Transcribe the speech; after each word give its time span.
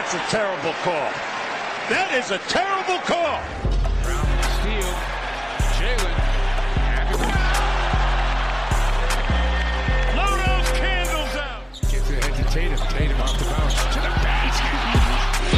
That's 0.00 0.14
a 0.14 0.18
terrible 0.32 0.72
call. 0.80 1.12
That 1.92 2.08
is 2.16 2.30
a 2.30 2.38
terrible 2.48 2.96
call. 3.04 3.36
Brown 4.00 4.24
steal. 4.56 4.88
Jaylen. 5.76 6.16
Blow 10.16 10.32
those 10.40 10.72
candles 10.80 11.36
out. 11.36 11.68
Gets 11.92 12.08
ahead 12.08 12.32
to 12.32 12.44
Tatum. 12.48 12.80
Tatum 12.88 13.20
off 13.20 13.38
the 13.38 13.44
bounce. 13.44 13.76
To 13.76 14.00
the 14.00 14.08
basket. 14.24 14.72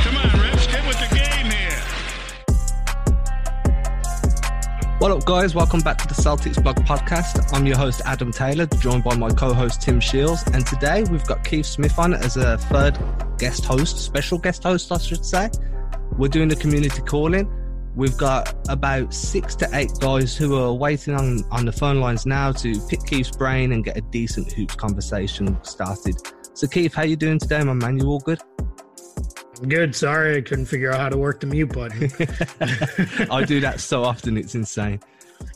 Come 0.02 0.16
on, 0.18 0.26
Rips, 0.42 0.66
get 0.66 0.82
with 0.88 0.98
the 0.98 1.06
game 1.14 1.46
here. 1.46 1.78
What 4.98 5.12
up, 5.12 5.24
guys? 5.24 5.54
Welcome 5.54 5.82
back 5.82 5.98
to 5.98 6.08
the 6.08 6.14
Celtics 6.14 6.60
Blog 6.60 6.78
Podcast. 6.78 7.54
I'm 7.54 7.64
your 7.64 7.76
host, 7.76 8.02
Adam 8.06 8.32
Taylor, 8.32 8.66
joined 8.66 9.04
by 9.04 9.14
my 9.14 9.30
co 9.30 9.54
host, 9.54 9.82
Tim 9.82 10.00
Sheils. 10.00 10.44
And 10.52 10.66
today 10.66 11.04
we've 11.12 11.26
got 11.26 11.44
Keith 11.44 11.66
Smith 11.66 11.96
on 11.96 12.12
as 12.12 12.36
a 12.36 12.58
third 12.58 12.98
guest 13.42 13.64
host, 13.64 13.98
special 13.98 14.38
guest 14.38 14.62
host, 14.62 14.92
I 14.92 14.98
should 14.98 15.24
say. 15.24 15.50
We're 16.16 16.28
doing 16.28 16.52
a 16.52 16.54
community 16.54 17.02
calling. 17.02 17.52
We've 17.96 18.16
got 18.16 18.54
about 18.68 19.12
six 19.12 19.56
to 19.56 19.68
eight 19.72 19.90
guys 19.98 20.36
who 20.36 20.56
are 20.56 20.72
waiting 20.72 21.16
on, 21.16 21.42
on 21.50 21.64
the 21.64 21.72
phone 21.72 21.98
lines 21.98 22.24
now 22.24 22.52
to 22.52 22.80
pick 22.86 23.04
Keith's 23.04 23.36
brain 23.36 23.72
and 23.72 23.82
get 23.82 23.96
a 23.96 24.00
decent 24.00 24.52
hoops 24.52 24.76
conversation 24.76 25.58
started. 25.64 26.14
So, 26.54 26.68
Keith, 26.68 26.94
how 26.94 27.02
you 27.02 27.16
doing 27.16 27.40
today, 27.40 27.64
my 27.64 27.72
man? 27.72 27.98
You 27.98 28.06
all 28.10 28.20
good? 28.20 28.38
Good. 29.66 29.96
Sorry, 29.96 30.36
I 30.36 30.40
couldn't 30.40 30.66
figure 30.66 30.92
out 30.92 31.00
how 31.00 31.08
to 31.08 31.18
work 31.18 31.40
the 31.40 31.48
mute 31.48 31.72
button. 31.72 32.04
I 33.28 33.42
do 33.44 33.58
that 33.58 33.80
so 33.80 34.04
often, 34.04 34.36
it's 34.36 34.54
insane. 34.54 35.00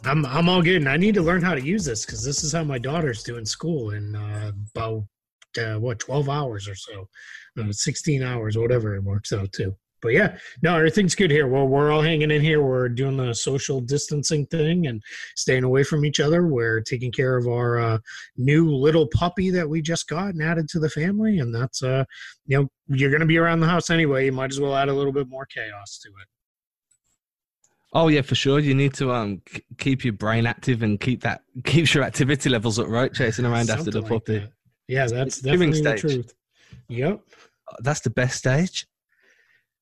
I'm 0.04 0.26
I'm 0.26 0.48
all 0.48 0.60
good, 0.60 0.78
and 0.78 0.88
I 0.88 0.96
need 0.96 1.14
to 1.14 1.22
learn 1.22 1.40
how 1.40 1.54
to 1.54 1.64
use 1.64 1.84
this 1.84 2.04
because 2.04 2.24
this 2.24 2.42
is 2.42 2.52
how 2.52 2.64
my 2.64 2.78
daughter's 2.78 3.22
doing 3.22 3.44
school 3.44 3.92
in 3.92 4.16
uh, 4.16 4.50
about 4.74 5.04
uh, 5.56 5.78
what 5.78 6.00
twelve 6.00 6.28
hours 6.28 6.66
or 6.66 6.74
so, 6.74 7.08
uh, 7.58 7.72
sixteen 7.72 8.22
hours, 8.22 8.56
whatever 8.56 8.94
it 8.94 9.02
works 9.02 9.32
out 9.32 9.52
to. 9.54 9.76
But 10.02 10.12
yeah, 10.12 10.36
no, 10.62 10.76
everything's 10.76 11.14
good 11.14 11.30
here. 11.30 11.48
Well, 11.48 11.66
we're 11.66 11.90
all 11.90 12.02
hanging 12.02 12.30
in 12.30 12.42
here. 12.42 12.62
We're 12.62 12.88
doing 12.88 13.16
the 13.16 13.32
social 13.34 13.80
distancing 13.80 14.46
thing 14.46 14.86
and 14.86 15.02
staying 15.36 15.64
away 15.64 15.84
from 15.84 16.04
each 16.04 16.20
other. 16.20 16.46
We're 16.46 16.82
taking 16.82 17.10
care 17.10 17.36
of 17.36 17.48
our 17.48 17.80
uh, 17.80 17.98
new 18.36 18.70
little 18.70 19.08
puppy 19.08 19.50
that 19.50 19.68
we 19.68 19.80
just 19.80 20.06
got 20.06 20.34
and 20.34 20.42
added 20.42 20.68
to 20.68 20.78
the 20.78 20.90
family, 20.90 21.38
and 21.38 21.52
that's 21.52 21.82
uh, 21.82 22.04
you 22.46 22.58
know, 22.58 22.68
you're 22.88 23.10
going 23.10 23.20
to 23.20 23.26
be 23.26 23.38
around 23.38 23.60
the 23.60 23.66
house 23.66 23.88
anyway. 23.88 24.26
You 24.26 24.32
might 24.32 24.52
as 24.52 24.60
well 24.60 24.76
add 24.76 24.90
a 24.90 24.94
little 24.94 25.12
bit 25.12 25.28
more 25.28 25.46
chaos 25.46 25.98
to 26.02 26.08
it. 26.08 26.28
Oh 27.92 28.08
yeah, 28.08 28.20
for 28.20 28.34
sure. 28.34 28.58
You 28.58 28.74
need 28.74 28.92
to 28.94 29.12
um 29.12 29.40
keep 29.78 30.04
your 30.04 30.12
brain 30.12 30.46
active 30.46 30.82
and 30.82 31.00
keep 31.00 31.22
that 31.22 31.40
keeps 31.64 31.94
your 31.94 32.04
activity 32.04 32.50
levels 32.50 32.78
up, 32.78 32.88
right? 32.88 33.12
Chasing 33.12 33.46
around 33.46 33.70
after 33.70 33.84
the 33.84 33.92
Something 33.92 34.02
like 34.02 34.10
puppy. 34.10 34.38
that. 34.40 34.52
Yeah, 34.88 35.06
that's 35.06 35.40
definitely 35.40 35.80
the 35.80 35.96
truth. 35.96 36.34
Yep. 36.88 37.22
That's 37.80 38.00
the 38.00 38.10
best 38.10 38.38
stage. 38.38 38.86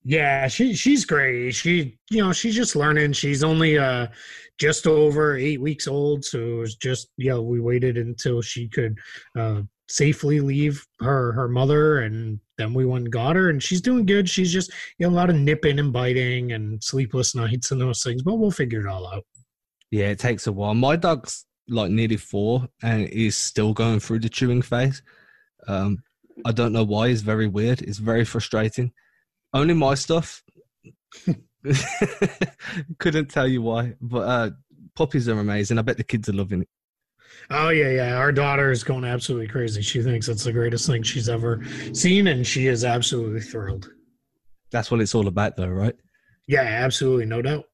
Yeah, 0.05 0.49
she 0.49 0.75
she's 0.75 1.07
great. 1.07 1.53
She 1.53 1.99
you 2.11 2.23
know 2.23 2.33
she's 2.33 2.55
just 2.55 2.77
learning. 2.77 3.15
She's 3.15 3.43
only 3.43 3.79
uh 3.79 4.09
just 4.59 4.87
over 4.87 5.37
eight 5.37 5.61
weeks 5.61 5.89
old, 5.89 6.25
so 6.25 6.39
it 6.39 6.59
was 6.59 6.77
just 6.77 7.09
you 7.17 7.31
know 7.31 7.43
we 7.43 7.61
waited 7.61 7.97
until 7.97 8.43
she 8.43 8.69
could 8.69 8.99
uh 9.37 9.63
safely 9.89 10.41
leave 10.41 10.87
her 11.01 11.33
her 11.33 11.49
mother, 11.49 12.01
and 12.01 12.39
then 12.59 12.75
we 12.75 12.85
went 12.85 13.05
and 13.05 13.13
got 13.13 13.35
her, 13.35 13.49
and 13.49 13.63
she's 13.63 13.81
doing 13.81 14.05
good. 14.05 14.29
She's 14.29 14.53
just 14.53 14.71
you 14.99 15.07
know 15.07 15.15
a 15.15 15.17
lot 15.17 15.31
of 15.31 15.37
nipping 15.37 15.79
and 15.79 15.93
biting 15.93 16.53
and 16.53 16.85
sleepless 16.85 17.35
nights 17.35 17.71
and 17.71 17.81
those 17.81 18.03
things, 18.03 18.23
but 18.23 18.35
we'll 18.35 18.51
figure 18.51 18.87
it 18.87 18.91
all 18.91 19.07
out. 19.07 19.25
Yeah, 19.91 20.09
it 20.09 20.19
takes 20.19 20.47
a 20.47 20.53
while. 20.53 20.75
My 20.75 20.97
dog's 20.97 21.47
like 21.69 21.91
nearly 21.91 22.19
four 22.19 22.69
and 22.83 23.09
is 23.09 23.39
still 23.39 23.73
going 23.73 24.01
through 24.01 24.19
the 24.19 24.29
chewing 24.29 24.61
phase. 24.61 25.03
Um, 25.67 25.99
I 26.45 26.53
don't 26.53 26.73
know 26.73 26.85
why. 26.85 27.09
It's 27.09 27.21
very 27.21 27.47
weird. 27.47 27.83
It's 27.83 27.99
very 27.99 28.25
frustrating. 28.25 28.93
Only 29.53 29.75
my 29.75 29.95
stuff. 29.95 30.43
Couldn't 32.99 33.31
tell 33.31 33.49
you 33.49 33.63
why, 33.63 33.95
but 34.01 34.29
uh, 34.29 34.51
puppies 34.95 35.29
are 35.29 35.39
amazing. 35.39 35.79
I 35.79 35.83
bet 35.83 35.97
the 35.97 36.05
kids 36.05 36.29
are 36.29 36.35
loving 36.35 36.63
it. 36.63 36.69
Oh 37.51 37.69
yeah, 37.71 37.91
yeah. 37.91 38.17
Our 38.17 38.33
daughter 38.33 38.71
is 38.71 38.85
going 38.85 39.05
absolutely 39.05 39.49
crazy. 39.49 39.83
She 39.83 40.03
thinks 40.03 40.29
it's 40.29 40.45
the 40.45 40.53
greatest 40.53 40.87
thing 40.87 41.03
she's 41.03 41.29
ever 41.29 41.65
seen, 41.93 42.27
and 42.29 42.47
she 42.47 42.67
is 42.67 42.85
absolutely 42.85 43.41
thrilled. 43.41 43.91
That's 44.71 44.91
what 44.91 45.01
it's 45.01 45.15
all 45.15 45.29
about, 45.29 45.57
though, 45.57 45.69
right? 45.69 45.95
Yeah, 46.47 46.63
absolutely, 46.63 47.27
no 47.27 47.43
doubt. 47.43 47.65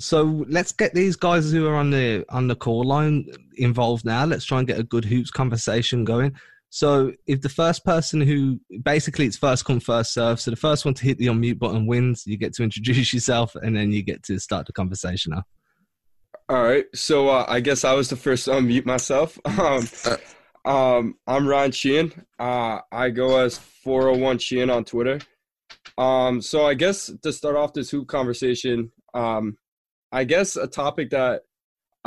So 0.00 0.44
let's 0.48 0.72
get 0.72 0.94
these 0.94 1.16
guys 1.16 1.50
who 1.50 1.66
are 1.66 1.74
on 1.74 1.90
the 1.90 2.24
on 2.28 2.46
the 2.46 2.54
call 2.54 2.84
line 2.84 3.26
involved 3.56 4.04
now. 4.04 4.24
Let's 4.24 4.44
try 4.44 4.58
and 4.58 4.66
get 4.66 4.78
a 4.78 4.84
good 4.84 5.04
hoops 5.04 5.30
conversation 5.30 6.04
going. 6.04 6.36
So 6.70 7.12
if 7.26 7.40
the 7.40 7.48
first 7.48 7.84
person 7.84 8.20
who 8.20 8.60
basically 8.82 9.26
it's 9.26 9.36
first 9.36 9.64
come 9.64 9.80
first 9.80 10.12
serve, 10.12 10.40
so 10.40 10.50
the 10.50 10.56
first 10.56 10.84
one 10.84 10.94
to 10.94 11.04
hit 11.04 11.18
the 11.18 11.26
unmute 11.26 11.58
button 11.58 11.86
wins. 11.86 12.24
You 12.26 12.36
get 12.36 12.52
to 12.54 12.62
introduce 12.62 13.14
yourself 13.14 13.54
and 13.54 13.76
then 13.76 13.92
you 13.92 14.02
get 14.02 14.22
to 14.24 14.38
start 14.38 14.66
the 14.66 14.72
conversation 14.72 15.32
now. 15.34 15.44
All 16.50 16.62
right, 16.62 16.86
so 16.94 17.28
uh, 17.28 17.44
I 17.46 17.60
guess 17.60 17.84
I 17.84 17.92
was 17.92 18.08
the 18.08 18.16
first 18.16 18.46
to 18.46 18.52
unmute 18.52 18.86
myself. 18.86 19.38
Um, 19.58 19.86
um, 20.64 21.14
I'm 21.26 21.48
Ryan 21.48 21.72
Sheehan. 21.72 22.26
Uh, 22.38 22.80
I 22.92 23.08
go 23.10 23.38
as 23.38 23.56
401 23.56 24.38
Sheehan 24.38 24.68
on 24.68 24.84
Twitter. 24.84 25.18
Um, 25.96 26.42
so 26.42 26.66
I 26.66 26.74
guess 26.74 27.10
to 27.22 27.32
start 27.32 27.56
off 27.56 27.72
this 27.72 27.90
hoop 27.90 28.06
conversation, 28.08 28.92
um, 29.14 29.56
I 30.12 30.24
guess 30.24 30.56
a 30.56 30.66
topic 30.66 31.10
that 31.10 31.42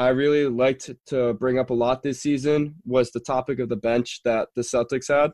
I 0.01 0.07
really 0.07 0.47
liked 0.47 0.89
to 1.09 1.35
bring 1.35 1.59
up 1.59 1.69
a 1.69 1.75
lot 1.75 2.01
this 2.01 2.23
season 2.23 2.73
was 2.85 3.11
the 3.11 3.19
topic 3.19 3.59
of 3.59 3.69
the 3.69 3.75
bench 3.75 4.21
that 4.25 4.47
the 4.55 4.63
Celtics 4.63 5.09
had. 5.09 5.29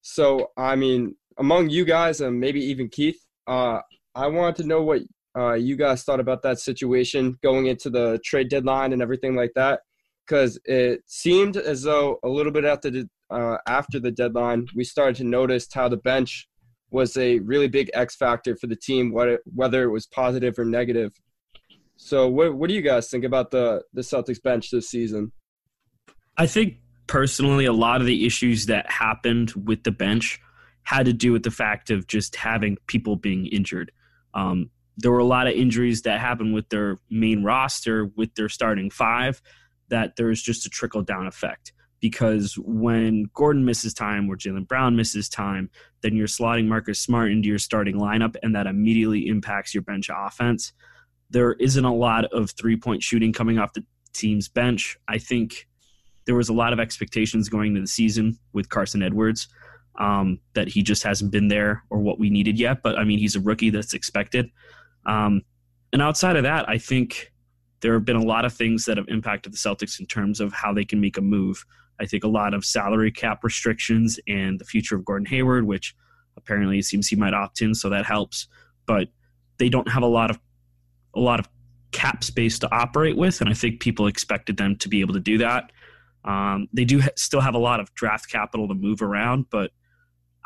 So 0.00 0.52
I 0.56 0.74
mean, 0.74 1.16
among 1.38 1.68
you 1.68 1.84
guys 1.84 2.22
and 2.22 2.40
maybe 2.40 2.64
even 2.64 2.88
Keith, 2.88 3.20
uh, 3.46 3.80
I 4.14 4.26
wanted 4.28 4.56
to 4.62 4.68
know 4.68 4.82
what 4.82 5.02
uh, 5.36 5.52
you 5.52 5.76
guys 5.76 6.02
thought 6.02 6.18
about 6.18 6.40
that 6.44 6.60
situation 6.60 7.36
going 7.42 7.66
into 7.66 7.90
the 7.90 8.18
trade 8.24 8.48
deadline 8.48 8.94
and 8.94 9.02
everything 9.02 9.34
like 9.36 9.52
that 9.54 9.80
because 10.26 10.58
it 10.64 11.02
seemed 11.06 11.58
as 11.58 11.82
though 11.82 12.18
a 12.24 12.28
little 12.28 12.52
bit 12.52 12.64
after 12.64 12.88
the 12.90 13.06
uh, 13.28 13.58
after 13.68 14.00
the 14.00 14.12
deadline 14.12 14.66
we 14.74 14.84
started 14.84 15.16
to 15.16 15.24
notice 15.24 15.68
how 15.70 15.88
the 15.90 15.98
bench 15.98 16.48
was 16.90 17.18
a 17.18 17.38
really 17.40 17.68
big 17.68 17.90
X 17.92 18.16
factor 18.16 18.56
for 18.56 18.66
the 18.66 18.76
team 18.76 19.12
whether 19.12 19.40
whether 19.44 19.82
it 19.82 19.90
was 19.90 20.06
positive 20.06 20.58
or 20.58 20.64
negative. 20.64 21.12
So 21.96 22.28
what 22.28 22.54
what 22.54 22.68
do 22.68 22.74
you 22.74 22.82
guys 22.82 23.08
think 23.08 23.24
about 23.24 23.50
the 23.50 23.82
the 23.92 24.02
Celtics 24.02 24.42
bench 24.42 24.70
this 24.70 24.88
season? 24.88 25.32
I 26.36 26.46
think 26.46 26.76
personally, 27.06 27.64
a 27.64 27.72
lot 27.72 28.00
of 28.00 28.06
the 28.06 28.26
issues 28.26 28.66
that 28.66 28.90
happened 28.90 29.52
with 29.52 29.84
the 29.84 29.92
bench 29.92 30.40
had 30.82 31.06
to 31.06 31.12
do 31.12 31.32
with 31.32 31.42
the 31.42 31.50
fact 31.50 31.90
of 31.90 32.06
just 32.06 32.36
having 32.36 32.76
people 32.86 33.16
being 33.16 33.46
injured. 33.46 33.90
Um, 34.34 34.70
there 34.96 35.10
were 35.10 35.18
a 35.18 35.24
lot 35.24 35.46
of 35.46 35.54
injuries 35.54 36.02
that 36.02 36.20
happened 36.20 36.54
with 36.54 36.68
their 36.68 36.98
main 37.10 37.42
roster, 37.42 38.10
with 38.16 38.34
their 38.34 38.48
starting 38.48 38.90
five, 38.90 39.40
that 39.88 40.16
there 40.16 40.26
was 40.26 40.42
just 40.42 40.66
a 40.66 40.68
trickle 40.68 41.02
down 41.02 41.26
effect. 41.26 41.72
Because 42.00 42.58
when 42.58 43.30
Gordon 43.32 43.64
misses 43.64 43.94
time 43.94 44.28
or 44.28 44.36
Jaylen 44.36 44.68
Brown 44.68 44.94
misses 44.94 45.28
time, 45.28 45.70
then 46.02 46.14
you're 46.14 46.26
slotting 46.26 46.66
Marcus 46.66 47.00
Smart 47.00 47.32
into 47.32 47.48
your 47.48 47.58
starting 47.58 47.96
lineup, 47.96 48.36
and 48.42 48.54
that 48.54 48.66
immediately 48.66 49.26
impacts 49.26 49.72
your 49.72 49.82
bench 49.82 50.10
offense. 50.14 50.72
There 51.34 51.54
isn't 51.54 51.84
a 51.84 51.92
lot 51.92 52.26
of 52.26 52.52
three 52.52 52.76
point 52.76 53.02
shooting 53.02 53.32
coming 53.32 53.58
off 53.58 53.72
the 53.72 53.84
team's 54.12 54.48
bench. 54.48 54.96
I 55.08 55.18
think 55.18 55.66
there 56.26 56.36
was 56.36 56.48
a 56.48 56.52
lot 56.52 56.72
of 56.72 56.78
expectations 56.78 57.48
going 57.48 57.70
into 57.70 57.80
the 57.80 57.88
season 57.88 58.38
with 58.52 58.68
Carsen 58.68 59.02
Edwards 59.02 59.48
um, 59.98 60.38
that 60.54 60.68
he 60.68 60.80
just 60.80 61.02
hasn't 61.02 61.32
been 61.32 61.48
there 61.48 61.82
or 61.90 61.98
what 61.98 62.20
we 62.20 62.30
needed 62.30 62.56
yet. 62.56 62.84
But 62.84 62.96
I 62.96 63.02
mean, 63.02 63.18
he's 63.18 63.34
a 63.34 63.40
rookie 63.40 63.70
that's 63.70 63.94
expected. 63.94 64.48
Um, 65.06 65.42
and 65.92 66.00
outside 66.00 66.36
of 66.36 66.44
that, 66.44 66.68
I 66.68 66.78
think 66.78 67.32
there 67.80 67.94
have 67.94 68.04
been 68.04 68.16
a 68.16 68.24
lot 68.24 68.44
of 68.44 68.52
things 68.52 68.84
that 68.84 68.96
have 68.96 69.08
impacted 69.08 69.52
the 69.52 69.56
Celtics 69.56 69.98
in 69.98 70.06
terms 70.06 70.40
of 70.40 70.52
how 70.52 70.72
they 70.72 70.84
can 70.84 71.00
make 71.00 71.18
a 71.18 71.20
move. 71.20 71.66
I 72.00 72.06
think 72.06 72.22
a 72.22 72.28
lot 72.28 72.54
of 72.54 72.64
salary 72.64 73.10
cap 73.10 73.42
restrictions 73.42 74.20
and 74.28 74.58
the 74.58 74.64
future 74.64 74.94
of 74.94 75.04
Gordon 75.04 75.26
Hayward, 75.26 75.64
which 75.64 75.96
apparently 76.36 76.78
it 76.78 76.84
seems 76.84 77.08
he 77.08 77.16
might 77.16 77.34
opt 77.34 77.60
in, 77.60 77.74
so 77.74 77.90
that 77.90 78.06
helps. 78.06 78.46
But 78.86 79.08
they 79.58 79.68
don't 79.68 79.88
have 79.88 80.02
a 80.02 80.08
lot 80.08 80.30
of 80.30 80.38
a 81.14 81.20
lot 81.20 81.40
of 81.40 81.48
cap 81.92 82.24
space 82.24 82.58
to 82.60 82.74
operate 82.74 83.16
with, 83.16 83.40
and 83.40 83.48
I 83.48 83.54
think 83.54 83.80
people 83.80 84.06
expected 84.06 84.56
them 84.56 84.76
to 84.76 84.88
be 84.88 85.00
able 85.00 85.14
to 85.14 85.20
do 85.20 85.38
that. 85.38 85.70
Um, 86.24 86.68
they 86.72 86.84
do 86.84 87.00
ha- 87.00 87.10
still 87.16 87.40
have 87.40 87.54
a 87.54 87.58
lot 87.58 87.80
of 87.80 87.94
draft 87.94 88.30
capital 88.30 88.66
to 88.68 88.74
move 88.74 89.02
around, 89.02 89.46
but 89.50 89.70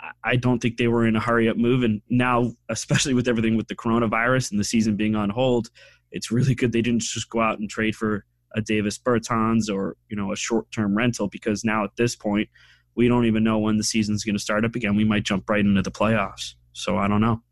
I- 0.01 0.33
I 0.33 0.37
don't 0.37 0.61
think 0.61 0.77
they 0.77 0.89
were 0.89 1.07
in 1.07 1.17
a 1.17 1.21
hurry 1.21 1.49
up 1.49 1.57
move. 1.57 1.83
And 1.83 2.03
now, 2.09 2.53
especially 2.69 3.15
with 3.15 3.29
everything 3.29 3.57
with 3.57 3.69
the 3.69 3.77
coronavirus 3.77 4.51
and 4.51 4.61
the 4.61 4.65
season 4.65 4.97
being 4.97 5.15
on 5.15 5.31
hold, 5.31 5.71
it's 6.11 6.31
really 6.31 6.55
good 6.55 6.73
they 6.73 6.83
didn't 6.83 7.03
just 7.03 7.31
go 7.31 7.41
out 7.41 7.59
and 7.59 7.69
trade 7.69 7.95
for 7.95 8.25
a 8.55 8.63
Davis 8.63 8.99
Bertans 8.99 9.73
or 9.73 9.97
you 10.09 10.17
know 10.17 10.33
a 10.33 10.37
short 10.37 10.71
term 10.73 10.97
rental 10.97 11.29
because 11.29 11.65
now 11.65 11.85
at 11.85 11.97
this 11.97 12.17
point 12.17 12.49
we 12.95 13.07
don't 13.07 13.27
even 13.27 13.45
know 13.45 13.59
when 13.59 13.77
the 13.77 13.85
season's 13.85 14.25
going 14.25 14.35
to 14.35 14.43
start 14.43 14.65
up 14.65 14.75
again. 14.75 14.97
We 14.97 15.05
might 15.05 15.23
jump 15.23 15.49
right 15.49 15.61
into 15.65 15.83
the 15.83 15.91
playoffs. 15.91 16.55
So 16.73 16.97
I 16.97 17.07
don't 17.07 17.21
know. 17.21 17.43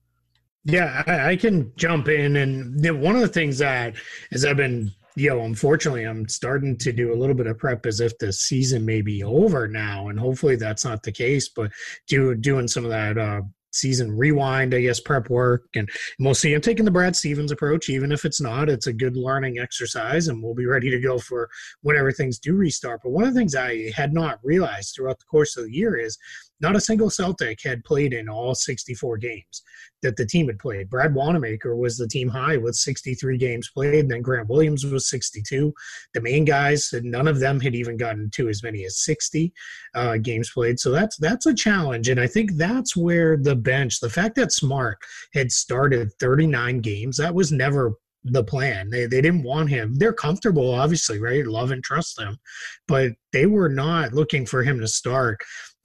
Yeah, 0.66 1.04
I, 1.06 1.30
I 1.30 1.36
can 1.36 1.72
jump 1.76 2.08
in, 2.08 2.36
and 2.36 2.84
you 2.84 2.92
know, 2.92 2.98
one 2.98 3.14
of 3.14 3.20
the 3.20 3.28
things 3.28 3.58
that 3.58 3.94
as 4.32 4.44
I've 4.44 4.56
been, 4.56 4.92
you 5.14 5.30
know, 5.30 5.42
unfortunately, 5.42 6.02
I'm 6.02 6.28
starting 6.28 6.76
to 6.78 6.92
do 6.92 7.14
a 7.14 7.16
little 7.16 7.36
bit 7.36 7.46
of 7.46 7.56
prep 7.56 7.86
as 7.86 8.00
if 8.00 8.18
the 8.18 8.32
season 8.32 8.84
may 8.84 9.00
be 9.00 9.22
over 9.22 9.68
now, 9.68 10.08
and 10.08 10.18
hopefully 10.18 10.56
that's 10.56 10.84
not 10.84 11.04
the 11.04 11.12
case. 11.12 11.48
But 11.48 11.70
do 12.08 12.34
doing 12.34 12.66
some 12.66 12.84
of 12.84 12.90
that 12.90 13.16
uh, 13.16 13.42
season 13.76 14.10
rewind, 14.10 14.74
I 14.74 14.80
guess, 14.80 14.98
prep 14.98 15.30
work. 15.30 15.64
And, 15.74 15.88
we'll 16.18 16.34
see. 16.34 16.54
I'm 16.54 16.60
taking 16.60 16.84
the 16.84 16.90
Brad 16.90 17.14
Stevens 17.14 17.52
approach, 17.52 17.88
even 17.88 18.10
if 18.10 18.24
it's 18.24 18.40
not, 18.40 18.68
it's 18.68 18.86
a 18.86 18.92
good 18.92 19.16
learning 19.16 19.58
exercise 19.58 20.28
and 20.28 20.42
we'll 20.42 20.54
be 20.54 20.66
ready 20.66 20.90
to 20.90 21.00
go 21.00 21.18
for 21.18 21.48
whenever 21.82 22.10
things 22.10 22.38
do 22.38 22.54
restart. 22.54 23.00
But 23.02 23.10
one 23.10 23.24
of 23.24 23.34
the 23.34 23.38
things 23.38 23.54
I 23.54 23.90
had 23.94 24.12
not 24.12 24.40
realized 24.42 24.94
throughout 24.94 25.18
the 25.18 25.26
course 25.26 25.56
of 25.56 25.64
the 25.64 25.72
year 25.72 25.96
is 25.96 26.18
not 26.60 26.76
a 26.76 26.80
single 26.80 27.10
Celtic 27.10 27.62
had 27.62 27.84
played 27.84 28.12
in 28.12 28.28
all 28.28 28.54
64 28.54 29.18
games 29.18 29.62
that 30.02 30.16
the 30.16 30.26
team 30.26 30.46
had 30.46 30.58
played. 30.58 30.88
Brad 30.88 31.14
Wanamaker 31.14 31.76
was 31.76 31.96
the 31.96 32.08
team 32.08 32.28
high 32.28 32.56
with 32.56 32.76
63 32.76 33.36
games 33.38 33.70
played, 33.72 34.00
and 34.00 34.10
then 34.10 34.22
Grant 34.22 34.48
Williams 34.48 34.84
was 34.84 35.08
62. 35.08 35.72
The 36.14 36.20
main 36.20 36.44
guys, 36.44 36.94
none 37.02 37.28
of 37.28 37.40
them 37.40 37.60
had 37.60 37.74
even 37.74 37.96
gotten 37.96 38.30
to 38.30 38.48
as 38.48 38.62
many 38.62 38.84
as 38.84 39.00
60 39.00 39.52
uh, 39.94 40.16
games 40.18 40.50
played. 40.50 40.78
So 40.78 40.90
that's 40.90 41.16
that's 41.16 41.46
a 41.46 41.54
challenge, 41.54 42.08
and 42.08 42.20
I 42.20 42.26
think 42.26 42.52
that's 42.54 42.96
where 42.96 43.36
the 43.36 43.56
bench, 43.56 44.00
the 44.00 44.10
fact 44.10 44.36
that 44.36 44.52
Smart 44.52 44.98
had 45.34 45.50
started 45.50 46.12
39 46.20 46.80
games, 46.80 47.16
that 47.16 47.34
was 47.34 47.52
never 47.52 47.94
the 48.24 48.44
plan. 48.44 48.90
They 48.90 49.06
they 49.06 49.20
didn't 49.20 49.44
want 49.44 49.70
him. 49.70 49.94
They're 49.94 50.12
comfortable, 50.12 50.74
obviously, 50.74 51.20
right? 51.20 51.46
Love 51.46 51.70
and 51.70 51.82
trust 51.82 52.16
them, 52.16 52.38
but 52.88 53.12
they 53.32 53.46
were 53.46 53.68
not 53.68 54.12
looking 54.12 54.46
for 54.46 54.62
him 54.62 54.80
to 54.80 54.88
start 54.88 55.38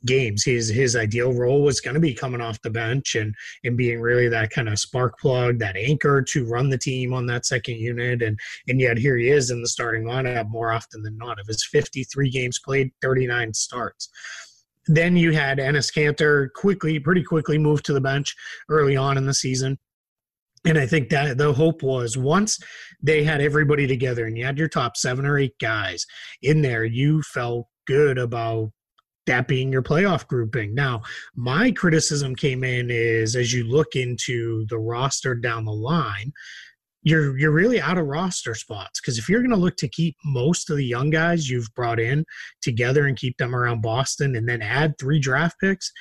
games. 0.06 0.44
His 0.44 0.70
his 0.70 0.96
ideal 0.96 1.34
role 1.34 1.62
was 1.62 1.82
going 1.82 1.94
to 1.94 2.00
be 2.00 2.14
coming 2.14 2.42
off 2.42 2.62
the 2.62 2.70
bench 2.70 3.16
and 3.16 3.34
and 3.64 3.78
being 3.78 4.02
really 4.02 4.28
that 4.30 4.50
kind 4.50 4.70
of 4.70 4.80
spark 4.80 5.20
plug, 5.20 5.60
that 5.60 5.78
anchor 5.78 6.22
to 6.22 6.46
run 6.46 6.70
the 6.70 6.78
team 6.78 7.14
on 7.14 7.26
that 7.28 7.46
second 7.46 7.76
unit. 7.76 8.22
And 8.22 8.40
and 8.68 8.80
yet 8.80 8.98
here 8.98 9.18
he 9.18 9.30
is 9.30 9.52
in 9.52 9.62
the 9.62 9.68
starting 9.68 10.04
lineup 10.04 10.50
more 10.50 10.72
often 10.72 11.04
than 11.04 11.18
not. 11.18 11.40
Of 11.40 11.48
his 11.48 11.66
53 11.66 12.30
games 12.30 12.60
played, 12.64 12.92
39 13.02 13.54
starts. 13.54 14.10
Then 14.88 15.16
you 15.16 15.32
had 15.32 15.60
Enes 15.60 15.94
Kanter 15.94 16.50
quickly, 16.54 17.00
pretty 17.00 17.24
quickly 17.24 17.58
moved 17.58 17.86
to 17.86 17.94
the 17.94 18.02
bench 18.02 18.36
early 18.70 18.98
on 18.98 19.18
in 19.18 19.26
the 19.26 19.34
season. 19.34 19.78
And 20.66 20.78
I 20.78 20.86
think 20.86 21.10
that 21.10 21.38
the 21.38 21.54
hope 21.54 21.82
was 21.82 22.18
once 22.18 22.60
they 23.02 23.24
had 23.24 23.42
everybody 23.42 23.88
together 23.88 24.26
and 24.26 24.38
you 24.38 24.46
had 24.46 24.58
your 24.58 24.68
top 24.68 24.96
seven 24.96 25.26
or 25.26 25.38
eight 25.40 25.58
guys 25.60 26.06
in 26.42 26.62
there, 26.62 26.86
you 26.86 27.22
felt 27.24 27.68
good 27.88 28.18
about 28.18 28.72
that 29.32 29.48
being 29.48 29.72
your 29.72 29.82
playoff 29.82 30.28
grouping. 30.28 30.76
Now, 30.76 31.02
my 31.36 31.72
criticism 31.72 32.36
came 32.36 32.66
in 32.66 32.92
is 32.92 33.36
as 33.38 33.54
you 33.54 33.64
look 33.64 33.96
into 33.96 34.66
the 34.68 34.78
roster 34.78 35.36
down 35.36 35.64
the 35.64 35.72
line, 35.72 36.34
you're 37.04 37.38
you're 37.40 37.52
really 37.52 37.82
out 37.82 37.98
of 37.98 38.06
roster 38.06 38.54
spots 38.54 39.00
because 39.00 39.18
if 39.18 39.28
you're 39.30 39.40
going 39.40 39.50
to 39.50 39.56
look 39.56 39.78
to 39.78 39.88
keep 39.88 40.16
most 40.26 40.70
of 40.70 40.78
the 40.78 40.86
young 40.86 41.10
guys 41.10 41.50
you've 41.50 41.74
brought 41.76 42.00
in 42.00 42.26
together 42.62 43.08
and 43.08 43.18
keep 43.18 43.38
them 43.38 43.56
around 43.56 43.82
Boston 43.82 44.36
and 44.36 44.48
then 44.48 44.62
add 44.62 44.94
three 45.00 45.20
draft 45.20 45.56
picks, 45.60 45.92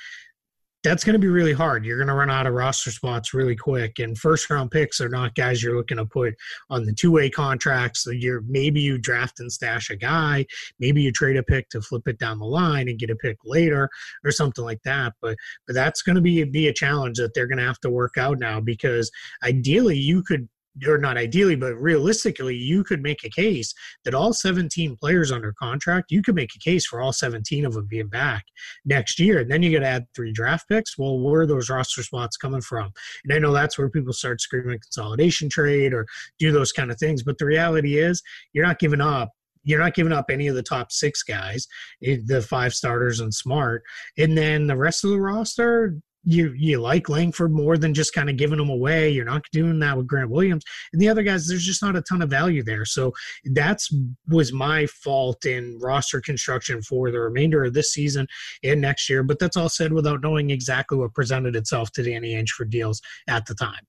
that's 0.83 1.03
going 1.03 1.13
to 1.13 1.19
be 1.19 1.27
really 1.27 1.53
hard. 1.53 1.85
You're 1.85 1.97
going 1.97 2.07
to 2.07 2.13
run 2.13 2.31
out 2.31 2.47
of 2.47 2.53
roster 2.53 2.91
spots 2.91 3.33
really 3.33 3.55
quick. 3.55 3.99
And 3.99 4.17
first 4.17 4.49
round 4.49 4.71
picks 4.71 4.99
are 4.99 5.09
not 5.09 5.35
guys 5.35 5.61
you're 5.61 5.77
looking 5.77 5.97
to 5.97 6.05
put 6.05 6.33
on 6.69 6.85
the 6.85 6.93
two 6.93 7.11
way 7.11 7.29
contracts. 7.29 8.03
So 8.03 8.11
you're 8.11 8.41
maybe 8.47 8.81
you 8.81 8.97
draft 8.97 9.39
and 9.39 9.51
stash 9.51 9.89
a 9.89 9.95
guy, 9.95 10.45
maybe 10.79 11.01
you 11.01 11.11
trade 11.11 11.37
a 11.37 11.43
pick 11.43 11.69
to 11.69 11.81
flip 11.81 12.07
it 12.07 12.17
down 12.17 12.39
the 12.39 12.45
line 12.45 12.89
and 12.89 12.99
get 12.99 13.09
a 13.09 13.15
pick 13.15 13.37
later 13.45 13.89
or 14.23 14.31
something 14.31 14.65
like 14.65 14.81
that. 14.83 15.13
But 15.21 15.37
but 15.67 15.75
that's 15.75 16.01
going 16.01 16.15
to 16.15 16.21
be 16.21 16.43
be 16.45 16.67
a 16.67 16.73
challenge 16.73 17.17
that 17.17 17.33
they're 17.33 17.47
going 17.47 17.59
to 17.59 17.65
have 17.65 17.79
to 17.81 17.89
work 17.89 18.17
out 18.17 18.39
now 18.39 18.59
because 18.59 19.11
ideally 19.43 19.97
you 19.97 20.23
could 20.23 20.47
or 20.87 20.97
not 20.97 21.17
ideally, 21.17 21.55
but 21.55 21.75
realistically, 21.75 22.55
you 22.55 22.83
could 22.83 23.01
make 23.01 23.23
a 23.23 23.29
case 23.29 23.73
that 24.05 24.13
all 24.13 24.33
17 24.33 24.95
players 24.97 25.31
under 25.31 25.53
contract, 25.53 26.11
you 26.11 26.21
could 26.21 26.35
make 26.35 26.55
a 26.55 26.59
case 26.59 26.85
for 26.85 27.01
all 27.01 27.13
17 27.13 27.65
of 27.65 27.73
them 27.73 27.87
being 27.89 28.07
back 28.07 28.45
next 28.85 29.19
year. 29.19 29.39
And 29.39 29.51
then 29.51 29.63
you 29.63 29.71
got 29.71 29.83
to 29.83 29.91
add 29.91 30.05
three 30.15 30.31
draft 30.31 30.67
picks. 30.69 30.97
Well, 30.97 31.19
where 31.19 31.41
are 31.41 31.47
those 31.47 31.69
roster 31.69 32.03
spots 32.03 32.37
coming 32.37 32.61
from? 32.61 32.91
And 33.23 33.33
I 33.33 33.39
know 33.39 33.53
that's 33.53 33.77
where 33.77 33.89
people 33.89 34.13
start 34.13 34.41
screaming 34.41 34.79
consolidation 34.79 35.49
trade 35.49 35.93
or 35.93 36.05
do 36.39 36.51
those 36.51 36.71
kind 36.71 36.91
of 36.91 36.97
things. 36.97 37.23
But 37.23 37.37
the 37.37 37.45
reality 37.45 37.97
is, 37.97 38.21
you're 38.53 38.65
not 38.65 38.79
giving 38.79 39.01
up 39.01 39.29
you're 39.63 39.79
not 39.79 39.93
giving 39.93 40.13
up 40.13 40.25
any 40.29 40.47
of 40.47 40.55
the 40.55 40.63
top 40.63 40.91
six 40.91 41.21
guys, 41.23 41.67
eh, 42.03 42.17
the 42.25 42.41
five 42.41 42.73
starters 42.73 43.19
and 43.19 43.33
smart. 43.33 43.83
And 44.17 44.37
then 44.37 44.67
the 44.67 44.75
rest 44.75 45.03
of 45.03 45.11
the 45.11 45.21
roster, 45.21 45.95
you 46.23 46.53
you 46.55 46.79
like 46.79 47.09
Langford 47.09 47.51
more 47.51 47.77
than 47.77 47.93
just 47.93 48.13
kind 48.13 48.29
of 48.29 48.37
giving 48.37 48.57
them 48.57 48.69
away. 48.69 49.09
You're 49.09 49.25
not 49.25 49.43
doing 49.51 49.79
that 49.79 49.97
with 49.97 50.07
Grant 50.07 50.29
Williams 50.29 50.63
and 50.93 51.01
the 51.01 51.09
other 51.09 51.23
guys. 51.23 51.47
There's 51.47 51.65
just 51.65 51.81
not 51.81 51.95
a 51.95 52.01
ton 52.01 52.21
of 52.21 52.29
value 52.29 52.63
there. 52.63 52.85
So 52.85 53.13
that's 53.53 53.93
was 54.27 54.53
my 54.53 54.85
fault 54.87 55.45
in 55.45 55.79
roster 55.79 56.21
construction 56.21 56.81
for 56.81 57.11
the 57.11 57.19
remainder 57.19 57.63
of 57.63 57.73
this 57.73 57.93
season 57.93 58.27
and 58.63 58.81
next 58.81 59.09
year. 59.09 59.23
But 59.23 59.39
that's 59.39 59.57
all 59.57 59.69
said 59.69 59.93
without 59.93 60.21
knowing 60.21 60.51
exactly 60.51 60.97
what 60.97 61.13
presented 61.13 61.55
itself 61.55 61.91
to 61.93 62.03
Danny 62.03 62.35
Ainge 62.35 62.49
for 62.49 62.65
deals 62.65 63.01
at 63.27 63.45
the 63.45 63.55
time. 63.55 63.81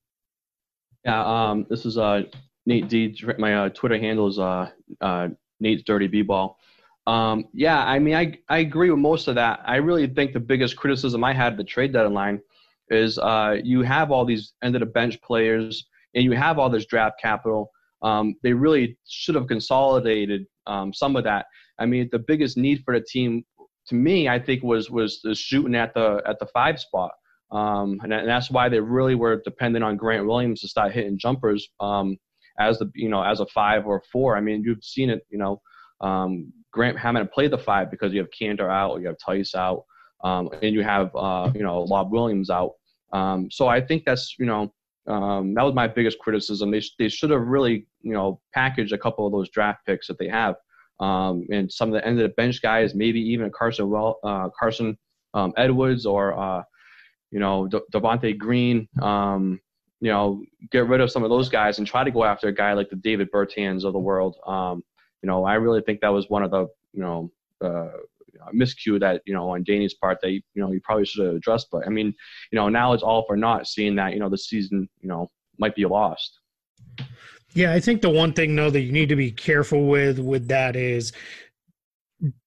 Yeah, 1.05 1.25
um, 1.25 1.67
this 1.69 1.85
is 1.85 1.99
uh, 1.99 2.23
Nate 2.67 2.89
D. 2.89 3.21
My 3.39 3.55
uh, 3.55 3.69
Twitter 3.71 3.99
handle 3.99 4.29
is 4.29 4.39
uh, 4.39 4.71
uh, 5.01 5.29
Nate's 5.61 5.83
Dirty 5.83 6.07
B 6.07 6.23
Ball. 6.23 6.57
Um, 7.07 7.47
yeah, 7.53 7.85
I 7.85 7.99
mean, 7.99 8.15
I, 8.15 8.39
I 8.49 8.59
agree 8.59 8.91
with 8.91 9.01
most 9.01 9.29
of 9.29 9.35
that. 9.35 9.61
I 9.65 9.77
really 9.77 10.07
think 10.07 10.33
the 10.33 10.41
biggest 10.41 10.77
criticism 10.77 11.25
I 11.25 11.33
had 11.33 11.57
the 11.57 11.65
trade 11.65 11.93
deadline 11.93 12.41
is 12.91 13.19
uh, 13.19 13.57
you 13.63 13.83
have 13.83 14.11
all 14.11 14.25
these 14.25 14.53
end 14.63 14.77
of 14.77 14.81
the 14.81 14.87
bench 14.87 15.21
players 15.23 15.87
and 16.15 16.25
you 16.25 16.33
have 16.33 16.59
all 16.59 16.71
this 16.71 16.87
draft 16.87 17.21
capital. 17.21 17.71
Um, 18.03 18.35
they 18.43 18.53
really 18.53 18.99
should 19.09 19.35
have 19.35 19.47
consolidated 19.47 20.47
um, 20.67 20.93
some 20.93 21.17
of 21.17 21.25
that. 21.25 21.47
I 21.79 21.87
mean, 21.87 22.09
the 22.13 22.19
biggest 22.19 22.57
need 22.57 22.83
for 22.85 22.99
the 22.99 23.05
team, 23.05 23.45
to 23.89 23.95
me, 23.95 24.29
I 24.29 24.39
think 24.39 24.63
was 24.63 24.91
was 24.91 25.21
shooting 25.35 25.75
at 25.75 25.95
the 25.95 26.23
at 26.27 26.39
the 26.39 26.47
five 26.47 26.79
spot, 26.79 27.13
um, 27.51 27.99
and, 28.03 28.13
and, 28.13 28.29
that's 28.29 28.51
why 28.51 28.69
they 28.69 28.79
really 28.79 29.15
were 29.15 29.43
dependent 29.45 29.85
on 29.85 29.97
Grant 29.97 30.27
Williams 30.27 30.61
to 30.61 30.69
start 30.69 30.93
hitting 30.93 31.19
jumpers 31.19 31.69
um, 31.81 32.17
as 32.59 32.79
the 32.79 32.91
you 32.95 33.09
know 33.09 33.23
as 33.23 33.41
a 33.41 33.47
five 33.47 33.87
or 33.87 34.03
four. 34.13 34.37
I 34.37 34.41
mean, 34.41 34.63
you've 34.65 34.85
seen 34.85 35.11
it, 35.11 35.23
you 35.31 35.39
know. 35.39 35.61
Um, 36.01 36.53
Grant 36.73 36.99
Hammond 36.99 37.31
played 37.31 37.51
the 37.51 37.59
five 37.59 37.91
because 37.91 38.13
you 38.13 38.21
have 38.21 38.31
Kanter 38.31 38.71
out, 38.71 39.01
you 39.01 39.07
have 39.07 39.17
Theis 39.27 39.55
out, 39.55 39.85
um, 40.25 40.49
and 40.63 40.75
you 40.75 40.83
have 40.83 41.15
uh, 41.15 41.51
you 41.55 41.63
know 41.63 41.83
Lob 41.83 42.13
Williams 42.13 42.51
out. 42.51 42.73
Um, 43.13 43.51
so 43.51 43.69
I 43.69 43.81
think 43.81 44.05
that's 44.05 44.35
you 44.39 44.47
know 44.47 44.73
um, 45.07 45.55
that 45.55 45.63
was 45.63 45.75
my 45.75 45.87
biggest 45.87 46.19
criticism. 46.19 46.71
They 46.71 46.83
they 46.99 47.09
should 47.09 47.31
have 47.31 47.43
really 47.43 47.87
you 48.01 48.15
know 48.15 48.41
packaged 48.55 48.93
a 48.93 48.99
couple 48.99 49.27
of 49.27 49.33
those 49.33 49.51
draft 49.51 49.81
picks 49.87 50.07
that 50.07 50.19
they 50.19 50.29
have, 50.29 50.57
um, 51.01 51.47
and 51.51 51.71
some 51.71 51.89
of 51.89 51.95
the 51.95 52.07
end 52.07 52.19
of 52.19 52.23
the 52.23 52.35
bench 52.35 52.63
guys, 52.63 52.95
maybe 52.95 53.21
even 53.21 53.51
Carsen 53.51 53.91
well 53.91 54.19
uh, 54.25 54.49
Carsen 54.59 54.97
um, 55.35 55.53
Edwards 55.57 56.07
or 56.07 56.39
uh, 56.39 56.63
you 57.31 57.39
know 57.39 57.69
De- 57.69 57.83
Devonte 57.93 58.37
Green. 58.37 58.89
Um, 59.01 59.61
you 60.01 60.11
know, 60.11 60.43
get 60.73 60.89
rid 60.89 61.01
of 61.01 61.13
some 61.13 61.23
of 61.23 61.31
those 61.31 61.49
guys 61.49 61.79
and 61.79 61.87
try 61.87 62.03
to 62.03 62.11
go 62.11 62.25
after 62.25 62.49
a 62.49 62.53
guy 62.53 62.73
like 62.73 62.91
the 62.91 62.97
Davis 62.97 63.29
Bertans 63.33 63.85
of 63.85 63.93
the 63.93 64.01
world. 64.01 64.37
You 65.23 65.29
know, 65.29 65.45
I 65.45 65.55
really 65.55 65.81
think 65.81 66.01
that 66.01 66.09
was 66.09 66.29
one 66.29 66.43
of 66.43 66.51
the, 66.51 66.67
you 66.93 67.01
know, 67.01 67.31
uh, 67.63 67.89
miscue 68.53 68.99
that 69.01 69.23
you 69.25 69.35
know 69.35 69.51
on 69.51 69.63
Danny's 69.63 69.95
part 69.95 70.21
that 70.23 70.31
you 70.31 70.43
know 70.57 70.71
he 70.71 70.79
probably 70.79 71.05
should 71.05 71.25
have 71.25 71.37
addressed. 71.37 71.69
But 71.71 71.87
I 71.87 71.91
mean, 71.91 72.15
you 72.51 72.57
know, 72.57 72.69
now 72.69 72.93
it's 72.93 73.03
all 73.03 73.25
for 73.27 73.37
naught, 73.37 73.67
seeing 73.67 73.95
that 73.97 74.15
you 74.15 74.21
know 74.21 74.29
the 74.29 74.39
season 74.39 74.89
you 75.01 75.09
know 75.09 75.31
might 75.59 75.75
be 75.75 75.85
lost. 75.85 76.41
Yeah, 77.55 77.73
I 77.73 77.81
think 77.81 78.01
the 78.01 78.11
one 78.11 78.33
thing 78.33 78.57
though 78.57 78.71
that 78.71 78.81
you 78.81 78.93
need 78.93 79.09
to 79.11 79.17
be 79.17 79.31
careful 79.31 79.87
with 79.87 80.19
with 80.19 80.49
that 80.49 80.77
is 80.77 81.13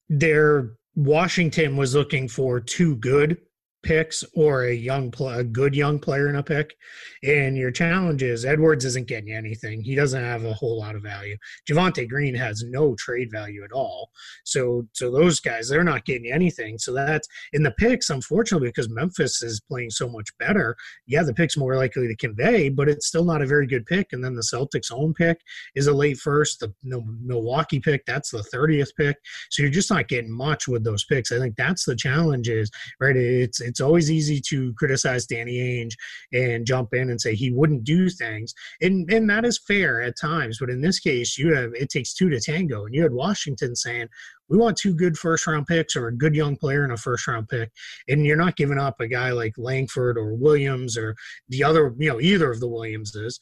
their 0.10 0.72
Washington 0.96 1.78
was 1.78 1.96
looking 1.96 2.28
for 2.28 2.60
two 2.60 2.96
good 2.98 3.38
picks 3.86 4.24
or 4.34 4.66
a 4.66 4.74
young 4.74 5.14
a 5.28 5.44
good 5.44 5.76
young 5.76 6.00
player 6.00 6.28
in 6.28 6.36
a 6.36 6.44
pick. 6.44 6.76
And 7.24 7.56
your 7.56 7.72
challenge 7.72 8.24
is 8.24 8.44
Edwards 8.44 8.84
isn't 8.84 9.08
getting 9.08 9.30
you 9.30 9.38
anything. 9.38 9.82
He 9.82 9.96
doesn't 9.96 10.22
have 10.22 10.44
a 10.44 10.54
whole 10.54 10.80
lot 10.80 10.96
of 10.96 11.04
value. 11.04 11.38
Javonte 11.70 12.10
Green 12.10 12.36
has 12.36 12.64
no 12.68 12.96
trade 12.96 13.30
value 13.32 13.64
at 13.64 13.72
all. 13.72 14.10
So 14.44 14.88
so 14.94 15.12
those 15.12 15.40
guys 15.40 15.70
they're 15.70 15.84
not 15.84 16.06
getting 16.06 16.32
anything. 16.32 16.78
So 16.80 16.94
that's 16.94 17.28
in 17.54 17.64
the 17.64 17.72
picks, 17.72 18.10
unfortunately, 18.10 18.70
because 18.70 18.90
Memphis 18.90 19.42
is 19.44 19.62
playing 19.62 19.92
so 19.92 20.10
much 20.10 20.36
better. 20.40 20.76
Yeah, 21.06 21.24
the 21.24 21.34
pick's 21.34 21.58
more 21.58 21.76
likely 21.76 22.08
to 22.08 22.16
convey, 22.16 22.70
but 22.70 22.90
it's 22.90 23.08
still 23.08 23.24
not 23.24 23.44
a 23.44 23.48
very 23.48 23.68
good 23.68 23.86
pick. 23.86 24.08
And 24.12 24.24
then 24.24 24.36
the 24.36 24.42
Celtics' 24.42 24.92
own 24.92 25.14
pick 25.14 25.40
is 25.76 25.88
a 25.88 25.94
late 25.94 26.18
first. 26.18 26.60
The 26.60 26.74
Milwaukee 26.84 27.80
pick 27.80 28.04
that's 28.06 28.32
the 28.32 28.44
thirtieth 28.44 28.92
pick. 28.98 29.18
So 29.52 29.62
you're 29.62 29.72
just 29.72 29.92
not 29.92 30.08
getting 30.08 30.32
much 30.32 30.68
with 30.68 30.84
those 30.84 31.06
picks. 31.06 31.32
I 31.32 31.38
think 31.38 31.56
that's 31.56 31.86
the 31.86 31.96
challenge. 31.96 32.50
Is 32.50 32.72
right. 33.00 33.16
It's 33.16 33.62
it's 33.62 33.75
always 33.82 34.12
easy 34.12 34.42
to 34.50 34.74
criticize 34.74 35.26
Danny 35.26 35.58
Ainge 35.58 35.94
and 36.34 36.66
jump 36.66 36.94
in 36.94 37.10
and 37.10 37.20
say 37.20 37.36
he 37.36 37.52
wouldn't 37.52 37.84
do 37.84 38.10
things, 38.10 38.54
and 38.82 39.12
and 39.12 39.30
that 39.30 39.46
is 39.46 39.60
fair 39.68 40.02
at 40.02 40.20
times. 40.20 40.58
But 40.60 40.70
in 40.70 40.82
this 40.82 41.00
case, 41.00 41.38
you 41.38 41.54
have 41.54 41.74
it 41.74 41.90
takes 41.90 42.14
two 42.14 42.30
to 42.30 42.40
tango, 42.40 42.86
and 42.86 42.94
you 42.94 43.04
had 43.04 43.14
Washington 43.14 43.76
saying, 43.76 44.08
we 44.50 44.58
want 44.58 44.78
two 44.78 44.94
good 44.94 45.18
first 45.18 45.48
round 45.48 45.68
picks 45.68 45.96
or 45.96 46.08
a 46.08 46.16
good 46.16 46.36
young 46.36 46.56
player 46.56 46.86
in 46.86 46.92
a 46.92 46.98
first 46.98 47.28
round 47.28 47.50
pick. 47.50 47.72
And 48.08 48.26
you're 48.26 48.38
not 48.38 48.56
giving 48.56 48.78
up 48.78 49.00
a 49.00 49.08
guy 49.08 49.32
like 49.32 49.54
Langford 49.58 50.18
or 50.18 50.36
Williams 50.36 50.98
or 50.98 51.16
the 51.50 51.64
other, 51.64 51.94
you 51.98 52.10
know, 52.10 52.22
either 52.22 52.52
of 52.52 52.60
the 52.60 52.68
Williamses 52.68 53.40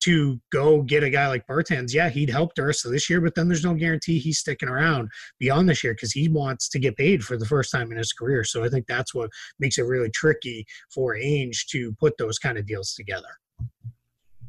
to 0.00 0.40
go 0.52 0.82
get 0.82 1.02
a 1.02 1.10
guy 1.10 1.28
like 1.28 1.46
Bertans. 1.46 1.92
Yeah, 1.92 2.08
he'd 2.08 2.30
help 2.30 2.52
of 2.84 2.92
this 2.92 3.08
year, 3.08 3.20
but 3.20 3.34
then 3.34 3.48
there's 3.48 3.64
no 3.64 3.74
guarantee 3.74 4.18
he's 4.18 4.38
sticking 4.38 4.68
around 4.68 5.08
beyond 5.38 5.68
this 5.68 5.82
year 5.82 5.94
because 5.94 6.12
he 6.12 6.28
wants 6.28 6.68
to 6.68 6.78
get 6.78 6.96
paid 6.96 7.22
for 7.22 7.36
the 7.36 7.46
first 7.46 7.70
time 7.70 7.90
in 7.90 7.98
his 7.98 8.12
career. 8.12 8.44
So 8.44 8.64
I 8.64 8.68
think 8.68 8.86
that's 8.86 9.14
what 9.14 9.30
makes 9.58 9.78
it 9.78 9.82
really 9.82 10.10
tricky 10.10 10.66
for 10.92 11.16
Ainge 11.16 11.66
to 11.70 11.94
put 11.98 12.16
those 12.18 12.38
kind 12.38 12.58
of 12.58 12.66
deals 12.66 12.94
together. 12.94 13.28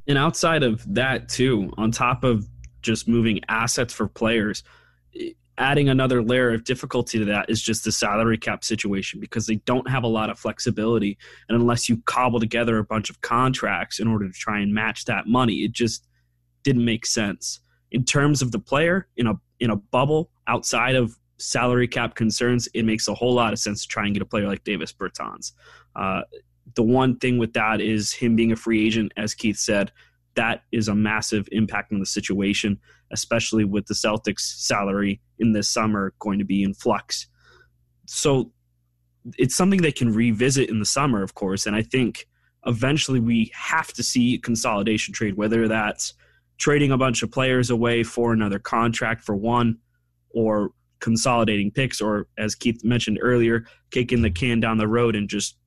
And 0.07 0.17
outside 0.17 0.63
of 0.63 0.83
that, 0.93 1.29
too, 1.29 1.71
on 1.77 1.91
top 1.91 2.23
of 2.23 2.47
just 2.81 3.07
moving 3.07 3.39
assets 3.47 3.93
for 3.93 4.07
players, 4.07 4.63
adding 5.57 5.89
another 5.89 6.23
layer 6.23 6.53
of 6.53 6.63
difficulty 6.63 7.19
to 7.19 7.25
that 7.25 7.49
is 7.49 7.61
just 7.61 7.83
the 7.83 7.91
salary 7.91 8.37
cap 8.37 8.63
situation 8.63 9.19
because 9.19 9.45
they 9.45 9.55
don't 9.57 9.89
have 9.89 10.03
a 10.03 10.07
lot 10.07 10.29
of 10.29 10.39
flexibility. 10.39 11.17
And 11.49 11.59
unless 11.59 11.89
you 11.89 12.01
cobble 12.05 12.39
together 12.39 12.77
a 12.77 12.83
bunch 12.83 13.09
of 13.09 13.21
contracts 13.21 13.99
in 13.99 14.07
order 14.07 14.27
to 14.27 14.33
try 14.33 14.59
and 14.59 14.73
match 14.73 15.05
that 15.05 15.27
money, 15.27 15.57
it 15.57 15.73
just 15.73 16.07
didn't 16.63 16.85
make 16.85 17.05
sense. 17.05 17.59
In 17.91 18.05
terms 18.05 18.41
of 18.41 18.51
the 18.51 18.59
player, 18.59 19.07
in 19.17 19.27
a 19.27 19.33
in 19.59 19.69
a 19.69 19.75
bubble 19.75 20.31
outside 20.47 20.95
of 20.95 21.15
salary 21.37 21.87
cap 21.87 22.15
concerns, 22.15 22.67
it 22.73 22.83
makes 22.83 23.07
a 23.07 23.13
whole 23.13 23.33
lot 23.33 23.53
of 23.53 23.59
sense 23.59 23.81
to 23.83 23.87
try 23.87 24.05
and 24.05 24.13
get 24.13 24.21
a 24.21 24.25
player 24.25 24.47
like 24.47 24.63
Davis 24.63 24.93
Bertans. 24.93 25.51
Uh, 25.95 26.21
the 26.75 26.83
one 26.83 27.17
thing 27.17 27.37
with 27.37 27.53
that 27.53 27.81
is 27.81 28.13
him 28.13 28.35
being 28.35 28.51
a 28.51 28.55
free 28.55 28.85
agent, 28.85 29.11
as 29.17 29.33
Keith 29.33 29.57
said, 29.57 29.91
that 30.35 30.63
is 30.71 30.87
a 30.87 30.95
massive 30.95 31.47
impact 31.51 31.91
on 31.91 31.99
the 31.99 32.05
situation, 32.05 32.79
especially 33.11 33.65
with 33.65 33.85
the 33.87 33.93
Celtics' 33.93 34.41
salary 34.41 35.21
in 35.39 35.53
this 35.53 35.69
summer 35.69 36.13
going 36.19 36.39
to 36.39 36.45
be 36.45 36.63
in 36.63 36.73
flux. 36.73 37.27
So 38.05 38.51
it's 39.37 39.55
something 39.55 39.81
they 39.81 39.91
can 39.91 40.13
revisit 40.13 40.69
in 40.69 40.79
the 40.79 40.85
summer, 40.85 41.23
of 41.23 41.35
course. 41.35 41.65
And 41.65 41.75
I 41.75 41.81
think 41.81 42.27
eventually 42.65 43.19
we 43.19 43.51
have 43.53 43.93
to 43.93 44.03
see 44.03 44.37
consolidation 44.37 45.13
trade, 45.13 45.35
whether 45.37 45.67
that's 45.67 46.13
trading 46.57 46.91
a 46.91 46.97
bunch 46.97 47.23
of 47.23 47.31
players 47.31 47.69
away 47.69 48.03
for 48.03 48.33
another 48.33 48.59
contract 48.59 49.23
for 49.23 49.35
one, 49.35 49.77
or 50.29 50.71
consolidating 50.99 51.71
picks, 51.71 51.99
or 51.99 52.27
as 52.37 52.55
Keith 52.55 52.83
mentioned 52.83 53.19
earlier, 53.21 53.65
kicking 53.89 54.21
the 54.21 54.29
can 54.29 54.59
down 54.59 54.77
the 54.77 54.87
road 54.87 55.15
and 55.15 55.27
just 55.29 55.57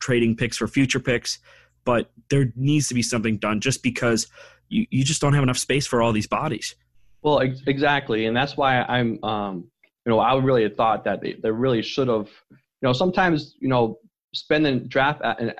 trading 0.00 0.34
picks 0.34 0.56
for 0.56 0.66
future 0.66 1.00
picks. 1.00 1.38
But 1.84 2.10
there 2.30 2.52
needs 2.56 2.88
to 2.88 2.94
be 2.94 3.02
something 3.02 3.38
done 3.38 3.60
just 3.60 3.82
because 3.82 4.26
you, 4.68 4.86
you 4.90 5.04
just 5.04 5.20
don't 5.20 5.34
have 5.34 5.42
enough 5.42 5.58
space 5.58 5.86
for 5.86 6.02
all 6.02 6.12
these 6.12 6.26
bodies. 6.26 6.74
Well, 7.22 7.40
ex- 7.40 7.62
exactly, 7.66 8.26
and 8.26 8.36
that's 8.36 8.56
why 8.56 8.82
I'm, 8.82 9.22
um, 9.22 9.64
you 10.06 10.10
know, 10.10 10.18
I 10.18 10.36
really 10.38 10.68
thought 10.68 11.04
that 11.04 11.20
they, 11.20 11.34
they 11.42 11.50
really 11.50 11.82
should 11.82 12.08
have, 12.08 12.28
you 12.50 12.56
know, 12.82 12.92
sometimes 12.92 13.56
you 13.60 13.68
know 13.68 13.98
spending 14.32 14.86
draft 14.86 15.20
and 15.24 15.54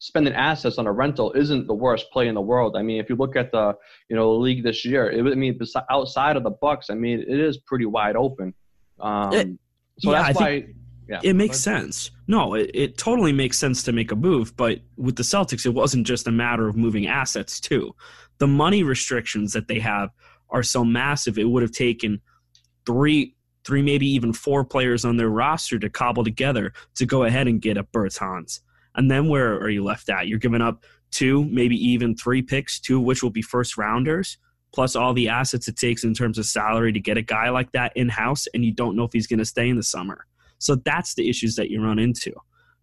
spending 0.00 0.34
assets 0.34 0.78
on 0.78 0.86
a 0.86 0.92
rental 0.92 1.32
isn't 1.32 1.66
the 1.66 1.74
worst 1.74 2.10
play 2.12 2.28
in 2.28 2.34
the 2.34 2.40
world. 2.40 2.76
I 2.76 2.82
mean, 2.82 3.00
if 3.00 3.08
you 3.08 3.16
look 3.16 3.36
at 3.36 3.52
the 3.52 3.74
you 4.08 4.16
know 4.16 4.34
league 4.36 4.62
this 4.62 4.84
year, 4.84 5.10
it, 5.10 5.20
I 5.20 5.34
mean, 5.34 5.58
outside 5.90 6.36
of 6.36 6.42
the 6.42 6.50
Bucks, 6.50 6.90
I 6.90 6.94
mean, 6.94 7.20
it 7.20 7.40
is 7.40 7.58
pretty 7.58 7.86
wide 7.86 8.16
open. 8.16 8.54
Um, 9.00 9.32
it, 9.32 9.48
so 9.98 10.12
yeah, 10.12 10.22
that's 10.22 10.38
I 10.38 10.42
why. 10.42 10.66
Yeah. 11.08 11.20
It 11.22 11.36
makes 11.36 11.58
sense. 11.58 12.10
No, 12.26 12.52
it, 12.52 12.70
it 12.74 12.98
totally 12.98 13.32
makes 13.32 13.58
sense 13.58 13.82
to 13.84 13.92
make 13.92 14.12
a 14.12 14.16
move, 14.16 14.54
but 14.58 14.80
with 14.98 15.16
the 15.16 15.22
Celtics, 15.22 15.64
it 15.64 15.70
wasn't 15.70 16.06
just 16.06 16.26
a 16.26 16.30
matter 16.30 16.68
of 16.68 16.76
moving 16.76 17.06
assets 17.06 17.60
too. 17.60 17.94
The 18.36 18.46
money 18.46 18.82
restrictions 18.82 19.54
that 19.54 19.68
they 19.68 19.78
have 19.78 20.10
are 20.50 20.62
so 20.62 20.84
massive, 20.84 21.38
it 21.38 21.48
would 21.48 21.62
have 21.62 21.72
taken 21.72 22.20
three, 22.86 23.34
three, 23.64 23.82
maybe 23.82 24.06
even 24.06 24.32
four 24.32 24.64
players 24.64 25.04
on 25.04 25.16
their 25.16 25.28
roster 25.28 25.78
to 25.78 25.90
cobble 25.90 26.24
together 26.24 26.72
to 26.94 27.06
go 27.06 27.24
ahead 27.24 27.46
and 27.48 27.60
get 27.60 27.76
a 27.76 27.84
Bertans. 27.84 28.60
And 28.94 29.10
then 29.10 29.28
where 29.28 29.54
are 29.54 29.68
you 29.68 29.84
left 29.84 30.08
at? 30.08 30.26
You're 30.26 30.38
giving 30.38 30.62
up 30.62 30.84
two, 31.10 31.44
maybe 31.44 31.76
even 31.76 32.16
three 32.16 32.42
picks, 32.42 32.80
two 32.80 32.98
of 32.98 33.04
which 33.04 33.22
will 33.22 33.30
be 33.30 33.42
first 33.42 33.76
rounders, 33.76 34.38
plus 34.72 34.96
all 34.96 35.14
the 35.14 35.28
assets 35.28 35.68
it 35.68 35.76
takes 35.76 36.04
in 36.04 36.14
terms 36.14 36.38
of 36.38 36.46
salary 36.46 36.92
to 36.92 37.00
get 37.00 37.16
a 37.16 37.22
guy 37.22 37.50
like 37.50 37.72
that 37.72 37.92
in 37.96 38.08
house, 38.08 38.46
and 38.54 38.64
you 38.64 38.72
don't 38.72 38.96
know 38.96 39.04
if 39.04 39.12
he's 39.12 39.26
going 39.26 39.38
to 39.38 39.44
stay 39.44 39.68
in 39.68 39.76
the 39.76 39.82
summer. 39.82 40.26
So 40.58 40.74
that's 40.74 41.14
the 41.14 41.28
issues 41.28 41.54
that 41.56 41.70
you 41.70 41.82
run 41.82 41.98
into. 41.98 42.32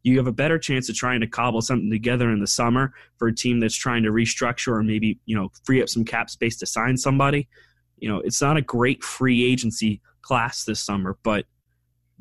You 0.05 0.17
have 0.17 0.27
a 0.27 0.31
better 0.31 0.59
chance 0.59 0.87
of 0.87 0.95
trying 0.95 1.21
to 1.21 1.27
cobble 1.27 1.63
something 1.63 1.89
together 1.89 2.29
in 2.29 2.39
the 2.39 2.45
summer 2.45 2.93
for 3.17 3.27
a 3.27 3.33
team 3.33 3.59
that's 3.59 3.75
trying 3.75 4.03
to 4.03 4.11
restructure 4.11 4.73
or 4.73 4.83
maybe, 4.83 5.19
you 5.25 5.35
know, 5.35 5.49
free 5.63 5.81
up 5.81 5.89
some 5.89 6.05
cap 6.05 6.29
space 6.29 6.57
to 6.57 6.67
sign 6.67 6.95
somebody. 6.95 7.47
You 7.97 8.09
know, 8.09 8.19
it's 8.19 8.39
not 8.39 8.55
a 8.55 8.61
great 8.61 9.03
free 9.03 9.43
agency 9.43 10.01
class 10.21 10.63
this 10.63 10.79
summer, 10.79 11.17
but 11.23 11.45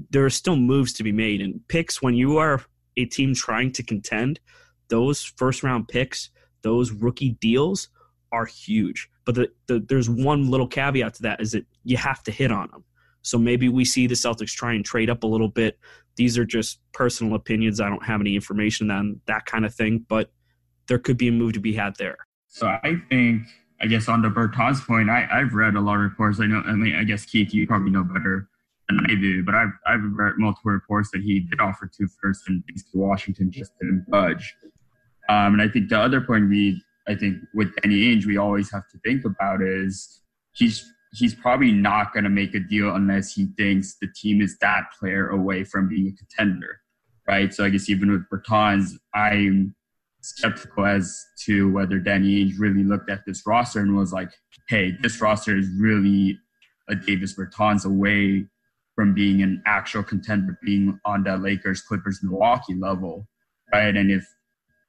there 0.09 0.25
are 0.25 0.31
still 0.31 0.57
moves 0.57 0.95
to 0.95 1.03
be 1.03 1.13
made. 1.13 1.43
And 1.43 1.61
picks, 1.69 2.01
when 2.01 2.15
you 2.15 2.39
are 2.39 2.63
a 2.97 3.05
team 3.05 3.35
trying 3.35 3.71
to 3.73 3.83
contend, 3.83 4.41
those 4.89 5.23
first 5.23 5.63
round 5.63 5.87
picks, 5.89 6.31
those 6.63 6.91
rookie 6.91 7.37
deals 7.41 7.89
are 8.33 8.47
huge. 8.47 9.11
But 9.27 9.35
the, 9.35 9.51
the, 9.67 9.81
there's 9.81 10.09
one 10.09 10.51
little 10.51 10.67
caveat 10.67 11.15
to 11.15 11.23
that 11.23 11.43
is 11.43 11.53
that 11.53 11.67
you 11.85 11.99
have 11.99 12.23
to 12.23 12.31
hit 12.31 12.51
on 12.51 12.71
them. 12.71 12.85
So 13.21 13.39
maybe 13.39 13.69
we 13.69 13.85
see 13.85 14.07
the 14.07 14.15
Celtics 14.15 14.55
try 14.55 14.73
and 14.75 14.85
trade 14.85 15.11
up 15.11 15.23
a 15.23 15.27
little 15.27 15.49
bit. 15.49 15.79
These 16.17 16.39
are 16.39 16.45
just 16.45 16.81
personal 16.93 17.35
opinions. 17.35 17.81
I 17.81 17.89
don't 17.89 18.05
have 18.05 18.21
any 18.21 18.35
information 18.35 18.91
on 18.91 19.21
that 19.27 19.47
kind 19.47 19.65
of 19.65 19.75
thing, 19.75 20.05
but 20.09 20.31
there 20.87 20.99
could 20.99 21.17
be 21.17 21.29
a 21.29 21.33
move 21.33 21.55
to 21.55 21.61
be 21.61 21.73
had 21.73 21.97
there. 21.97 22.17
So 22.49 22.67
I 22.67 22.97
think, 23.09 23.43
I 23.81 23.87
guess 23.87 24.09
on 24.09 24.23
the 24.23 24.29
Bertans 24.29 24.87
point, 24.87 25.11
I, 25.11 25.27
I've 25.31 25.55
read 25.55 25.75
a 25.75 25.81
lot 25.81 25.97
of 25.97 26.03
reports. 26.03 26.41
I 26.41 26.47
know, 26.47 26.63
I 26.67 26.73
mean, 26.73 26.95
I 26.95 27.05
guess 27.05 27.25
Keith, 27.25 27.53
you 27.53 27.67
probably 27.67 27.91
know 27.91 28.05
better 28.05 28.49
than 28.89 29.01
I 29.09 29.15
do, 29.15 29.43
but 29.45 29.55
I've, 29.55 29.73
I've 29.87 30.03
read 30.03 30.35
multiple 30.37 30.71
reports 30.71 31.11
that 31.13 31.23
he 31.23 31.41
did 31.41 31.61
offer 31.61 31.91
two 31.93 32.07
firsts 32.21 32.45
and 32.49 32.63
Washington 32.93 33.51
just 33.51 33.73
didn't 33.81 34.05
budge. 34.09 34.55
Um, 35.29 35.55
and 35.55 35.63
I 35.63 35.69
think 35.69 35.89
the 35.89 35.99
other 35.99 36.21
point 36.21 36.49
we, 36.49 36.83
I 37.09 37.15
think 37.15 37.39
with 37.55 37.75
Danny 37.77 38.15
Ainge, 38.15 38.27
we 38.27 38.37
always 38.37 38.71
have 38.71 38.89
to 38.91 38.99
think 38.99 39.25
about 39.25 39.63
is 39.63 40.21
he's 40.53 40.93
he's 41.15 41.35
probably 41.35 41.73
not 41.73 42.13
going 42.13 42.25
to 42.25 42.31
make 42.31 42.55
a 42.55 42.61
deal 42.61 42.95
unless 42.95 43.33
he 43.33 43.47
thinks 43.57 43.97
the 44.01 44.09
team 44.17 44.41
is 44.41 44.59
that 44.59 44.85
player 44.99 45.29
away 45.29 45.63
from 45.63 45.89
being 45.89 46.09
a 46.09 46.17
contender, 46.17 46.81
right? 47.29 47.55
So 47.55 47.65
I 47.65 47.69
guess 47.71 47.89
even 47.89 48.11
with 48.11 48.29
Bertans, 48.29 48.93
I'm 49.15 49.75
skeptical 50.21 50.87
as 50.87 51.25
to 51.45 51.71
whether 51.73 51.99
Danny 51.99 52.45
Ainge 52.45 52.55
really 52.59 52.83
looked 52.83 53.11
at 53.11 53.25
this 53.27 53.47
roster 53.47 53.81
and 53.81 53.97
was 53.97 54.13
like, 54.13 54.31
hey, 54.69 54.97
this 55.03 55.21
roster 55.21 55.57
is 55.57 55.69
really 55.79 56.39
a 56.89 56.97
Davis 56.97 57.37
Bertans 57.37 57.85
away 57.85 58.47
from 58.97 59.15
being 59.15 59.43
an 59.43 59.63
actual 59.67 60.03
contender, 60.03 60.59
being 60.65 60.99
on 61.05 61.23
that 61.25 61.43
Lakers, 61.43 61.83
Clippers, 61.83 62.21
Milwaukee 62.23 62.75
level, 62.75 63.29
right? 63.73 63.97
And 63.97 64.11
if 64.11 64.27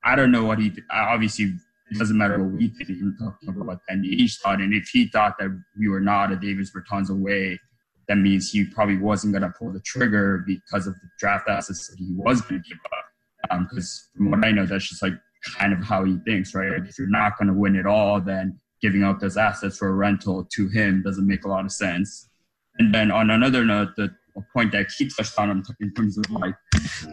I 0.04 0.16
don't 0.16 0.32
know 0.32 0.46
what 0.46 0.60
he 0.60 0.72
obviously 0.92 1.54
it 1.92 2.00
doesn't 2.00 2.18
matter 2.18 2.44
what 2.44 2.54
we 2.54 2.68
think. 2.70 2.90
You're 2.90 3.14
talking 3.20 3.62
about 3.62 3.82
Danny 3.88 4.18
Ainge 4.18 4.40
thought, 4.40 4.62
and 4.62 4.74
if 4.74 4.90
he 4.90 5.08
thought 5.08 5.38
that 5.40 5.50
we 5.78 5.88
were 5.88 6.00
not 6.00 6.32
a 6.32 6.36
Davis 6.36 6.72
Bertans 6.72 7.10
away, 7.10 7.60
that 8.08 8.18
means 8.18 8.52
he 8.52 8.66
probably 8.66 8.98
wasn't 8.98 9.34
going 9.34 9.44
to 9.44 9.54
pull 9.58 9.72
the 9.72 9.80
trigger 9.82 10.44
because 10.46 10.88
of 10.88 10.94
the 10.94 11.10
draft 11.20 11.48
assets 11.48 11.88
that 11.88 11.98
he 11.98 12.08
was 12.12 12.42
going 12.42 12.62
to 12.62 12.70
give 12.70 12.80
up. 12.86 13.70
Because 13.70 14.10
um, 14.16 14.18
from 14.18 14.32
what 14.32 14.48
I 14.48 14.52
know, 14.52 14.66
that's 14.66 14.90
just 14.90 15.02
like 15.02 15.14
kind 15.58 15.74
of 15.74 15.84
how 15.84 16.04
he 16.04 16.18
thinks, 16.26 16.56
right? 16.56 16.72
If 16.88 16.98
you're 16.98 17.08
not 17.08 17.38
going 17.38 17.48
to 17.48 17.54
win 17.54 17.76
it 17.76 17.86
all, 17.86 18.20
then 18.20 18.60
giving 18.82 19.04
up 19.04 19.20
those 19.20 19.38
assets 19.38 19.78
for 19.78 19.88
a 19.88 19.94
rental 19.94 20.48
to 20.54 20.68
him 20.70 21.04
doesn't 21.04 21.26
make 21.26 21.46
a 21.46 21.48
lot 21.48 21.66
of 21.66 21.72
sense. 21.72 22.30
And 22.78 22.94
then 22.94 23.12
on 23.12 23.30
another 23.30 23.64
note, 23.64 23.96
the 23.96 24.14
point 24.54 24.72
that 24.74 24.88
he 24.98 25.10
touched 25.10 25.38
on 25.40 25.64
in 25.80 25.94
terms 25.94 26.18
of 26.18 26.30
like 26.32 26.56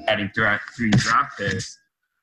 adding 0.09 0.31
three 0.35 0.91
draft 0.91 1.39
picks, 1.39 1.79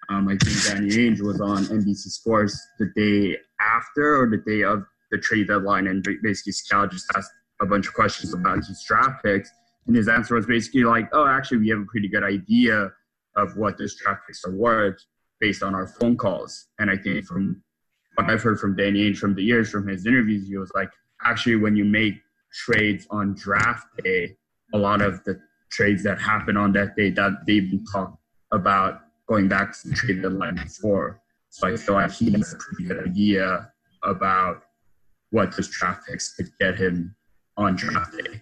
um, 0.10 0.28
I 0.28 0.38
think 0.38 0.64
Danny 0.66 0.90
Ainge 0.90 1.22
was 1.22 1.40
on 1.40 1.66
NBC 1.66 2.10
Sports 2.10 2.60
the 2.80 2.92
day 2.96 3.38
after 3.62 4.22
or 4.22 4.28
the 4.30 4.38
day 4.38 4.64
of 4.64 4.84
the 5.12 5.20
trade 5.20 5.48
deadline, 5.48 5.88
and 5.88 6.04
basically 6.24 6.54
Scal 6.54 6.92
just 6.92 7.06
asked 7.16 7.32
a 7.62 7.66
bunch 7.66 7.88
of 7.88 7.94
questions 7.94 8.34
about 8.34 8.58
his 8.66 8.84
draft 8.88 9.24
picks, 9.24 9.52
and 9.86 9.96
his 9.96 10.08
answer 10.08 10.36
was 10.36 10.48
basically 10.48 10.84
like, 10.84 11.10
"Oh, 11.14 11.28
actually, 11.28 11.60
we 11.60 11.70
have 11.70 11.80
a 11.80 11.86
pretty 11.86 12.08
good 12.08 12.24
idea 12.24 12.92
of 13.36 13.56
what 13.56 13.78
those 13.78 13.96
draft 13.96 14.26
picks 14.26 14.44
are 14.46 14.52
worth 14.52 15.00
based 15.40 15.62
on 15.62 15.76
our 15.76 15.88
phone 15.88 16.18
calls." 16.18 16.68
And 16.80 16.90
I 16.90 16.98
think 16.98 17.26
from 17.26 17.62
what 18.16 18.30
I've 18.30 18.42
heard 18.42 18.60
from 18.60 18.76
Danny 18.76 19.10
Ainge 19.10 19.18
from 19.18 19.36
the 19.36 19.44
years 19.44 19.70
from 19.70 19.88
his 19.88 20.08
interviews, 20.08 20.48
he 20.48 20.58
was 20.58 20.72
like, 20.74 20.90
"Actually, 21.24 21.58
when 21.58 21.76
you 21.76 21.86
make 21.86 22.16
trades 22.52 23.06
on 23.12 23.36
draft 23.36 23.86
day, 24.04 24.36
a 24.74 24.78
lot 24.78 25.02
of 25.02 25.24
the 25.24 25.40
trades 25.70 26.02
that 26.04 26.20
happen 26.20 26.58
on 26.58 26.72
that 26.72 26.96
day 26.96 27.12
that 27.12 27.46
they've 27.46 27.70
been 27.70 27.86
talked 27.86 28.18
about 28.52 29.02
going 29.30 29.48
back 29.48 29.80
to 29.80 29.88
the 29.88 29.96
trade 29.96 30.22
deadline 30.22 30.56
before. 30.56 31.22
So 31.50 31.68
I 31.68 31.78
feel 31.78 31.96
like 31.96 32.12
he 32.12 32.32
has 32.32 32.54
a 32.54 32.58
pretty 32.58 32.86
good 32.86 33.08
idea 33.08 33.72
about 34.04 34.64
what 35.30 35.56
those 35.56 35.70
draft 35.70 36.08
picks 36.08 36.36
could 36.36 36.50
get 36.60 36.76
him 36.76 37.16
on 37.56 37.76
draft 37.76 38.14
day. 38.18 38.42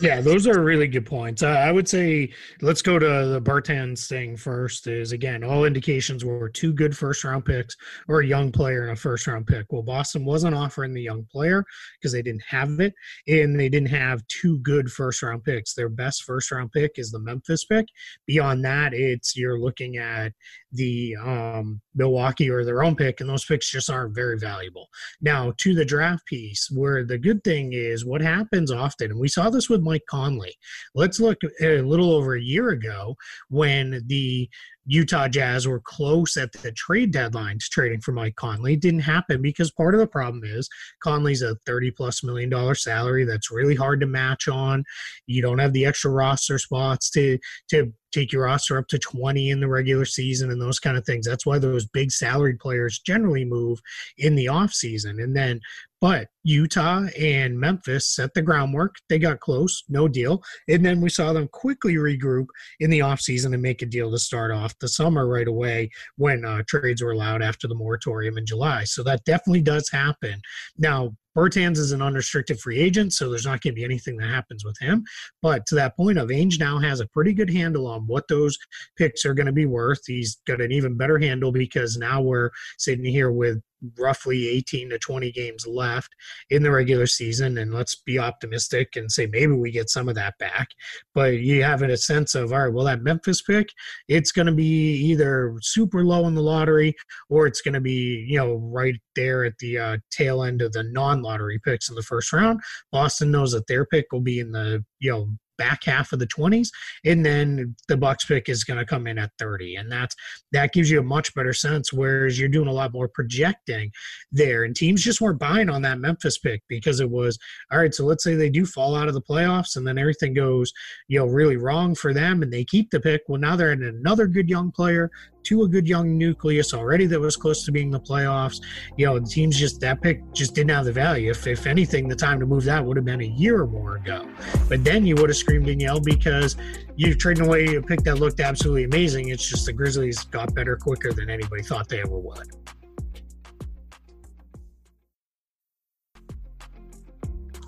Yeah, 0.00 0.20
those 0.20 0.46
are 0.46 0.62
really 0.62 0.88
good 0.88 1.06
points. 1.06 1.42
Uh, 1.42 1.48
I 1.48 1.70
would 1.70 1.88
say 1.88 2.32
let's 2.60 2.82
go 2.82 2.98
to 2.98 3.06
the 3.06 3.40
Bertans 3.40 4.08
thing 4.08 4.36
first. 4.36 4.86
Is 4.86 5.12
again, 5.12 5.44
all 5.44 5.64
indications 5.64 6.24
were 6.24 6.48
two 6.48 6.72
good 6.72 6.96
first 6.96 7.22
round 7.22 7.44
picks 7.44 7.76
or 8.08 8.20
a 8.20 8.26
young 8.26 8.50
player 8.50 8.82
and 8.82 8.92
a 8.92 8.96
first 8.96 9.26
round 9.26 9.46
pick. 9.46 9.66
Well, 9.70 9.82
Boston 9.82 10.24
wasn't 10.24 10.56
offering 10.56 10.94
the 10.94 11.02
young 11.02 11.26
player 11.30 11.64
because 11.98 12.12
they 12.12 12.22
didn't 12.22 12.42
have 12.42 12.80
it, 12.80 12.94
and 13.28 13.58
they 13.58 13.68
didn't 13.68 13.90
have 13.90 14.26
two 14.26 14.58
good 14.60 14.90
first 14.90 15.22
round 15.22 15.44
picks. 15.44 15.74
Their 15.74 15.88
best 15.88 16.24
first 16.24 16.50
round 16.50 16.72
pick 16.72 16.92
is 16.96 17.10
the 17.10 17.20
Memphis 17.20 17.64
pick. 17.64 17.86
Beyond 18.26 18.64
that, 18.64 18.94
it's 18.94 19.36
you're 19.36 19.60
looking 19.60 19.96
at 19.96 20.32
the 20.72 21.14
um, 21.22 21.80
Milwaukee 21.94 22.50
or 22.50 22.64
their 22.64 22.82
own 22.82 22.96
pick, 22.96 23.20
and 23.20 23.30
those 23.30 23.44
picks 23.44 23.70
just 23.70 23.88
aren't 23.88 24.14
very 24.14 24.38
valuable. 24.38 24.88
Now, 25.20 25.52
to 25.58 25.74
the 25.74 25.84
draft 25.84 26.26
piece, 26.26 26.68
where 26.70 27.04
the 27.04 27.18
good 27.18 27.44
thing 27.44 27.72
is 27.72 28.04
what 28.04 28.20
happens 28.20 28.72
often, 28.72 29.12
and 29.12 29.20
we 29.20 29.28
saw 29.28 29.50
this 29.50 29.70
with 29.70 29.83
Mike 29.84 30.04
Conley. 30.08 30.56
Let's 30.94 31.20
look 31.20 31.38
a 31.62 31.82
little 31.82 32.12
over 32.12 32.34
a 32.34 32.40
year 32.40 32.70
ago 32.70 33.16
when 33.48 34.02
the 34.06 34.48
Utah 34.86 35.28
Jazz 35.28 35.66
were 35.66 35.80
close 35.80 36.36
at 36.36 36.52
the 36.52 36.72
trade 36.72 37.12
deadline 37.12 37.58
to 37.58 37.68
trading 37.70 38.00
for 38.00 38.12
Mike 38.12 38.36
Conley. 38.36 38.74
It 38.74 38.80
didn't 38.80 39.00
happen 39.00 39.40
because 39.40 39.70
part 39.70 39.94
of 39.94 40.00
the 40.00 40.06
problem 40.06 40.42
is 40.44 40.68
Conley's 41.02 41.42
a 41.42 41.56
30 41.66 41.90
plus 41.92 42.22
million 42.22 42.50
dollar 42.50 42.74
salary 42.74 43.24
that's 43.24 43.50
really 43.50 43.74
hard 43.74 44.00
to 44.00 44.06
match 44.06 44.48
on. 44.48 44.84
You 45.26 45.42
don't 45.42 45.58
have 45.58 45.72
the 45.72 45.86
extra 45.86 46.10
roster 46.10 46.58
spots 46.58 47.10
to 47.10 47.38
to 47.70 47.92
take 48.12 48.32
your 48.32 48.44
roster 48.44 48.78
up 48.78 48.86
to 48.86 48.98
20 48.98 49.50
in 49.50 49.58
the 49.58 49.66
regular 49.66 50.04
season 50.04 50.52
and 50.52 50.60
those 50.60 50.78
kind 50.78 50.96
of 50.96 51.04
things. 51.04 51.26
That's 51.26 51.44
why 51.44 51.58
those 51.58 51.86
big 51.88 52.12
salaried 52.12 52.60
players 52.60 53.00
generally 53.00 53.44
move 53.44 53.80
in 54.18 54.36
the 54.36 54.46
offseason. 54.46 55.20
And 55.22 55.36
then 55.36 55.60
but 56.04 56.28
Utah 56.42 57.06
and 57.18 57.58
Memphis 57.58 58.14
set 58.14 58.34
the 58.34 58.42
groundwork. 58.42 58.96
They 59.08 59.18
got 59.18 59.40
close, 59.40 59.84
no 59.88 60.06
deal. 60.06 60.42
And 60.68 60.84
then 60.84 61.00
we 61.00 61.08
saw 61.08 61.32
them 61.32 61.48
quickly 61.48 61.94
regroup 61.94 62.48
in 62.78 62.90
the 62.90 62.98
offseason 62.98 63.54
and 63.54 63.62
make 63.62 63.80
a 63.80 63.86
deal 63.86 64.10
to 64.10 64.18
start 64.18 64.50
off 64.50 64.73
the 64.80 64.88
summer 64.88 65.26
right 65.26 65.48
away 65.48 65.90
when 66.16 66.44
uh, 66.44 66.62
trades 66.66 67.02
were 67.02 67.12
allowed 67.12 67.42
after 67.42 67.68
the 67.68 67.74
moratorium 67.74 68.38
in 68.38 68.46
July. 68.46 68.84
So 68.84 69.02
that 69.04 69.24
definitely 69.24 69.62
does 69.62 69.88
happen. 69.90 70.40
Now, 70.78 71.14
Bertans 71.36 71.78
is 71.78 71.90
an 71.90 72.00
unrestricted 72.00 72.60
free 72.60 72.78
agent, 72.78 73.12
so 73.12 73.28
there's 73.28 73.44
not 73.44 73.60
going 73.60 73.72
to 73.72 73.76
be 73.76 73.84
anything 73.84 74.16
that 74.18 74.30
happens 74.30 74.64
with 74.64 74.76
him. 74.80 75.04
But 75.42 75.66
to 75.66 75.74
that 75.74 75.96
point 75.96 76.18
of 76.18 76.28
Ainge 76.28 76.60
now 76.60 76.78
has 76.78 77.00
a 77.00 77.08
pretty 77.08 77.32
good 77.32 77.50
handle 77.50 77.88
on 77.88 78.06
what 78.06 78.28
those 78.28 78.56
picks 78.96 79.24
are 79.24 79.34
going 79.34 79.46
to 79.46 79.52
be 79.52 79.66
worth. 79.66 80.00
He's 80.06 80.40
got 80.46 80.60
an 80.60 80.70
even 80.70 80.96
better 80.96 81.18
handle 81.18 81.50
because 81.50 81.96
now 81.96 82.22
we're 82.22 82.50
sitting 82.78 83.04
here 83.04 83.32
with 83.32 83.60
roughly 83.98 84.48
18 84.48 84.90
to 84.90 84.98
20 84.98 85.32
games 85.32 85.66
left 85.66 86.14
in 86.50 86.62
the 86.62 86.70
regular 86.70 87.06
season 87.06 87.58
and 87.58 87.72
let's 87.72 87.96
be 87.96 88.18
optimistic 88.18 88.96
and 88.96 89.10
say 89.10 89.26
maybe 89.26 89.52
we 89.52 89.70
get 89.70 89.90
some 89.90 90.08
of 90.08 90.14
that 90.14 90.36
back. 90.38 90.68
But 91.14 91.38
you 91.38 91.62
have 91.62 91.82
a 91.82 91.96
sense 91.96 92.34
of 92.34 92.52
all 92.52 92.64
right 92.64 92.72
well 92.72 92.84
that 92.86 93.02
memphis 93.02 93.42
pick 93.42 93.68
it's 94.08 94.32
going 94.32 94.46
to 94.46 94.52
be 94.52 94.94
either 94.94 95.54
super 95.60 96.04
low 96.04 96.26
in 96.26 96.34
the 96.34 96.42
lottery 96.42 96.94
or 97.28 97.46
it's 97.46 97.60
going 97.60 97.74
to 97.74 97.80
be 97.80 98.24
you 98.28 98.38
know 98.38 98.56
right 98.72 98.94
there 99.14 99.44
at 99.44 99.58
the 99.58 99.78
uh, 99.78 99.96
tail 100.10 100.42
end 100.42 100.62
of 100.62 100.72
the 100.72 100.84
non-lottery 100.84 101.60
picks 101.64 101.88
in 101.88 101.94
the 101.94 102.02
first 102.02 102.32
round. 102.32 102.60
Boston 102.92 103.30
knows 103.30 103.52
that 103.52 103.66
their 103.66 103.84
pick 103.86 104.06
will 104.12 104.20
be 104.20 104.40
in 104.40 104.52
the 104.52 104.84
you 104.98 105.10
know 105.10 105.28
back 105.56 105.84
half 105.84 106.12
of 106.12 106.18
the 106.18 106.26
20s 106.26 106.68
and 107.04 107.24
then 107.24 107.74
the 107.88 107.96
bucks 107.96 108.24
pick 108.24 108.48
is 108.48 108.64
going 108.64 108.78
to 108.78 108.84
come 108.84 109.06
in 109.06 109.18
at 109.18 109.30
30 109.38 109.76
and 109.76 109.90
that's 109.90 110.14
that 110.52 110.72
gives 110.72 110.90
you 110.90 111.00
a 111.00 111.02
much 111.02 111.34
better 111.34 111.52
sense 111.52 111.92
whereas 111.92 112.38
you're 112.38 112.48
doing 112.48 112.68
a 112.68 112.72
lot 112.72 112.92
more 112.92 113.08
projecting 113.08 113.90
there 114.32 114.64
and 114.64 114.76
teams 114.76 115.02
just 115.02 115.20
weren't 115.20 115.38
buying 115.38 115.68
on 115.68 115.82
that 115.82 115.98
memphis 115.98 116.38
pick 116.38 116.62
because 116.68 117.00
it 117.00 117.10
was 117.10 117.38
all 117.72 117.78
right 117.78 117.94
so 117.94 118.04
let's 118.04 118.24
say 118.24 118.34
they 118.34 118.50
do 118.50 118.66
fall 118.66 118.94
out 118.94 119.08
of 119.08 119.14
the 119.14 119.22
playoffs 119.22 119.76
and 119.76 119.86
then 119.86 119.98
everything 119.98 120.34
goes 120.34 120.72
you 121.08 121.18
know 121.18 121.26
really 121.26 121.56
wrong 121.56 121.94
for 121.94 122.12
them 122.12 122.42
and 122.42 122.52
they 122.52 122.64
keep 122.64 122.90
the 122.90 123.00
pick 123.00 123.22
well 123.28 123.40
now 123.40 123.56
they're 123.56 123.72
in 123.72 123.82
another 123.82 124.26
good 124.26 124.48
young 124.48 124.70
player 124.70 125.10
to 125.44 125.62
a 125.62 125.68
good 125.68 125.86
young 125.86 126.16
nucleus 126.18 126.74
already 126.74 127.06
that 127.06 127.20
was 127.20 127.36
close 127.36 127.64
to 127.64 127.72
being 127.72 127.90
the 127.90 128.00
playoffs. 128.00 128.60
You 128.96 129.06
know, 129.06 129.18
the 129.18 129.26
teams 129.26 129.58
just 129.58 129.80
that 129.80 130.00
pick 130.00 130.20
just 130.32 130.54
didn't 130.54 130.70
have 130.70 130.86
the 130.86 130.92
value. 130.92 131.30
If 131.30 131.46
if 131.46 131.66
anything, 131.66 132.08
the 132.08 132.16
time 132.16 132.40
to 132.40 132.46
move 132.46 132.64
that 132.64 132.84
would 132.84 132.96
have 132.96 133.04
been 133.04 133.20
a 133.20 133.24
year 133.24 133.60
or 133.60 133.66
more 133.66 133.96
ago. 133.96 134.26
But 134.68 134.84
then 134.84 135.06
you 135.06 135.14
would 135.16 135.30
have 135.30 135.36
screamed 135.36 135.68
and 135.68 135.80
yelled 135.80 136.04
because 136.04 136.56
you're 136.96 137.14
trading 137.14 137.46
away 137.46 137.76
a 137.76 137.82
pick 137.82 138.00
that 138.00 138.16
looked 138.16 138.40
absolutely 138.40 138.84
amazing. 138.84 139.28
It's 139.28 139.48
just 139.48 139.66
the 139.66 139.72
Grizzlies 139.72 140.24
got 140.24 140.54
better 140.54 140.76
quicker 140.76 141.12
than 141.12 141.30
anybody 141.30 141.62
thought 141.62 141.88
they 141.88 142.00
ever 142.00 142.18
would. 142.18 142.48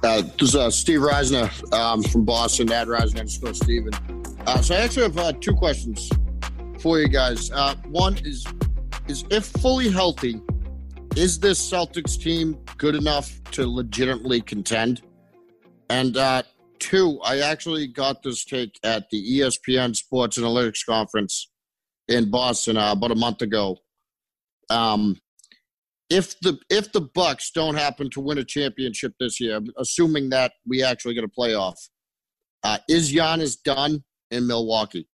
Uh, 0.03 0.23
this 0.39 0.51
is 0.51 0.57
uh, 0.57 0.71
Steve 0.71 1.01
Reisner 1.01 1.73
um, 1.73 2.03
from 2.03 2.25
Boston, 2.25 2.71
Ad 2.71 2.87
Reisner 2.87 3.21
underscore 3.21 3.55
Steven. 3.55 3.93
Uh, 4.47 4.61
so 4.61 4.77
I 4.77 4.79
actually 4.79 5.03
have 5.03 5.19
uh, 5.19 5.33
two 5.41 5.55
questions 5.55 6.09
for 6.81 6.99
you 6.99 7.09
guys. 7.09 7.51
Uh, 7.51 7.75
one 7.89 8.17
is 8.19 8.47
is 9.09 9.25
if 9.31 9.47
fully 9.47 9.89
healthy, 9.89 10.41
is 11.17 11.39
this 11.39 11.71
Celtics 11.71 12.21
team 12.21 12.59
good 12.77 12.95
enough 12.95 13.41
to 13.53 13.67
legitimately 13.67 14.41
contend? 14.41 15.03
And 15.89 16.17
uh, 16.17 16.43
two, 16.79 17.21
I 17.25 17.39
actually 17.39 17.87
got 17.87 18.23
this 18.23 18.45
take 18.45 18.79
at 18.83 19.09
the 19.11 19.41
ESPN 19.41 19.95
Sports 19.95 20.39
Analytics 20.39 20.85
Conference 20.85 21.51
in 22.09 22.31
Boston 22.31 22.77
uh, 22.77 22.93
about 22.93 23.13
a 23.13 23.17
month 23.17 23.43
ago. 23.43 23.79
Um, 24.71 25.21
if 26.11 26.39
the 26.41 26.59
if 26.71 26.93
the 26.93 27.01
Bucks 27.01 27.51
don't 27.51 27.75
happen 27.75 28.11
to 28.11 28.21
win 28.21 28.39
a 28.39 28.45
championship 28.45 29.15
this 29.19 29.41
year, 29.41 29.61
assuming 29.79 30.31
that 30.31 30.53
we 30.67 30.83
actually 30.83 31.15
get 31.15 31.25
a 31.25 31.29
playoff, 31.29 31.77
uh, 32.63 32.79
is 32.89 33.13
Giannis 33.13 33.57
done 33.63 34.05
in 34.31 34.47
Milwaukee? 34.47 35.09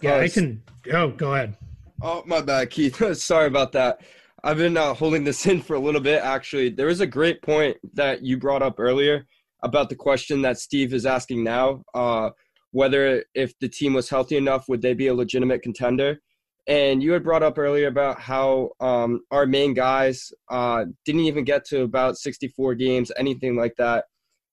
Yeah, 0.00 0.14
uh, 0.14 0.20
I 0.20 0.28
can. 0.28 0.62
Oh, 0.92 1.10
go 1.10 1.34
ahead. 1.34 1.56
Oh, 2.00 2.22
my 2.26 2.40
bad, 2.40 2.70
Keith. 2.70 3.16
Sorry 3.20 3.46
about 3.46 3.72
that. 3.72 4.00
I've 4.44 4.58
been 4.58 4.76
uh, 4.76 4.94
holding 4.94 5.24
this 5.24 5.46
in 5.46 5.60
for 5.60 5.74
a 5.74 5.80
little 5.80 6.00
bit, 6.00 6.22
actually. 6.22 6.70
There 6.70 6.86
was 6.86 7.00
a 7.00 7.06
great 7.06 7.42
point 7.42 7.76
that 7.94 8.22
you 8.22 8.38
brought 8.38 8.62
up 8.62 8.78
earlier 8.78 9.26
about 9.64 9.88
the 9.88 9.96
question 9.96 10.40
that 10.42 10.58
Steve 10.58 10.94
is 10.94 11.06
asking 11.06 11.42
now 11.42 11.82
uh, 11.94 12.30
whether 12.70 13.24
if 13.34 13.58
the 13.58 13.68
team 13.68 13.94
was 13.94 14.08
healthy 14.08 14.36
enough, 14.36 14.68
would 14.68 14.80
they 14.80 14.94
be 14.94 15.08
a 15.08 15.14
legitimate 15.14 15.62
contender? 15.62 16.20
And 16.68 17.02
you 17.02 17.12
had 17.12 17.24
brought 17.24 17.42
up 17.42 17.58
earlier 17.58 17.88
about 17.88 18.20
how 18.20 18.70
um, 18.78 19.22
our 19.30 19.46
main 19.46 19.74
guys 19.74 20.30
uh, 20.50 20.84
didn't 21.04 21.22
even 21.22 21.42
get 21.42 21.64
to 21.66 21.82
about 21.82 22.18
64 22.18 22.74
games, 22.74 23.10
anything 23.16 23.56
like 23.56 23.74
that. 23.78 24.04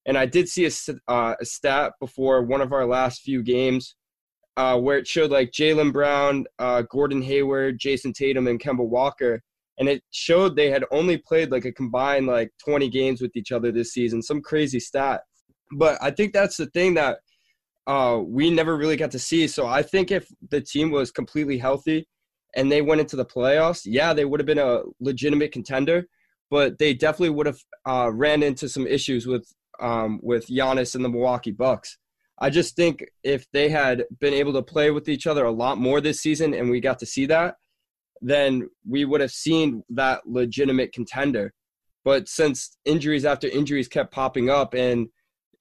And 0.08 0.18
I 0.18 0.26
did 0.26 0.48
see 0.48 0.66
a, 0.66 1.12
uh, 1.12 1.36
a 1.40 1.46
stat 1.46 1.94
before 2.00 2.42
one 2.42 2.62
of 2.62 2.72
our 2.74 2.86
last 2.86 3.22
few 3.22 3.44
games 3.44 3.96
uh, 4.58 4.78
where 4.80 4.98
it 4.98 5.08
showed 5.08 5.32
like 5.32 5.52
Jaylen 5.52 5.92
Brown, 5.92 6.46
uh, 6.60 6.84
Gordon 6.84 7.22
Hayward, 7.22 7.80
Jayson 7.80 8.14
Tatum, 8.14 8.48
and 8.48 8.60
Kemba 8.60 8.88
Walker, 8.88 9.42
and 9.78 9.90
it 9.90 10.04
showed 10.12 10.56
they 10.56 10.70
had 10.70 10.86
only 10.92 11.18
played 11.18 11.52
like 11.52 11.66
a 11.66 11.72
combined 11.72 12.28
like 12.28 12.52
20 12.64 12.90
games 12.90 13.22
with 13.22 13.36
each 13.36 13.52
other 13.52 13.72
this 13.72 13.92
season. 13.92 14.22
Some 14.22 14.42
crazy 14.42 14.80
stat, 14.80 15.22
but 15.74 15.98
I 16.02 16.12
think 16.12 16.34
that's 16.34 16.58
the 16.58 16.68
thing 16.68 16.94
that 16.94 17.20
uh, 17.88 18.22
we 18.26 18.50
never 18.50 18.78
really 18.78 18.98
got 18.98 19.12
to 19.12 19.20
see. 19.20 19.48
So 19.48 19.68
I 19.68 19.84
think 19.84 20.12
if 20.12 20.28
the 20.50 20.62
team 20.62 20.92
was 20.92 21.12
completely 21.12 21.58
healthy 21.58 22.08
and 22.56 22.72
they 22.72 22.82
went 22.82 23.02
into 23.02 23.16
the 23.16 23.26
playoffs, 23.26 23.82
yeah, 23.86 24.14
they 24.14 24.26
would 24.26 24.40
have 24.40 24.48
been 24.48 24.58
a 24.58 24.82
legitimate 25.00 25.52
contender, 25.52 26.08
but 26.50 26.80
they 26.80 26.94
definitely 26.94 27.32
would 27.32 27.46
have 27.46 27.60
uh, 27.86 28.12
ran 28.12 28.42
into 28.42 28.70
some 28.70 28.88
issues 28.88 29.28
with 29.28 29.48
um, 29.82 30.22
with 30.24 30.48
Giannis 30.48 30.96
and 30.96 31.04
the 31.04 31.10
Milwaukee 31.10 31.52
Bucks. 31.52 31.98
I 32.40 32.50
just 32.50 32.76
think 32.76 33.06
if 33.24 33.46
they 33.52 33.70
had 33.70 34.06
been 34.20 34.34
able 34.34 34.54
to 34.54 34.62
play 34.62 34.92
with 34.92 35.08
each 35.08 35.26
other 35.26 35.46
a 35.46 35.52
lot 35.52 35.78
more 35.78 36.02
this 36.02 36.22
season 36.22 36.54
and 36.54 36.70
we 36.70 36.82
got 36.82 37.00
to 37.00 37.06
see 37.06 37.26
that, 37.28 37.56
then 38.22 38.70
we 38.88 39.06
would 39.06 39.22
have 39.22 39.32
seen 39.32 39.84
that 39.90 40.22
legitimate 40.28 40.94
contender. 40.94 41.54
But 42.04 42.28
since 42.28 42.78
injuries 42.86 43.26
after 43.26 43.48
injuries 43.48 43.88
kept 43.88 44.14
popping 44.14 44.50
up 44.50 44.74
and 44.74 45.08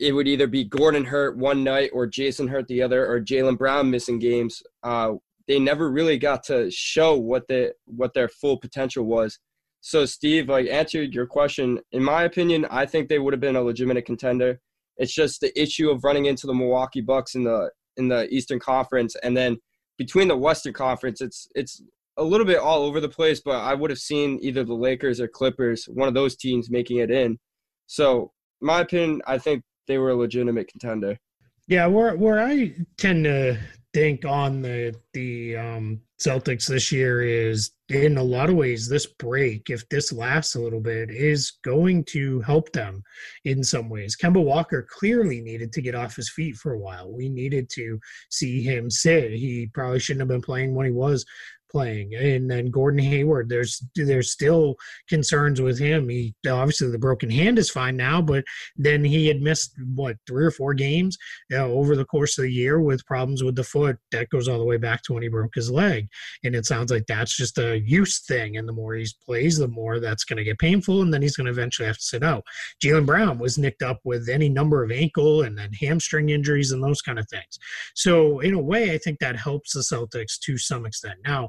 it 0.00 0.12
would 0.12 0.26
either 0.26 0.46
be 0.46 0.64
Gordon 0.64 1.04
hurt 1.04 1.36
one 1.36 1.62
night 1.62 1.90
or 1.92 2.06
Jayson 2.06 2.48
hurt 2.48 2.66
the 2.66 2.82
other 2.82 3.06
or 3.06 3.20
Jaylen 3.20 3.56
Brown 3.56 3.90
missing 3.90 4.18
games, 4.18 4.62
uh, 4.82 5.12
they 5.46 5.58
never 5.58 5.90
really 5.90 6.18
got 6.18 6.42
to 6.44 6.70
show 6.70 7.16
what 7.16 7.46
the 7.48 7.72
what 7.86 8.14
their 8.14 8.28
full 8.28 8.58
potential 8.58 9.04
was. 9.04 9.38
So 9.80 10.06
Steve, 10.06 10.48
like 10.48 10.66
answered 10.68 11.14
your 11.14 11.26
question, 11.26 11.80
in 11.92 12.02
my 12.02 12.24
opinion, 12.24 12.66
I 12.70 12.86
think 12.86 13.08
they 13.08 13.18
would 13.18 13.34
have 13.34 13.40
been 13.40 13.56
a 13.56 13.62
legitimate 13.62 14.06
contender. 14.06 14.60
It's 14.96 15.12
just 15.12 15.40
the 15.40 15.58
issue 15.60 15.90
of 15.90 16.04
running 16.04 16.26
into 16.26 16.46
the 16.46 16.54
Milwaukee 16.54 17.00
Bucks 17.00 17.34
in 17.34 17.44
the 17.44 17.70
in 17.96 18.08
the 18.08 18.28
Eastern 18.32 18.58
Conference, 18.58 19.16
and 19.22 19.36
then 19.36 19.56
between 19.98 20.28
the 20.28 20.36
Western 20.36 20.72
Conference, 20.72 21.20
it's 21.20 21.48
it's 21.54 21.82
a 22.16 22.22
little 22.22 22.46
bit 22.46 22.58
all 22.58 22.82
over 22.82 23.00
the 23.00 23.08
place. 23.08 23.40
But 23.44 23.60
I 23.60 23.74
would 23.74 23.90
have 23.90 23.98
seen 23.98 24.38
either 24.42 24.64
the 24.64 24.74
Lakers 24.74 25.20
or 25.20 25.28
Clippers, 25.28 25.86
one 25.86 26.08
of 26.08 26.14
those 26.14 26.36
teams, 26.36 26.70
making 26.70 26.98
it 26.98 27.10
in. 27.10 27.38
So, 27.86 28.32
my 28.60 28.80
opinion, 28.80 29.22
I 29.26 29.38
think 29.38 29.62
they 29.86 29.98
were 29.98 30.10
a 30.10 30.16
legitimate 30.16 30.68
contender. 30.68 31.18
Yeah, 31.66 31.86
where 31.86 32.16
where 32.16 32.40
I 32.40 32.74
tend 32.98 33.24
to 33.24 33.58
think 33.92 34.24
on 34.24 34.62
the 34.62 34.94
the 35.12 35.56
um, 35.56 36.00
Celtics 36.24 36.66
this 36.66 36.90
year 36.90 37.22
is 37.22 37.72
in 37.90 38.16
a 38.16 38.22
lot 38.22 38.48
of 38.48 38.56
ways 38.56 38.88
this 38.88 39.06
break 39.06 39.68
if 39.68 39.86
this 39.90 40.10
lasts 40.10 40.54
a 40.54 40.60
little 40.60 40.80
bit 40.80 41.10
is 41.10 41.58
going 41.62 42.02
to 42.04 42.40
help 42.40 42.72
them 42.72 43.02
in 43.44 43.62
some 43.62 43.90
ways. 43.90 44.16
Kemba 44.16 44.42
walker 44.42 44.86
clearly 44.88 45.42
needed 45.42 45.70
to 45.72 45.82
get 45.82 45.94
off 45.94 46.16
his 46.16 46.30
feet 46.30 46.56
for 46.56 46.72
a 46.72 46.78
while. 46.78 47.12
We 47.12 47.28
needed 47.28 47.68
to 47.74 48.00
see 48.30 48.62
him 48.62 48.90
sit. 48.90 49.32
He 49.32 49.70
probably 49.74 49.98
shouldn't 49.98 50.22
have 50.22 50.28
been 50.28 50.40
playing 50.40 50.74
when 50.74 50.86
he 50.86 50.92
was 50.92 51.26
playing. 51.74 52.14
And 52.14 52.48
then 52.48 52.70
Gordon 52.70 53.00
Hayward, 53.00 53.48
there's 53.48 53.84
there's 53.96 54.30
still 54.30 54.76
concerns 55.08 55.60
with 55.60 55.76
him. 55.76 56.08
He 56.08 56.32
obviously 56.48 56.88
the 56.88 56.98
broken 56.98 57.28
hand 57.28 57.58
is 57.58 57.68
fine 57.68 57.96
now, 57.96 58.22
but 58.22 58.44
then 58.76 59.02
he 59.02 59.26
had 59.26 59.42
missed 59.42 59.72
what 59.96 60.16
three 60.28 60.44
or 60.44 60.52
four 60.52 60.72
games 60.72 61.18
you 61.50 61.56
know, 61.56 61.72
over 61.72 61.96
the 61.96 62.04
course 62.04 62.38
of 62.38 62.44
the 62.44 62.52
year 62.52 62.80
with 62.80 63.04
problems 63.06 63.42
with 63.42 63.56
the 63.56 63.64
foot. 63.64 63.96
That 64.12 64.30
goes 64.30 64.46
all 64.46 64.58
the 64.58 64.64
way 64.64 64.76
back 64.76 65.02
to 65.02 65.14
when 65.14 65.24
he 65.24 65.28
broke 65.28 65.56
his 65.56 65.68
leg. 65.68 66.08
And 66.44 66.54
it 66.54 66.64
sounds 66.64 66.92
like 66.92 67.06
that's 67.08 67.36
just 67.36 67.58
a 67.58 67.80
use 67.80 68.20
thing. 68.20 68.56
And 68.56 68.68
the 68.68 68.72
more 68.72 68.94
he 68.94 69.08
plays, 69.26 69.58
the 69.58 69.66
more 69.66 69.98
that's 69.98 70.24
going 70.24 70.36
to 70.36 70.44
get 70.44 70.60
painful, 70.60 71.02
and 71.02 71.12
then 71.12 71.22
he's 71.22 71.36
going 71.36 71.46
to 71.46 71.52
eventually 71.52 71.86
have 71.86 71.98
to 71.98 72.02
sit 72.02 72.22
out. 72.22 72.44
Jaylen 72.82 73.04
Brown 73.04 73.40
was 73.40 73.58
nicked 73.58 73.82
up 73.82 73.98
with 74.04 74.28
any 74.28 74.48
number 74.48 74.84
of 74.84 74.92
ankle 74.92 75.42
and 75.42 75.58
then 75.58 75.72
hamstring 75.72 76.28
injuries 76.28 76.70
and 76.70 76.82
those 76.82 77.02
kind 77.02 77.18
of 77.18 77.28
things. 77.28 77.58
So 77.94 78.38
in 78.40 78.54
a 78.54 78.62
way, 78.62 78.92
I 78.92 78.98
think 78.98 79.18
that 79.18 79.36
helps 79.36 79.72
the 79.72 79.80
Celtics 79.80 80.38
to 80.40 80.56
some 80.56 80.86
extent. 80.86 81.18
Now, 81.24 81.48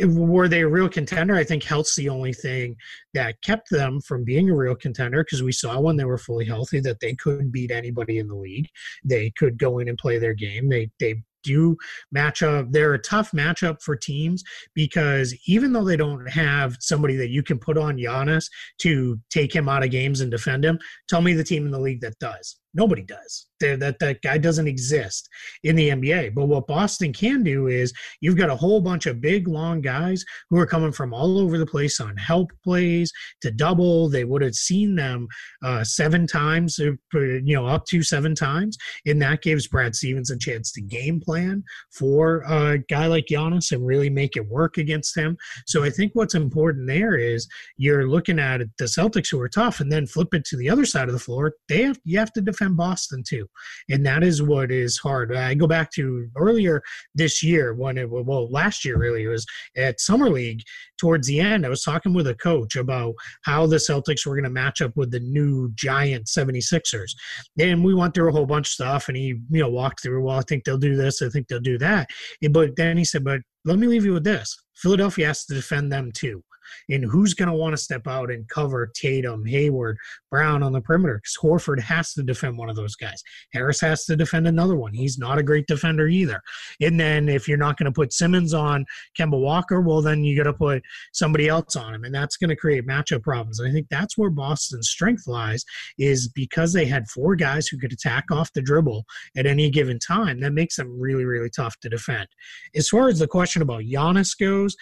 were 0.00 0.48
they 0.48 0.62
a 0.62 0.68
real 0.68 0.88
contender? 0.88 1.34
I 1.34 1.44
think 1.44 1.62
health's 1.62 1.96
the 1.96 2.08
only 2.08 2.32
thing 2.32 2.76
that 3.14 3.40
kept 3.42 3.70
them 3.70 4.00
from 4.00 4.24
being 4.24 4.50
a 4.50 4.56
real 4.56 4.74
contender 4.74 5.22
because 5.22 5.42
we 5.42 5.52
saw 5.52 5.78
when 5.80 5.96
they 5.96 6.04
were 6.04 6.18
fully 6.18 6.44
healthy 6.44 6.80
that 6.80 7.00
they 7.00 7.14
could 7.14 7.52
beat 7.52 7.70
anybody 7.70 8.18
in 8.18 8.28
the 8.28 8.34
league. 8.34 8.68
They 9.04 9.30
could 9.36 9.58
go 9.58 9.78
in 9.78 9.88
and 9.88 9.98
play 9.98 10.18
their 10.18 10.34
game. 10.34 10.68
They 10.68 10.90
they 10.98 11.22
do 11.42 11.76
match 12.10 12.42
up. 12.42 12.70
They're 12.70 12.94
a 12.94 12.98
tough 12.98 13.32
matchup 13.32 13.82
for 13.82 13.96
teams 13.96 14.44
because 14.74 15.34
even 15.46 15.72
though 15.72 15.84
they 15.84 15.96
don't 15.96 16.28
have 16.30 16.76
somebody 16.80 17.16
that 17.16 17.30
you 17.30 17.42
can 17.42 17.58
put 17.58 17.76
on 17.76 17.96
Giannis 17.96 18.46
to 18.78 19.18
take 19.28 19.54
him 19.54 19.68
out 19.68 19.82
of 19.82 19.90
games 19.90 20.20
and 20.20 20.30
defend 20.30 20.64
him, 20.64 20.78
tell 21.08 21.20
me 21.20 21.34
the 21.34 21.44
team 21.44 21.66
in 21.66 21.72
the 21.72 21.80
league 21.80 22.00
that 22.02 22.18
does. 22.18 22.56
Nobody 22.74 23.02
does. 23.02 23.46
That 23.60 23.98
that 24.00 24.22
guy 24.22 24.38
doesn't 24.38 24.66
exist 24.66 25.28
in 25.62 25.76
the 25.76 25.90
NBA. 25.90 26.34
But 26.34 26.46
what 26.46 26.66
Boston 26.66 27.12
can 27.12 27.44
do 27.44 27.68
is 27.68 27.92
you've 28.20 28.36
got 28.36 28.50
a 28.50 28.56
whole 28.56 28.80
bunch 28.80 29.06
of 29.06 29.20
big, 29.20 29.46
long 29.46 29.80
guys 29.80 30.24
who 30.50 30.58
are 30.58 30.66
coming 30.66 30.90
from 30.90 31.14
all 31.14 31.38
over 31.38 31.58
the 31.58 31.66
place 31.66 32.00
on 32.00 32.16
help 32.16 32.50
plays 32.64 33.12
to 33.42 33.52
double. 33.52 34.08
They 34.08 34.24
would 34.24 34.42
have 34.42 34.54
seen 34.54 34.96
them 34.96 35.28
uh, 35.62 35.84
seven 35.84 36.26
times, 36.26 36.80
uh, 36.80 36.92
you 37.14 37.54
know, 37.54 37.66
up 37.66 37.84
to 37.86 38.02
seven 38.02 38.34
times, 38.34 38.76
and 39.06 39.22
that 39.22 39.42
gives 39.42 39.68
Brad 39.68 39.94
Stevens 39.94 40.30
a 40.30 40.38
chance 40.38 40.72
to 40.72 40.80
game 40.80 41.20
plan 41.20 41.62
for 41.92 42.42
a 42.48 42.78
guy 42.78 43.06
like 43.06 43.26
Giannis 43.30 43.70
and 43.70 43.86
really 43.86 44.10
make 44.10 44.36
it 44.36 44.48
work 44.48 44.76
against 44.76 45.16
him. 45.16 45.36
So 45.66 45.84
I 45.84 45.90
think 45.90 46.12
what's 46.14 46.34
important 46.34 46.88
there 46.88 47.16
is 47.16 47.46
you're 47.76 48.08
looking 48.08 48.40
at 48.40 48.60
the 48.78 48.84
Celtics 48.86 49.30
who 49.30 49.40
are 49.40 49.48
tough, 49.48 49.78
and 49.78 49.92
then 49.92 50.06
flip 50.06 50.32
it 50.32 50.44
to 50.46 50.56
the 50.56 50.68
other 50.68 50.86
side 50.86 51.08
of 51.08 51.12
the 51.12 51.20
floor. 51.20 51.54
They 51.68 51.82
have 51.82 52.00
you 52.04 52.18
have 52.18 52.32
to 52.32 52.40
defend 52.40 52.61
defend 52.62 52.76
Boston 52.76 53.22
too, 53.26 53.46
and 53.90 54.04
that 54.06 54.22
is 54.22 54.42
what 54.42 54.70
is 54.70 54.98
hard. 54.98 55.34
I 55.34 55.54
go 55.54 55.66
back 55.66 55.90
to 55.92 56.28
earlier 56.36 56.82
this 57.14 57.42
year 57.42 57.74
when 57.74 57.98
it 57.98 58.08
well 58.10 58.50
last 58.50 58.84
year 58.84 58.98
really 58.98 59.24
it 59.24 59.28
was 59.28 59.46
at 59.76 60.00
summer 60.00 60.30
league 60.30 60.60
towards 60.98 61.26
the 61.26 61.40
end. 61.40 61.66
I 61.66 61.68
was 61.68 61.82
talking 61.82 62.14
with 62.14 62.26
a 62.26 62.34
coach 62.34 62.76
about 62.76 63.14
how 63.44 63.66
the 63.66 63.76
Celtics 63.76 64.26
were 64.26 64.34
going 64.34 64.44
to 64.44 64.50
match 64.50 64.80
up 64.80 64.96
with 64.96 65.10
the 65.10 65.20
new 65.20 65.70
giant 65.74 66.26
76ers, 66.26 67.12
and 67.58 67.84
we 67.84 67.94
went 67.94 68.14
through 68.14 68.28
a 68.28 68.32
whole 68.32 68.46
bunch 68.46 68.68
of 68.68 68.72
stuff, 68.72 69.08
and 69.08 69.16
he 69.16 69.34
you 69.50 69.62
know 69.62 69.70
walked 69.70 70.02
through. 70.02 70.22
Well, 70.24 70.38
I 70.38 70.42
think 70.42 70.64
they'll 70.64 70.78
do 70.78 70.96
this. 70.96 71.22
I 71.22 71.28
think 71.28 71.48
they'll 71.48 71.60
do 71.60 71.78
that. 71.78 72.10
But 72.50 72.76
then 72.76 72.96
he 72.96 73.04
said, 73.04 73.24
but 73.24 73.40
let 73.64 73.78
me 73.78 73.86
leave 73.86 74.04
you 74.04 74.12
with 74.12 74.24
this. 74.24 74.56
Philadelphia 74.74 75.28
has 75.28 75.44
to 75.46 75.54
defend 75.54 75.92
them 75.92 76.10
too 76.12 76.42
and 76.88 77.04
who's 77.04 77.34
going 77.34 77.48
to 77.48 77.54
want 77.54 77.72
to 77.72 77.82
step 77.82 78.06
out 78.06 78.30
and 78.30 78.48
cover 78.48 78.90
Tatum, 78.94 79.44
Hayward, 79.44 79.98
Brown 80.30 80.62
on 80.62 80.72
the 80.72 80.80
perimeter 80.80 81.20
because 81.22 81.36
Horford 81.40 81.80
has 81.80 82.12
to 82.14 82.22
defend 82.22 82.58
one 82.58 82.70
of 82.70 82.76
those 82.76 82.96
guys. 82.96 83.22
Harris 83.52 83.80
has 83.80 84.04
to 84.06 84.16
defend 84.16 84.46
another 84.46 84.76
one. 84.76 84.94
He's 84.94 85.18
not 85.18 85.38
a 85.38 85.42
great 85.42 85.66
defender 85.66 86.08
either. 86.08 86.40
And 86.80 86.98
then 86.98 87.28
if 87.28 87.48
you're 87.48 87.58
not 87.58 87.76
going 87.76 87.86
to 87.86 87.92
put 87.92 88.12
Simmons 88.12 88.54
on 88.54 88.84
Kemba 89.18 89.38
Walker, 89.38 89.80
well, 89.80 90.02
then 90.02 90.24
you 90.24 90.36
got 90.36 90.44
to 90.44 90.52
put 90.52 90.82
somebody 91.12 91.48
else 91.48 91.76
on 91.76 91.94
him, 91.94 92.04
and 92.04 92.14
that's 92.14 92.36
going 92.36 92.50
to 92.50 92.56
create 92.56 92.86
matchup 92.86 93.22
problems. 93.22 93.58
And 93.58 93.68
I 93.68 93.72
think 93.72 93.88
that's 93.90 94.16
where 94.16 94.30
Boston's 94.30 94.88
strength 94.88 95.26
lies 95.26 95.64
is 95.98 96.28
because 96.28 96.72
they 96.72 96.84
had 96.84 97.08
four 97.08 97.36
guys 97.36 97.68
who 97.68 97.78
could 97.78 97.92
attack 97.92 98.24
off 98.30 98.52
the 98.52 98.62
dribble 98.62 99.04
at 99.36 99.46
any 99.46 99.70
given 99.70 99.98
time. 99.98 100.40
That 100.40 100.52
makes 100.52 100.76
them 100.76 100.98
really, 100.98 101.24
really 101.24 101.50
tough 101.50 101.78
to 101.80 101.88
defend. 101.88 102.28
As 102.74 102.88
far 102.88 103.08
as 103.08 103.18
the 103.18 103.26
question 103.26 103.62
about 103.62 103.82
Giannis 103.82 104.38
goes, 104.38 104.76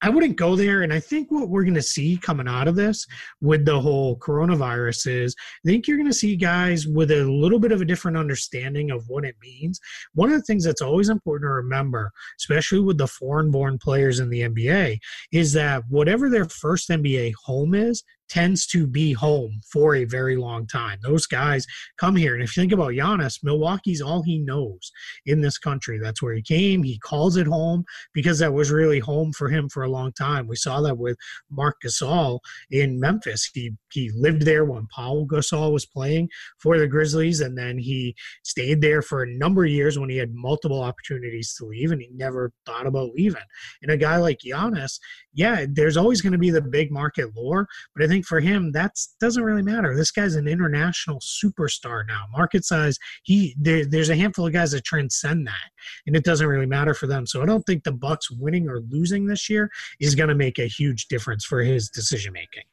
I 0.00 0.10
wouldn't 0.10 0.36
go 0.36 0.54
there. 0.54 0.82
And 0.82 0.92
I 0.92 1.00
think 1.00 1.30
what 1.30 1.48
we're 1.48 1.64
going 1.64 1.74
to 1.74 1.82
see 1.82 2.16
coming 2.16 2.48
out 2.48 2.68
of 2.68 2.76
this 2.76 3.06
with 3.40 3.64
the 3.64 3.80
whole 3.80 4.16
coronavirus 4.18 5.24
is 5.24 5.34
I 5.64 5.68
think 5.68 5.86
you're 5.86 5.96
going 5.96 6.10
to 6.10 6.14
see 6.14 6.36
guys 6.36 6.86
with 6.86 7.10
a 7.10 7.24
little 7.24 7.58
bit 7.58 7.72
of 7.72 7.80
a 7.80 7.84
different 7.84 8.16
understanding 8.16 8.90
of 8.90 9.08
what 9.08 9.24
it 9.24 9.36
means. 9.42 9.80
One 10.14 10.30
of 10.30 10.36
the 10.36 10.42
things 10.42 10.64
that's 10.64 10.82
always 10.82 11.08
important 11.08 11.48
to 11.48 11.52
remember, 11.52 12.12
especially 12.38 12.80
with 12.80 12.98
the 12.98 13.08
foreign 13.08 13.50
born 13.50 13.78
players 13.78 14.20
in 14.20 14.30
the 14.30 14.42
NBA, 14.42 14.98
is 15.32 15.52
that 15.54 15.82
whatever 15.88 16.28
their 16.28 16.46
first 16.46 16.88
NBA 16.90 17.32
home 17.44 17.74
is, 17.74 18.04
tends 18.28 18.66
to 18.68 18.86
be 18.86 19.12
home 19.12 19.60
for 19.70 19.94
a 19.94 20.04
very 20.04 20.36
long 20.36 20.66
time. 20.66 20.98
Those 21.02 21.26
guys 21.26 21.66
come 21.98 22.16
here. 22.16 22.34
And 22.34 22.42
if 22.42 22.56
you 22.56 22.62
think 22.62 22.72
about 22.72 22.92
Giannis, 22.92 23.42
Milwaukee's 23.42 24.00
all 24.00 24.22
he 24.22 24.38
knows 24.38 24.90
in 25.26 25.40
this 25.40 25.58
country. 25.58 25.98
That's 25.98 26.22
where 26.22 26.34
he 26.34 26.42
came. 26.42 26.82
He 26.82 26.98
calls 26.98 27.36
it 27.36 27.46
home 27.46 27.84
because 28.12 28.38
that 28.38 28.52
was 28.52 28.70
really 28.70 28.98
home 28.98 29.32
for 29.32 29.48
him 29.48 29.68
for 29.68 29.82
a 29.82 29.90
long 29.90 30.12
time. 30.12 30.46
We 30.46 30.56
saw 30.56 30.80
that 30.82 30.98
with 30.98 31.16
Marc 31.50 31.76
Gasol 31.84 32.40
in 32.70 33.00
Memphis. 33.00 33.50
He 33.52 33.72
he 33.92 34.10
lived 34.14 34.42
there 34.42 34.64
when 34.64 34.86
Paul 34.94 35.26
Gasol 35.26 35.72
was 35.72 35.86
playing 35.86 36.28
for 36.58 36.78
the 36.78 36.86
Grizzlies, 36.86 37.40
and 37.40 37.56
then 37.56 37.78
he 37.78 38.14
stayed 38.44 38.80
there 38.80 39.02
for 39.02 39.22
a 39.22 39.30
number 39.30 39.64
of 39.64 39.70
years 39.70 39.98
when 39.98 40.10
he 40.10 40.16
had 40.16 40.34
multiple 40.34 40.82
opportunities 40.82 41.54
to 41.54 41.64
leave, 41.64 41.92
and 41.92 42.00
he 42.00 42.08
never 42.12 42.52
thought 42.66 42.86
about 42.86 43.12
leaving. 43.14 43.42
And 43.82 43.90
a 43.90 43.96
guy 43.96 44.18
like 44.18 44.40
Giannis, 44.44 44.98
yeah, 45.32 45.66
there's 45.68 45.96
always 45.96 46.20
going 46.20 46.32
to 46.32 46.38
be 46.38 46.50
the 46.50 46.60
big 46.60 46.90
market 46.90 47.30
lore, 47.36 47.66
but 47.94 48.04
I 48.04 48.08
think 48.08 48.17
for 48.22 48.40
him 48.40 48.72
that 48.72 48.92
doesn't 49.20 49.42
really 49.42 49.62
matter. 49.62 49.96
This 49.96 50.10
guy's 50.10 50.34
an 50.34 50.48
international 50.48 51.20
superstar 51.20 52.06
now. 52.06 52.24
Market 52.32 52.64
size, 52.64 52.98
he 53.22 53.54
there, 53.58 53.84
there's 53.84 54.10
a 54.10 54.16
handful 54.16 54.46
of 54.46 54.52
guys 54.52 54.72
that 54.72 54.84
transcend 54.84 55.46
that, 55.46 55.70
and 56.06 56.16
it 56.16 56.24
doesn't 56.24 56.46
really 56.46 56.66
matter 56.66 56.94
for 56.94 57.06
them. 57.06 57.26
So 57.26 57.42
I 57.42 57.46
don't 57.46 57.62
think 57.62 57.84
the 57.84 57.92
Bucks 57.92 58.30
winning 58.30 58.68
or 58.68 58.80
losing 58.88 59.26
this 59.26 59.48
year 59.48 59.70
is 60.00 60.14
going 60.14 60.28
to 60.28 60.34
make 60.34 60.58
a 60.58 60.66
huge 60.66 61.06
difference 61.08 61.44
for 61.44 61.62
his 61.62 61.88
decision 61.88 62.32
making. 62.32 62.64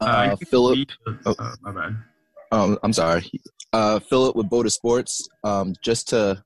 Uh, 0.00 0.36
Philip, 0.36 0.88
oh, 1.26 1.34
uh, 1.38 1.54
my 1.62 1.72
bad. 1.72 1.96
Um, 2.50 2.78
I'm 2.82 2.92
sorry. 2.92 3.30
Uh, 3.72 3.98
Philip 4.00 4.36
with 4.36 4.50
Boda 4.50 4.70
Sports. 4.70 5.26
Um, 5.44 5.74
just 5.82 6.08
to 6.08 6.42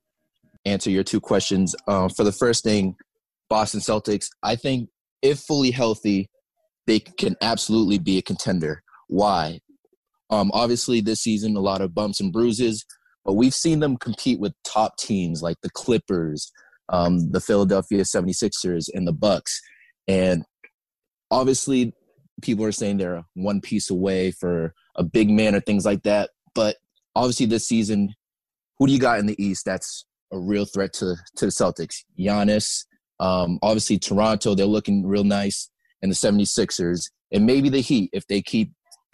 answer 0.65 0.89
your 0.89 1.03
two 1.03 1.19
questions. 1.19 1.75
Uh, 1.87 2.07
for 2.09 2.23
the 2.23 2.31
first 2.31 2.63
thing, 2.63 2.95
Boston 3.49 3.79
Celtics. 3.79 4.27
I 4.43 4.55
think 4.55 4.89
if 5.21 5.39
fully 5.39 5.71
healthy, 5.71 6.29
they 6.87 6.99
can 6.99 7.35
absolutely 7.41 7.99
be 7.99 8.17
a 8.17 8.21
contender. 8.23 8.81
Why? 9.07 9.59
Um, 10.29 10.49
obviously, 10.53 11.01
this 11.01 11.21
season 11.21 11.55
a 11.55 11.59
lot 11.59 11.81
of 11.81 11.93
bumps 11.93 12.19
and 12.19 12.33
bruises, 12.33 12.85
but 13.23 13.33
we've 13.33 13.53
seen 13.53 13.79
them 13.79 13.97
compete 13.97 14.39
with 14.39 14.53
top 14.63 14.97
teams 14.97 15.41
like 15.41 15.57
the 15.61 15.69
Clippers, 15.69 16.51
um, 16.89 17.31
the 17.31 17.39
Philadelphia 17.39 18.01
76ers, 18.01 18.89
and 18.93 19.07
the 19.07 19.13
Bucks. 19.13 19.61
And 20.07 20.43
obviously, 21.29 21.93
people 22.41 22.65
are 22.65 22.71
saying 22.71 22.97
they're 22.97 23.23
one 23.35 23.61
piece 23.61 23.89
away 23.89 24.31
for 24.31 24.73
a 24.95 25.03
big 25.03 25.29
man 25.29 25.55
or 25.55 25.59
things 25.59 25.85
like 25.85 26.03
that. 26.03 26.31
But 26.55 26.77
obviously, 27.15 27.45
this 27.45 27.67
season, 27.67 28.13
who 28.79 28.87
do 28.87 28.93
you 28.93 28.99
got 28.99 29.19
in 29.19 29.25
the 29.25 29.41
East 29.43 29.65
that's 29.65 30.05
a 30.31 30.39
real 30.39 30.65
threat 30.65 30.93
to 30.93 31.15
to 31.35 31.45
the 31.45 31.51
Celtics? 31.51 32.03
Giannis. 32.19 32.85
Um, 33.19 33.59
obviously, 33.61 33.97
Toronto, 33.97 34.53
they're 34.53 34.65
looking 34.65 35.05
real 35.05 35.23
nice, 35.23 35.69
and 36.07 36.11
the 36.11 36.43
76ers, 36.43 37.09
and 37.31 37.45
maybe 37.45 37.69
the 37.69 37.81
Heat 37.81 38.09
if 38.13 38.25
they 38.27 38.41
keep 38.41 38.71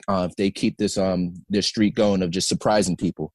uh, 0.08 0.28
if 0.30 0.36
they 0.36 0.52
keep 0.52 0.78
this 0.78 0.98
um 0.98 1.34
this 1.50 1.68
streak 1.68 1.96
going 1.96 2.22
of 2.22 2.30
just 2.30 2.48
surprising 2.48 2.98
people. 2.98 3.34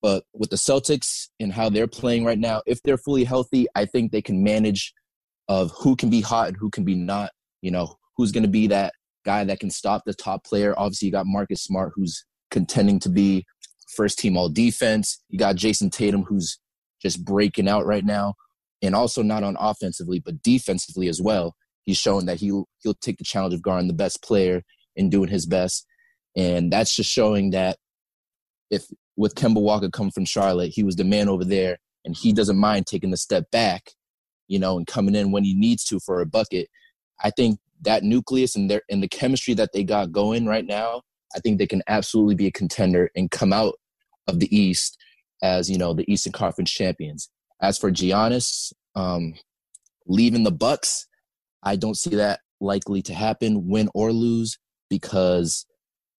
But 0.00 0.24
with 0.32 0.50
the 0.50 0.56
Celtics 0.56 1.28
and 1.40 1.52
how 1.52 1.70
they're 1.70 1.88
playing 1.88 2.24
right 2.24 2.38
now, 2.38 2.62
if 2.66 2.80
they're 2.82 2.98
fully 2.98 3.24
healthy, 3.24 3.66
I 3.74 3.84
think 3.84 4.12
they 4.12 4.22
can 4.22 4.42
manage 4.42 4.92
of 5.48 5.72
who 5.76 5.96
can 5.96 6.10
be 6.10 6.20
hot 6.20 6.48
and 6.48 6.56
who 6.56 6.70
can 6.70 6.84
be 6.84 6.94
not. 6.94 7.30
You 7.62 7.70
know, 7.72 7.96
who's 8.16 8.30
going 8.30 8.44
to 8.44 8.48
be 8.48 8.68
that 8.68 8.92
guy 9.24 9.42
that 9.44 9.60
can 9.60 9.70
stop 9.70 10.02
the 10.04 10.14
top 10.14 10.44
player. 10.44 10.74
Obviously, 10.78 11.06
you 11.06 11.12
got 11.12 11.26
Marcus 11.26 11.62
Smart, 11.62 11.92
who's 11.94 12.24
contending 12.50 12.98
to 13.00 13.08
be 13.08 13.44
first 13.96 14.18
team 14.18 14.36
all 14.36 14.48
defense. 14.48 15.22
You 15.28 15.38
got 15.38 15.56
Jayson 15.56 15.90
Tatum, 15.90 16.22
who's 16.22 16.58
just 17.02 17.24
breaking 17.24 17.68
out 17.68 17.86
right 17.86 18.04
now, 18.04 18.34
and 18.82 18.94
also 18.94 19.22
not 19.22 19.42
on 19.42 19.56
offensively, 19.58 20.20
but 20.24 20.42
defensively 20.42 21.08
as 21.08 21.20
well. 21.20 21.54
He's 21.88 21.98
shown 21.98 22.26
that 22.26 22.38
he'll 22.38 22.68
he'll 22.82 22.94
take 22.94 23.16
the 23.16 23.24
challenge 23.24 23.54
of 23.54 23.62
guarding 23.62 23.88
the 23.88 23.94
best 23.94 24.22
player 24.22 24.62
and 24.96 25.10
doing 25.10 25.30
his 25.30 25.46
best, 25.46 25.86
and 26.36 26.70
that's 26.72 26.94
just 26.94 27.10
showing 27.10 27.50
that 27.50 27.78
if 28.70 28.84
with 29.16 29.34
Kemba 29.34 29.60
Walker 29.60 29.88
coming 29.88 30.12
from 30.12 30.26
Charlotte, 30.26 30.72
he 30.74 30.82
was 30.82 30.96
the 30.96 31.04
man 31.04 31.28
over 31.28 31.44
there, 31.44 31.78
and 32.04 32.14
he 32.14 32.32
doesn't 32.32 32.58
mind 32.58 32.86
taking 32.86 33.10
the 33.10 33.16
step 33.16 33.50
back 33.50 33.94
you 34.48 34.58
know, 34.58 34.76
and 34.76 34.86
coming 34.86 35.14
in 35.14 35.30
when 35.30 35.44
he 35.44 35.54
needs 35.54 35.84
to 35.84 36.00
for 36.00 36.20
a 36.20 36.26
bucket. 36.26 36.68
I 37.22 37.30
think 37.30 37.60
that 37.82 38.02
nucleus 38.02 38.56
and 38.56 38.68
their 38.68 38.82
and 38.90 39.02
the 39.02 39.08
chemistry 39.08 39.54
that 39.54 39.70
they 39.72 39.84
got 39.84 40.10
going 40.10 40.46
right 40.46 40.64
now, 40.64 41.02
I 41.36 41.38
think 41.38 41.58
they 41.58 41.66
can 41.66 41.82
absolutely 41.86 42.34
be 42.34 42.46
a 42.46 42.52
contender 42.52 43.10
and 43.14 43.30
come 43.30 43.52
out 43.52 43.74
of 44.26 44.40
the 44.40 44.54
East 44.54 44.98
as 45.42 45.70
you 45.70 45.78
know 45.78 45.94
the 45.94 46.10
Eastern 46.10 46.32
Conference 46.32 46.72
champions. 46.72 47.28
As 47.60 47.78
for 47.78 47.92
Giannis 47.92 48.72
um, 48.94 49.34
leaving 50.06 50.44
the 50.44 50.52
Bucks, 50.52 51.06
I 51.62 51.76
don't 51.76 51.96
see 51.96 52.16
that 52.16 52.40
likely 52.60 53.02
to 53.02 53.14
happen, 53.14 53.68
win 53.68 53.88
or 53.94 54.12
lose, 54.12 54.58
because 54.90 55.66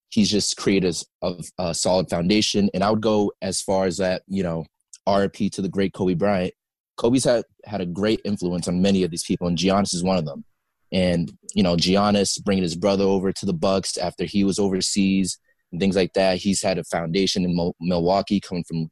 he's 0.10 0.30
just 0.30 0.58
created 0.58 0.96
a, 1.22 1.44
a 1.58 1.74
solid 1.74 2.10
foundation. 2.10 2.70
And 2.74 2.84
I 2.84 2.90
would 2.90 3.02
go 3.02 3.32
as 3.42 3.62
far 3.62 3.86
as 3.86 3.98
that, 3.98 4.24
you 4.28 4.44
know, 4.44 4.66
RP 5.08 5.52
to 5.54 5.62
the 5.62 5.70
great 5.70 5.94
Kobe 5.94 6.14
Bryant. 6.14 6.54
Kobe's 6.98 7.24
had 7.24 7.44
had 7.66 7.82
a 7.82 7.86
great 7.86 8.20
influence 8.26 8.68
on 8.68 8.82
many 8.82 9.04
of 9.04 9.12
these 9.12 9.24
people, 9.24 9.48
and 9.48 9.58
Giannis 9.58 9.94
is 9.94 10.04
one 10.04 10.18
of 10.18 10.26
them. 10.26 10.44
And 10.92 11.32
you 11.54 11.64
know, 11.64 11.76
Giannis 11.76 12.44
bringing 12.44 12.64
his 12.64 12.76
brother 12.76 13.06
over 13.06 13.32
to 13.32 13.46
the 13.46 13.54
Bucks 13.54 13.98
after 13.98 14.26
he 14.26 14.44
was 14.44 14.60
overseas 14.60 15.40
and 15.72 15.80
things 15.80 15.96
like 15.96 16.14
that. 16.14 16.38
He's 16.38 16.62
had 16.62 16.78
a 16.78 16.84
foundation 16.84 17.46
in 17.46 17.74
Milwaukee, 17.80 18.40
coming 18.40 18.66
from 18.66 18.90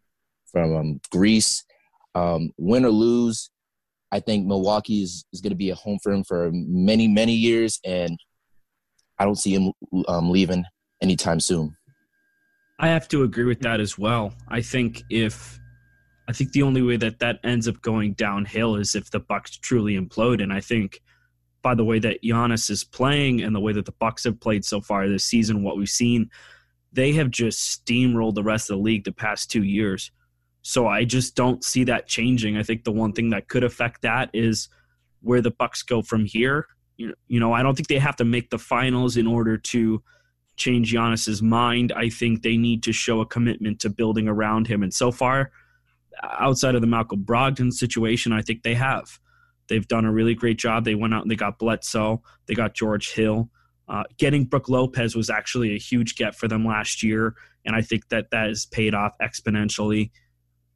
from 0.51 0.75
um, 0.75 1.01
Greece. 1.11 1.63
Um, 2.15 2.51
win 2.57 2.83
or 2.83 2.89
lose, 2.89 3.51
I 4.11 4.19
think 4.19 4.47
Milwaukee 4.47 5.03
is, 5.03 5.25
is 5.33 5.41
going 5.41 5.51
to 5.51 5.57
be 5.57 5.69
a 5.69 5.75
home 5.75 5.99
for 6.01 6.11
him 6.11 6.23
for 6.23 6.49
many 6.53 7.07
many 7.07 7.33
years, 7.33 7.79
and 7.85 8.17
I 9.19 9.25
don't 9.25 9.35
see 9.35 9.53
him 9.53 9.73
um, 10.07 10.29
leaving 10.29 10.63
anytime 11.01 11.39
soon. 11.39 11.75
I 12.79 12.89
have 12.89 13.07
to 13.09 13.23
agree 13.23 13.45
with 13.45 13.61
that 13.61 13.79
as 13.79 13.97
well. 13.97 14.33
I 14.47 14.61
think 14.61 15.03
if 15.09 15.59
I 16.27 16.33
think 16.33 16.51
the 16.51 16.63
only 16.63 16.81
way 16.81 16.97
that 16.97 17.19
that 17.19 17.39
ends 17.43 17.67
up 17.67 17.81
going 17.81 18.13
downhill 18.13 18.75
is 18.75 18.95
if 18.95 19.09
the 19.09 19.19
Bucks 19.19 19.57
truly 19.57 19.97
implode, 19.97 20.43
and 20.43 20.53
I 20.53 20.61
think 20.61 21.01
by 21.61 21.73
the 21.73 21.85
way 21.85 21.99
that 21.99 22.21
Giannis 22.23 22.69
is 22.69 22.83
playing 22.83 23.41
and 23.41 23.55
the 23.55 23.59
way 23.59 23.73
that 23.73 23.85
the 23.85 23.93
Bucks 23.93 24.23
have 24.25 24.39
played 24.39 24.63
so 24.63 24.79
far 24.79 25.07
this 25.07 25.25
season, 25.25 25.63
what 25.63 25.77
we've 25.77 25.89
seen, 25.89 26.29
they 26.93 27.13
have 27.13 27.31
just 27.31 27.85
steamrolled 27.85 28.35
the 28.35 28.43
rest 28.43 28.69
of 28.69 28.77
the 28.77 28.83
league 28.83 29.03
the 29.03 29.11
past 29.11 29.49
two 29.49 29.63
years. 29.63 30.11
So 30.67 30.85
I 30.85 31.05
just 31.05 31.33
don't 31.33 31.63
see 31.63 31.85
that 31.85 32.07
changing. 32.07 32.57
I 32.57 32.61
think 32.61 32.83
the 32.83 32.91
one 32.91 33.13
thing 33.13 33.29
that 33.29 33.47
could 33.47 33.63
affect 33.63 34.01
that 34.01 34.29
is 34.33 34.67
where 35.21 35.39
the 35.39 35.49
Bucks 35.49 35.81
go 35.81 36.01
from 36.01 36.25
here. 36.25 36.67
You 36.97 37.07
know, 37.07 37.13
you 37.29 37.39
know, 37.39 37.53
I 37.53 37.63
don't 37.63 37.73
think 37.73 37.87
they 37.87 37.99
have 37.99 38.17
to 38.17 38.25
make 38.25 38.49
the 38.49 38.59
finals 38.59 39.15
in 39.15 39.27
order 39.27 39.55
to 39.57 40.03
change 40.57 40.91
Giannis's 40.93 41.41
mind. 41.41 41.93
I 41.93 42.09
think 42.09 42.41
they 42.41 42.57
need 42.57 42.83
to 42.83 42.91
show 42.91 43.21
a 43.21 43.25
commitment 43.25 43.79
to 43.79 43.89
building 43.89 44.27
around 44.27 44.67
him. 44.67 44.83
And 44.83 44.93
so 44.93 45.09
far, 45.09 45.51
outside 46.21 46.75
of 46.75 46.81
the 46.81 46.87
Malcolm 46.87 47.23
Brogdon 47.23 47.71
situation, 47.71 48.33
I 48.33 48.41
think 48.41 48.63
they 48.63 48.75
have. 48.75 49.21
They've 49.69 49.87
done 49.87 50.03
a 50.03 50.11
really 50.11 50.35
great 50.35 50.59
job. 50.59 50.83
They 50.83 50.95
went 50.95 51.13
out 51.13 51.21
and 51.21 51.31
they 51.31 51.37
got 51.37 51.59
Bledsoe, 51.59 52.21
they 52.45 52.55
got 52.55 52.73
George 52.73 53.13
Hill. 53.13 53.49
Uh, 53.87 54.03
getting 54.17 54.43
Brook 54.43 54.67
Lopez 54.67 55.15
was 55.15 55.29
actually 55.29 55.73
a 55.73 55.79
huge 55.79 56.17
get 56.17 56.35
for 56.35 56.49
them 56.49 56.65
last 56.65 57.03
year, 57.03 57.35
and 57.63 57.73
I 57.73 57.81
think 57.81 58.09
that 58.09 58.31
that 58.31 58.49
has 58.49 58.65
paid 58.65 58.93
off 58.93 59.13
exponentially. 59.21 60.11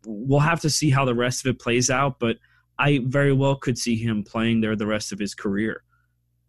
We'll 0.05 0.39
have 0.39 0.61
to 0.61 0.69
see 0.69 0.89
how 0.89 1.05
the 1.05 1.15
rest 1.15 1.45
of 1.45 1.49
it 1.49 1.59
plays 1.59 1.89
out, 1.89 2.19
but 2.19 2.37
I 2.79 3.01
very 3.03 3.33
well 3.33 3.55
could 3.55 3.77
see 3.77 3.95
him 3.95 4.23
playing 4.23 4.61
there 4.61 4.75
the 4.75 4.87
rest 4.87 5.11
of 5.11 5.19
his 5.19 5.35
career 5.35 5.83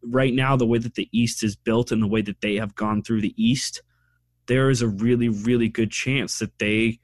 right 0.02 0.34
now, 0.34 0.56
the 0.56 0.66
way 0.66 0.78
that 0.78 0.94
the 0.94 1.08
East 1.12 1.42
is 1.42 1.56
built 1.56 1.92
and 1.92 2.02
the 2.02 2.08
way 2.08 2.22
that 2.22 2.40
they 2.40 2.56
have 2.56 2.74
gone 2.74 3.02
through 3.02 3.20
the 3.20 3.34
East, 3.42 3.82
there 4.46 4.70
is 4.70 4.82
a 4.82 4.88
really, 4.88 5.28
really 5.28 5.68
good 5.68 5.90
chance 5.90 6.38
that 6.38 6.58
they 6.58 6.98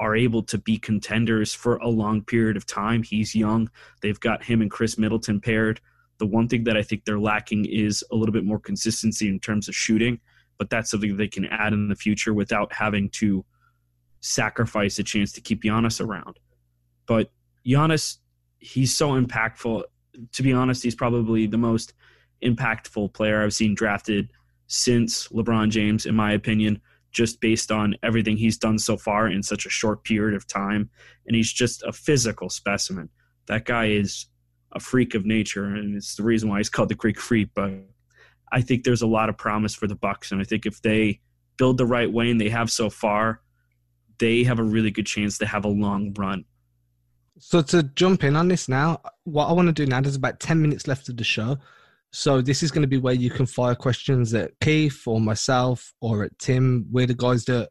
are 0.00 0.16
able 0.16 0.42
to 0.42 0.58
be 0.58 0.78
contenders 0.78 1.54
for 1.54 1.76
a 1.76 1.88
long 1.88 2.24
period 2.24 2.56
of 2.56 2.66
time. 2.66 3.02
He's 3.02 3.34
young. 3.34 3.70
They've 4.02 4.18
got 4.18 4.44
him 4.44 4.62
and 4.62 4.70
Khris 4.70 4.98
Middleton 4.98 5.40
paired. 5.40 5.80
The 6.18 6.26
one 6.26 6.48
thing 6.48 6.64
that 6.64 6.76
I 6.76 6.82
think 6.82 7.04
they're 7.04 7.20
lacking 7.20 7.66
is 7.66 8.02
a 8.10 8.16
little 8.16 8.32
bit 8.32 8.44
more 8.44 8.58
consistency 8.58 9.28
in 9.28 9.40
terms 9.40 9.68
of 9.68 9.74
shooting, 9.74 10.20
but 10.58 10.70
that's 10.70 10.90
something 10.90 11.16
they 11.16 11.28
can 11.28 11.44
add 11.46 11.72
in 11.72 11.88
the 11.88 11.94
future 11.94 12.34
without 12.34 12.72
having 12.72 13.10
to 13.10 13.44
sacrifice 14.20 14.98
a 14.98 15.02
chance 15.02 15.32
to 15.32 15.40
keep 15.40 15.62
Giannis 15.62 16.04
around. 16.04 16.38
But 17.06 17.30
Giannis, 17.66 18.18
he's 18.58 18.96
so 18.96 19.10
impactful. 19.20 19.82
To 20.32 20.42
be 20.42 20.52
honest, 20.52 20.82
he's 20.82 20.94
probably 20.94 21.46
the 21.46 21.58
most 21.58 21.94
impactful 22.44 23.12
player 23.12 23.42
I've 23.42 23.54
seen 23.54 23.74
drafted 23.74 24.30
since 24.66 25.28
LeBron 25.28 25.70
James, 25.70 26.06
in 26.06 26.14
my 26.14 26.32
opinion, 26.32 26.80
just 27.10 27.40
based 27.40 27.72
on 27.72 27.96
everything 28.02 28.36
he's 28.36 28.56
done 28.56 28.78
so 28.78 28.96
far 28.96 29.26
in 29.26 29.42
such 29.42 29.66
a 29.66 29.70
short 29.70 30.04
period 30.04 30.36
of 30.36 30.46
time. 30.46 30.88
And 31.26 31.34
he's 31.34 31.52
just 31.52 31.82
a 31.82 31.92
physical 31.92 32.48
specimen. 32.48 33.08
That 33.46 33.64
guy 33.64 33.86
is 33.86 34.26
a 34.72 34.80
freak 34.80 35.14
of 35.14 35.26
nature, 35.26 35.64
and 35.64 35.96
it's 35.96 36.14
the 36.14 36.22
reason 36.22 36.48
why 36.48 36.58
he's 36.58 36.68
called 36.68 36.88
the 36.88 36.94
Greek 36.94 37.18
Freak. 37.18 37.48
But 37.54 37.72
I 38.52 38.60
think 38.60 38.84
there's 38.84 39.02
a 39.02 39.06
lot 39.06 39.28
of 39.28 39.36
promise 39.36 39.74
for 39.74 39.88
the 39.88 39.96
Bucks, 39.96 40.30
and 40.30 40.40
I 40.40 40.44
think 40.44 40.66
if 40.66 40.80
they 40.82 41.20
build 41.56 41.76
the 41.76 41.86
right 41.86 42.10
way 42.10 42.30
and 42.30 42.40
they 42.40 42.48
have 42.48 42.70
so 42.70 42.88
far, 42.88 43.40
they 44.20 44.44
have 44.44 44.58
a 44.58 44.62
really 44.62 44.90
good 44.90 45.06
chance 45.06 45.38
to 45.38 45.46
have 45.46 45.64
a 45.64 45.68
long 45.68 46.14
run. 46.16 46.44
So 47.38 47.62
to 47.62 47.82
jump 47.82 48.22
in 48.22 48.36
on 48.36 48.48
this 48.48 48.68
now, 48.68 49.00
what 49.24 49.46
I 49.46 49.52
want 49.52 49.66
to 49.66 49.72
do 49.72 49.86
now, 49.86 50.00
there's 50.00 50.14
about 50.14 50.40
10 50.40 50.60
minutes 50.60 50.86
left 50.86 51.08
of 51.08 51.16
the 51.16 51.24
show. 51.24 51.56
So 52.12 52.42
this 52.42 52.62
is 52.62 52.70
going 52.70 52.82
to 52.82 52.88
be 52.88 52.98
where 52.98 53.14
you 53.14 53.30
can 53.30 53.46
fire 53.46 53.74
questions 53.74 54.34
at 54.34 54.52
Keith 54.60 55.02
or 55.06 55.20
myself 55.20 55.92
or 56.00 56.24
at 56.24 56.38
Tim. 56.38 56.86
We're 56.90 57.06
the 57.06 57.14
guys 57.14 57.44
that 57.46 57.70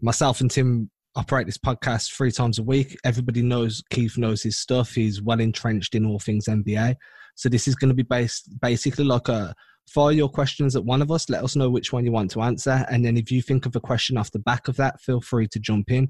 myself 0.00 0.40
and 0.40 0.50
Tim 0.50 0.90
operate 1.16 1.46
this 1.46 1.58
podcast 1.58 2.12
three 2.12 2.32
times 2.32 2.58
a 2.58 2.62
week. 2.62 2.96
Everybody 3.04 3.42
knows 3.42 3.82
Keith 3.90 4.18
knows 4.18 4.42
his 4.42 4.58
stuff. 4.58 4.90
He's 4.90 5.22
well 5.22 5.40
entrenched 5.40 5.94
in 5.94 6.06
all 6.06 6.18
things 6.18 6.46
NBA. 6.46 6.96
So 7.36 7.48
this 7.48 7.68
is 7.68 7.76
going 7.76 7.90
to 7.90 7.94
be 7.94 8.02
based 8.02 8.48
basically 8.60 9.04
like 9.04 9.28
a 9.28 9.54
fire 9.88 10.12
your 10.12 10.28
questions 10.28 10.76
at 10.76 10.84
one 10.84 11.02
of 11.02 11.10
us. 11.10 11.28
Let 11.28 11.44
us 11.44 11.56
know 11.56 11.70
which 11.70 11.92
one 11.92 12.04
you 12.04 12.12
want 12.12 12.30
to 12.32 12.42
answer, 12.42 12.84
and 12.90 13.04
then 13.04 13.16
if 13.16 13.30
you 13.30 13.42
think 13.42 13.66
of 13.66 13.76
a 13.76 13.80
question 13.80 14.16
off 14.16 14.30
the 14.30 14.38
back 14.38 14.68
of 14.68 14.76
that, 14.76 15.00
feel 15.00 15.20
free 15.20 15.48
to 15.48 15.58
jump 15.58 15.90
in. 15.90 16.08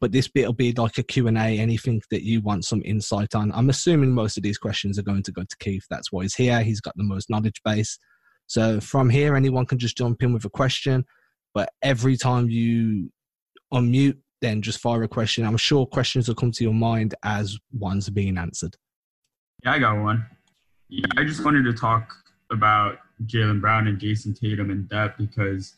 But 0.00 0.12
this 0.12 0.28
bit 0.28 0.46
will 0.46 0.52
be 0.52 0.72
like 0.72 0.98
a 0.98 1.02
q&a 1.02 1.32
anything 1.32 2.00
that 2.12 2.22
you 2.22 2.40
want 2.40 2.64
some 2.64 2.82
insight 2.84 3.34
on. 3.34 3.50
I'm 3.52 3.68
assuming 3.68 4.12
most 4.12 4.36
of 4.36 4.44
these 4.44 4.58
questions 4.58 4.96
are 4.98 5.02
going 5.02 5.24
to 5.24 5.32
go 5.32 5.42
to 5.42 5.56
keith. 5.58 5.84
That's 5.90 6.12
why 6.12 6.22
he's 6.22 6.36
here. 6.36 6.62
He's 6.62 6.80
got 6.80 6.96
the 6.96 7.02
most 7.02 7.28
knowledge 7.28 7.60
base. 7.64 7.98
So 8.46 8.78
from 8.78 9.10
here 9.10 9.34
anyone 9.34 9.66
can 9.66 9.78
just 9.78 9.96
jump 9.96 10.22
in 10.22 10.32
with 10.32 10.44
a 10.44 10.50
question. 10.50 11.04
But 11.52 11.70
every 11.82 12.16
time 12.16 12.48
you 12.48 13.10
unmute 13.74 14.18
then 14.40 14.62
just 14.62 14.80
fire 14.80 15.02
a 15.02 15.08
question. 15.08 15.44
I'm 15.44 15.56
sure 15.56 15.86
questions 15.86 16.28
will 16.28 16.34
come 16.34 16.52
to 16.52 16.64
your 16.64 16.74
mind 16.74 17.14
as 17.22 17.58
ones 17.72 18.08
are 18.08 18.12
being 18.12 18.38
answered. 18.38 18.76
Yeah 19.64 19.72
i 19.72 19.78
got 19.78 20.00
one. 20.02 20.26
Yeah, 20.88 21.06
i 21.16 21.24
just 21.24 21.44
wanted 21.44 21.64
to 21.64 21.72
talk 21.72 22.14
about 22.50 22.98
jaylen 23.26 23.60
brown 23.60 23.86
and 23.86 23.98
Jayson 23.98 24.38
tatum 24.38 24.70
in 24.70 24.86
depth 24.86 25.18
because 25.18 25.74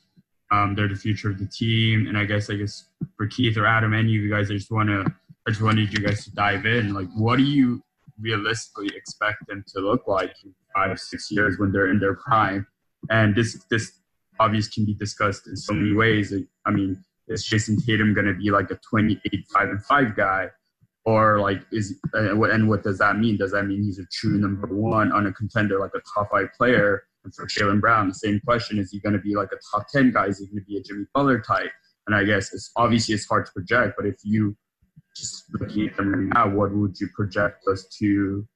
um, 0.50 0.74
they're 0.74 0.88
the 0.88 0.94
future 0.94 1.30
of 1.30 1.38
the 1.38 1.46
team, 1.46 2.06
and 2.08 2.18
I 2.18 2.24
guess 2.24 2.50
I 2.50 2.54
guess 2.54 2.86
for 3.16 3.26
Keith 3.26 3.56
or 3.56 3.66
Adam, 3.66 3.94
any 3.94 4.16
of 4.16 4.22
you 4.22 4.30
guys, 4.30 4.50
I 4.50 4.54
just 4.54 4.70
want 4.70 4.88
to 4.88 5.04
I 5.46 5.50
just 5.50 5.62
wanted 5.62 5.92
you 5.92 6.04
guys 6.04 6.24
to 6.24 6.34
dive 6.34 6.66
in. 6.66 6.92
Like, 6.92 7.08
what 7.14 7.36
do 7.36 7.44
you 7.44 7.82
realistically 8.20 8.90
expect 8.94 9.46
them 9.46 9.64
to 9.68 9.80
look 9.80 10.06
like 10.06 10.34
in 10.44 10.54
five 10.74 10.98
six 10.98 11.30
years 11.30 11.58
when 11.58 11.72
they're 11.72 11.90
in 11.90 11.98
their 12.00 12.14
prime? 12.14 12.66
And 13.10 13.34
this 13.34 13.64
this 13.70 13.92
obviously 14.38 14.72
can 14.72 14.84
be 14.86 14.94
discussed 14.94 15.46
in 15.46 15.56
so 15.56 15.72
many 15.72 15.94
ways. 15.94 16.32
Like, 16.32 16.46
I 16.66 16.70
mean, 16.70 17.02
is 17.28 17.44
Jayson 17.44 17.78
Tatum 17.84 18.12
going 18.12 18.26
to 18.26 18.34
be 18.34 18.50
like 18.50 18.70
a 18.70 18.76
28 18.76 19.46
5 19.52 19.68
and 19.68 19.84
5 19.84 20.16
guy? 20.16 20.48
Or 21.04 21.40
like 21.40 21.62
is 21.72 21.98
uh, 22.14 22.38
and 22.42 22.68
what 22.68 22.82
does 22.82 22.98
that 22.98 23.16
mean? 23.18 23.38
Does 23.38 23.52
that 23.52 23.64
mean 23.64 23.82
he's 23.82 23.98
a 23.98 24.04
true 24.12 24.36
number 24.36 24.66
one 24.66 25.12
on 25.12 25.26
a 25.26 25.32
contender 25.32 25.78
like 25.78 25.92
a 25.94 26.00
top 26.14 26.30
five 26.30 26.48
player? 26.56 27.04
And 27.24 27.34
for 27.34 27.46
Jaylen 27.46 27.80
Brown, 27.80 28.08
the 28.08 28.14
same 28.14 28.40
question: 28.40 28.78
Is 28.78 28.90
he 28.90 29.00
going 29.00 29.12
to 29.12 29.20
be 29.20 29.34
like 29.34 29.50
a 29.52 29.58
top 29.70 29.86
ten 29.88 30.10
guy? 30.10 30.26
Is 30.26 30.38
he 30.38 30.46
going 30.46 30.60
to 30.60 30.66
be 30.66 30.78
a 30.78 30.82
Jimmy 30.82 31.04
Butler 31.14 31.40
type? 31.40 31.70
And 32.06 32.16
I 32.16 32.24
guess 32.24 32.52
it's 32.52 32.70
obviously 32.76 33.14
it's 33.14 33.26
hard 33.26 33.46
to 33.46 33.52
project, 33.52 33.94
but 33.96 34.06
if 34.06 34.16
you 34.24 34.56
just 35.16 35.44
looking 35.52 35.88
at 35.88 35.96
them 35.96 36.12
right 36.12 36.34
now, 36.34 36.48
what 36.48 36.74
would 36.74 36.98
you 36.98 37.08
project 37.14 37.66
us 37.70 37.86
to 37.98 38.46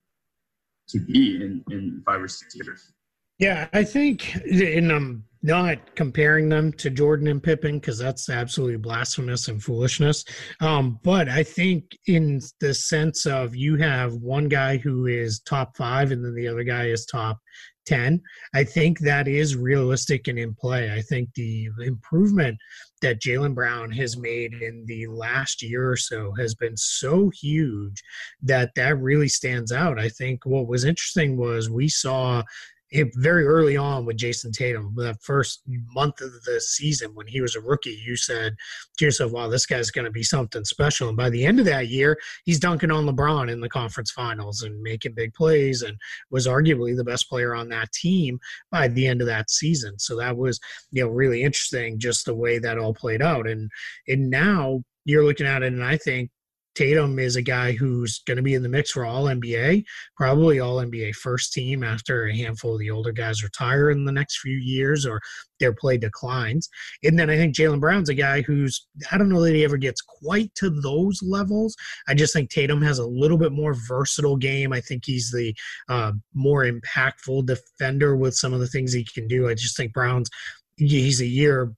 to 0.89 0.99
be 0.99 1.35
in 1.35 1.63
in 1.71 2.03
five 2.05 2.21
or 2.21 2.27
six 2.27 2.55
years? 2.55 2.91
Yeah, 3.37 3.67
I 3.73 3.83
think, 3.83 4.33
and 4.45 4.91
I'm 4.91 5.25
not 5.43 5.95
comparing 5.95 6.47
them 6.47 6.71
to 6.73 6.89
Jordan 6.89 7.27
and 7.27 7.43
Pippen 7.43 7.79
because 7.79 7.97
that's 7.97 8.29
absolutely 8.29 8.77
blasphemous 8.77 9.49
and 9.49 9.61
foolishness. 9.61 10.23
Um, 10.61 10.99
but 11.03 11.27
I 11.27 11.43
think, 11.43 11.97
in 12.07 12.39
the 12.61 12.73
sense 12.73 13.25
of 13.25 13.53
you 13.53 13.75
have 13.75 14.13
one 14.13 14.47
guy 14.47 14.77
who 14.77 15.07
is 15.07 15.41
top 15.41 15.75
five 15.75 16.11
and 16.11 16.23
then 16.23 16.33
the 16.33 16.47
other 16.47 16.63
guy 16.63 16.85
is 16.85 17.05
top 17.05 17.39
10. 17.85 18.21
I 18.53 18.63
think 18.63 18.99
that 18.99 19.27
is 19.27 19.55
realistic 19.55 20.27
and 20.27 20.37
in 20.39 20.53
play. 20.53 20.91
I 20.91 21.01
think 21.01 21.29
the 21.33 21.69
improvement 21.81 22.57
that 23.01 23.21
Jaylen 23.21 23.53
Brown 23.53 23.91
has 23.91 24.17
made 24.17 24.53
in 24.53 24.83
the 24.87 25.07
last 25.07 25.61
year 25.61 25.91
or 25.91 25.97
so 25.97 26.33
has 26.39 26.55
been 26.55 26.75
so 26.77 27.29
huge 27.29 28.01
that 28.41 28.71
that 28.75 28.97
really 28.97 29.27
stands 29.27 29.71
out. 29.71 29.99
I 29.99 30.09
think 30.09 30.45
what 30.45 30.67
was 30.67 30.85
interesting 30.85 31.37
was 31.37 31.69
we 31.69 31.87
saw 31.87 32.43
it, 32.91 33.09
very 33.15 33.45
early 33.45 33.77
on 33.77 34.05
with 34.05 34.17
Jayson 34.17 34.51
Tatum, 34.51 34.93
that 34.97 35.21
first 35.21 35.61
month 35.93 36.21
of 36.21 36.31
the 36.43 36.61
season 36.61 37.13
when 37.13 37.27
he 37.27 37.41
was 37.41 37.55
a 37.55 37.61
rookie, 37.61 37.99
you 38.05 38.15
said 38.15 38.55
to 38.97 39.05
yourself, 39.05 39.31
wow, 39.31 39.47
this 39.47 39.65
guy's 39.65 39.91
going 39.91 40.05
to 40.05 40.11
be 40.11 40.23
something 40.23 40.63
special. 40.63 41.07
And 41.07 41.17
by 41.17 41.29
the 41.29 41.45
end 41.45 41.59
of 41.59 41.65
that 41.65 41.87
year, 41.87 42.17
he's 42.45 42.59
dunking 42.59 42.91
on 42.91 43.05
LeBron 43.05 43.51
in 43.51 43.59
the 43.59 43.69
conference 43.69 44.11
finals 44.11 44.61
and 44.61 44.81
making 44.81 45.13
big 45.13 45.33
plays 45.33 45.81
and 45.81 45.97
was 46.29 46.47
arguably 46.47 46.95
the 46.95 47.03
best 47.03 47.29
player 47.29 47.55
on 47.55 47.69
that 47.69 47.91
team 47.91 48.39
by 48.71 48.87
the 48.87 49.07
end 49.07 49.21
of 49.21 49.27
that 49.27 49.49
season. 49.49 49.97
So 49.99 50.15
that 50.17 50.37
was, 50.37 50.59
you 50.91 51.03
know, 51.03 51.09
really 51.09 51.43
interesting 51.43 51.99
just 51.99 52.25
the 52.25 52.35
way 52.35 52.59
that 52.59 52.77
all 52.77 52.93
played 52.93 53.21
out. 53.21 53.47
And, 53.47 53.69
and 54.07 54.29
now 54.29 54.83
you're 55.05 55.23
looking 55.23 55.45
at 55.45 55.61
it, 55.61 55.71
and 55.71 55.83
I 55.83 55.97
think 55.97 56.31
Tatum 56.75 57.17
is 57.19 57.35
a 57.35 57.41
guy 57.41 57.71
who's 57.71 58.21
going 58.27 58.37
to 58.37 58.43
be 58.43 58.53
in 58.53 58.61
the 58.61 58.69
mix 58.69 58.91
for 58.91 59.05
all 59.05 59.25
NBA, 59.25 59.83
probably 60.15 60.59
all 60.59 60.77
NBA 60.77 61.15
first 61.15 61.53
team 61.53 61.83
after 61.83 62.25
a 62.25 62.35
handful 62.35 62.73
of 62.73 62.79
the 62.79 62.91
older 62.91 63.11
guys 63.11 63.43
retire 63.43 63.89
in 63.89 64.05
the 64.05 64.11
next 64.11 64.39
few 64.39 64.55
years 64.55 65.05
or 65.05 65.21
their 65.59 65.73
play 65.73 65.97
declines. 65.97 66.69
And 67.03 67.17
then 67.17 67.29
I 67.29 67.37
think 67.37 67.55
Jaylen 67.55 67.79
Brown's 67.79 68.09
a 68.09 68.13
guy 68.13 68.41
who's, 68.41 68.85
I 69.11 69.17
don't 69.17 69.29
know 69.29 69.41
that 69.43 69.55
he 69.55 69.63
ever 69.63 69.77
gets 69.77 70.01
quite 70.01 70.53
to 70.55 70.69
those 70.69 71.21
levels. 71.23 71.75
I 72.07 72.13
just 72.13 72.33
think 72.33 72.49
Tatum 72.49 72.81
has 72.81 72.99
a 72.99 73.07
little 73.07 73.37
bit 73.37 73.53
more 73.53 73.73
versatile 73.87 74.37
game. 74.37 74.73
I 74.73 74.81
think 74.81 75.03
he's 75.05 75.31
the 75.31 75.55
uh, 75.89 76.11
more 76.33 76.65
impactful 76.65 77.45
defender 77.45 78.15
with 78.17 78.35
some 78.35 78.53
of 78.53 78.59
the 78.59 78.67
things 78.67 78.91
he 78.91 79.05
can 79.05 79.27
do. 79.27 79.47
I 79.47 79.53
just 79.53 79.77
think 79.77 79.93
Brown's 79.93 80.29
he's 80.77 81.21
a 81.21 81.25
year 81.25 81.73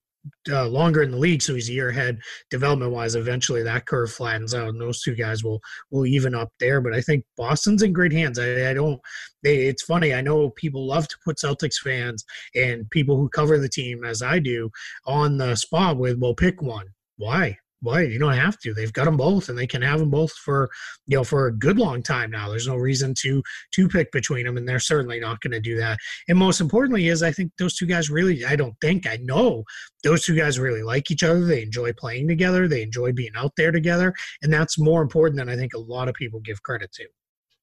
uh, 0.49 0.67
longer 0.67 1.01
in 1.01 1.11
the 1.11 1.17
league, 1.17 1.41
so 1.41 1.55
he's 1.55 1.69
a 1.69 1.73
year 1.73 1.89
ahead 1.89 2.19
development 2.49 2.91
wise. 2.91 3.15
Eventually, 3.15 3.63
that 3.63 3.85
curve 3.85 4.11
flattens 4.11 4.53
out, 4.53 4.69
and 4.69 4.81
those 4.81 5.01
two 5.01 5.15
guys 5.15 5.43
will 5.43 5.61
will 5.91 6.05
even 6.05 6.35
up 6.35 6.51
there. 6.59 6.81
But 6.81 6.93
I 6.93 7.01
think 7.01 7.25
Boston's 7.35 7.83
in 7.83 7.93
great 7.93 8.13
hands. 8.13 8.39
I, 8.39 8.69
I 8.69 8.73
don't. 8.73 8.99
They, 9.43 9.67
it's 9.67 9.83
funny. 9.83 10.13
I 10.13 10.21
know 10.21 10.49
people 10.51 10.85
love 10.85 11.07
to 11.07 11.17
put 11.23 11.37
Celtics 11.37 11.77
fans 11.77 12.25
and 12.55 12.89
people 12.89 13.17
who 13.17 13.29
cover 13.29 13.57
the 13.57 13.69
team, 13.69 14.03
as 14.03 14.21
I 14.21 14.39
do, 14.39 14.69
on 15.05 15.37
the 15.37 15.55
spot 15.55 15.97
with, 15.97 16.17
"Well, 16.19 16.33
pick 16.33 16.61
one." 16.61 16.87
Why? 17.17 17.57
Why 17.81 18.01
you 18.01 18.17
don't 18.17 18.33
have 18.33 18.57
to. 18.59 18.73
They've 18.73 18.91
got 18.91 19.05
them 19.05 19.17
both, 19.17 19.49
and 19.49 19.57
they 19.57 19.67
can 19.67 19.81
have 19.81 19.99
them 19.99 20.09
both 20.09 20.31
for 20.31 20.69
you 21.05 21.17
know 21.17 21.23
for 21.23 21.47
a 21.47 21.53
good 21.53 21.77
long 21.77 22.01
time 22.01 22.31
now. 22.31 22.49
There's 22.49 22.67
no 22.67 22.75
reason 22.75 23.13
to 23.19 23.43
to 23.73 23.87
pick 23.87 24.11
between 24.11 24.45
them, 24.45 24.57
and 24.57 24.67
they're 24.67 24.79
certainly 24.79 25.19
not 25.19 25.41
going 25.41 25.51
to 25.51 25.59
do 25.59 25.77
that. 25.77 25.97
And 26.27 26.37
most 26.37 26.59
importantly, 26.59 27.07
is 27.07 27.21
I 27.21 27.31
think 27.31 27.51
those 27.59 27.75
two 27.75 27.85
guys 27.85 28.09
really. 28.09 28.45
I 28.45 28.55
don't 28.55 28.75
think 28.81 29.07
I 29.07 29.17
know 29.17 29.63
those 30.03 30.25
two 30.25 30.35
guys 30.35 30.59
really 30.59 30.83
like 30.83 31.11
each 31.11 31.23
other. 31.23 31.45
They 31.45 31.61
enjoy 31.61 31.93
playing 31.93 32.27
together. 32.27 32.67
They 32.67 32.81
enjoy 32.81 33.11
being 33.11 33.33
out 33.35 33.51
there 33.57 33.71
together, 33.71 34.13
and 34.41 34.51
that's 34.51 34.79
more 34.79 35.01
important 35.01 35.37
than 35.37 35.49
I 35.49 35.55
think 35.55 35.73
a 35.73 35.79
lot 35.79 36.07
of 36.07 36.15
people 36.15 36.39
give 36.39 36.63
credit 36.63 36.91
to. 36.93 37.07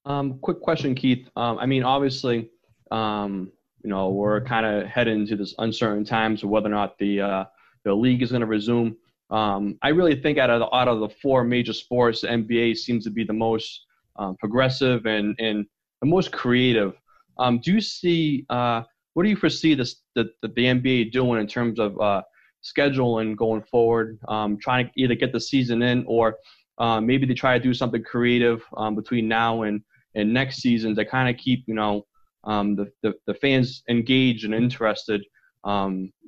Um, 0.06 0.38
quick 0.40 0.60
question, 0.60 0.94
Keith. 0.94 1.28
Um, 1.36 1.58
I 1.58 1.66
mean, 1.66 1.82
obviously, 1.82 2.50
um, 2.90 3.50
you 3.82 3.90
know, 3.90 4.10
we're 4.10 4.42
kind 4.42 4.66
of 4.66 4.86
heading 4.86 5.20
into 5.20 5.36
this 5.36 5.54
uncertain 5.58 6.04
times 6.04 6.42
of 6.42 6.50
whether 6.50 6.66
or 6.66 6.70
not 6.70 6.98
the 6.98 7.20
uh, 7.20 7.44
the 7.84 7.94
league 7.94 8.22
is 8.22 8.30
going 8.30 8.40
to 8.40 8.46
resume. 8.46 8.96
Um, 9.34 9.76
I 9.82 9.88
really 9.88 10.14
think 10.14 10.38
out 10.38 10.48
of 10.48 10.60
the, 10.60 10.72
out 10.72 10.86
of 10.86 11.00
the 11.00 11.08
four 11.08 11.42
major 11.42 11.72
sports, 11.72 12.20
the 12.20 12.28
NBA 12.28 12.76
seems 12.76 13.02
to 13.02 13.10
be 13.10 13.24
the 13.24 13.32
most 13.32 13.84
um, 14.16 14.36
progressive 14.36 15.06
and, 15.06 15.34
and 15.40 15.66
the 16.00 16.06
most 16.06 16.30
creative. 16.30 16.94
Um, 17.38 17.58
do 17.58 17.72
you 17.72 17.80
see 17.80 18.46
uh, 18.48 18.82
what 19.14 19.24
do 19.24 19.28
you 19.28 19.34
foresee 19.34 19.74
this, 19.74 20.02
the, 20.14 20.30
the, 20.40 20.48
the 20.48 20.64
NBA 20.66 21.10
doing 21.10 21.40
in 21.40 21.48
terms 21.48 21.80
of 21.80 22.00
uh, 22.00 22.22
scheduling 22.62 23.36
going 23.36 23.62
forward, 23.62 24.20
um, 24.28 24.56
trying 24.56 24.86
to 24.86 24.92
either 24.96 25.16
get 25.16 25.32
the 25.32 25.40
season 25.40 25.82
in 25.82 26.04
or 26.06 26.36
uh, 26.78 27.00
maybe 27.00 27.26
they 27.26 27.34
try 27.34 27.58
to 27.58 27.62
do 27.62 27.74
something 27.74 28.04
creative 28.04 28.62
um, 28.76 28.94
between 28.94 29.26
now 29.26 29.62
and, 29.62 29.82
and 30.14 30.32
next 30.32 30.58
season 30.58 30.94
to 30.94 31.04
kind 31.04 31.28
of 31.28 31.42
keep 31.42 31.64
you 31.66 31.74
know 31.74 32.06
um, 32.44 32.76
the, 32.76 32.88
the, 33.02 33.14
the 33.26 33.34
fans 33.34 33.82
engaged 33.88 34.44
and 34.44 34.54
interested 34.54 35.24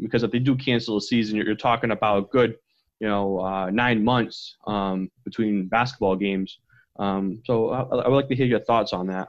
because 0.00 0.22
if 0.24 0.32
they 0.32 0.40
do 0.40 0.56
cancel 0.56 0.96
the 0.96 1.00
season, 1.02 1.36
you're, 1.36 1.46
you're 1.46 1.54
talking 1.54 1.92
about 1.92 2.30
good 2.30 2.56
you 3.00 3.08
know, 3.08 3.40
uh, 3.40 3.70
nine 3.70 4.02
months 4.04 4.56
um, 4.66 5.10
between 5.24 5.68
basketball 5.68 6.16
games. 6.16 6.58
Um, 6.98 7.42
so 7.44 7.70
I, 7.70 7.80
I, 7.82 8.08
would 8.08 8.16
like 8.16 8.28
to 8.28 8.34
hear 8.34 8.46
your 8.46 8.64
thoughts 8.64 8.92
on 8.92 9.06
that. 9.08 9.28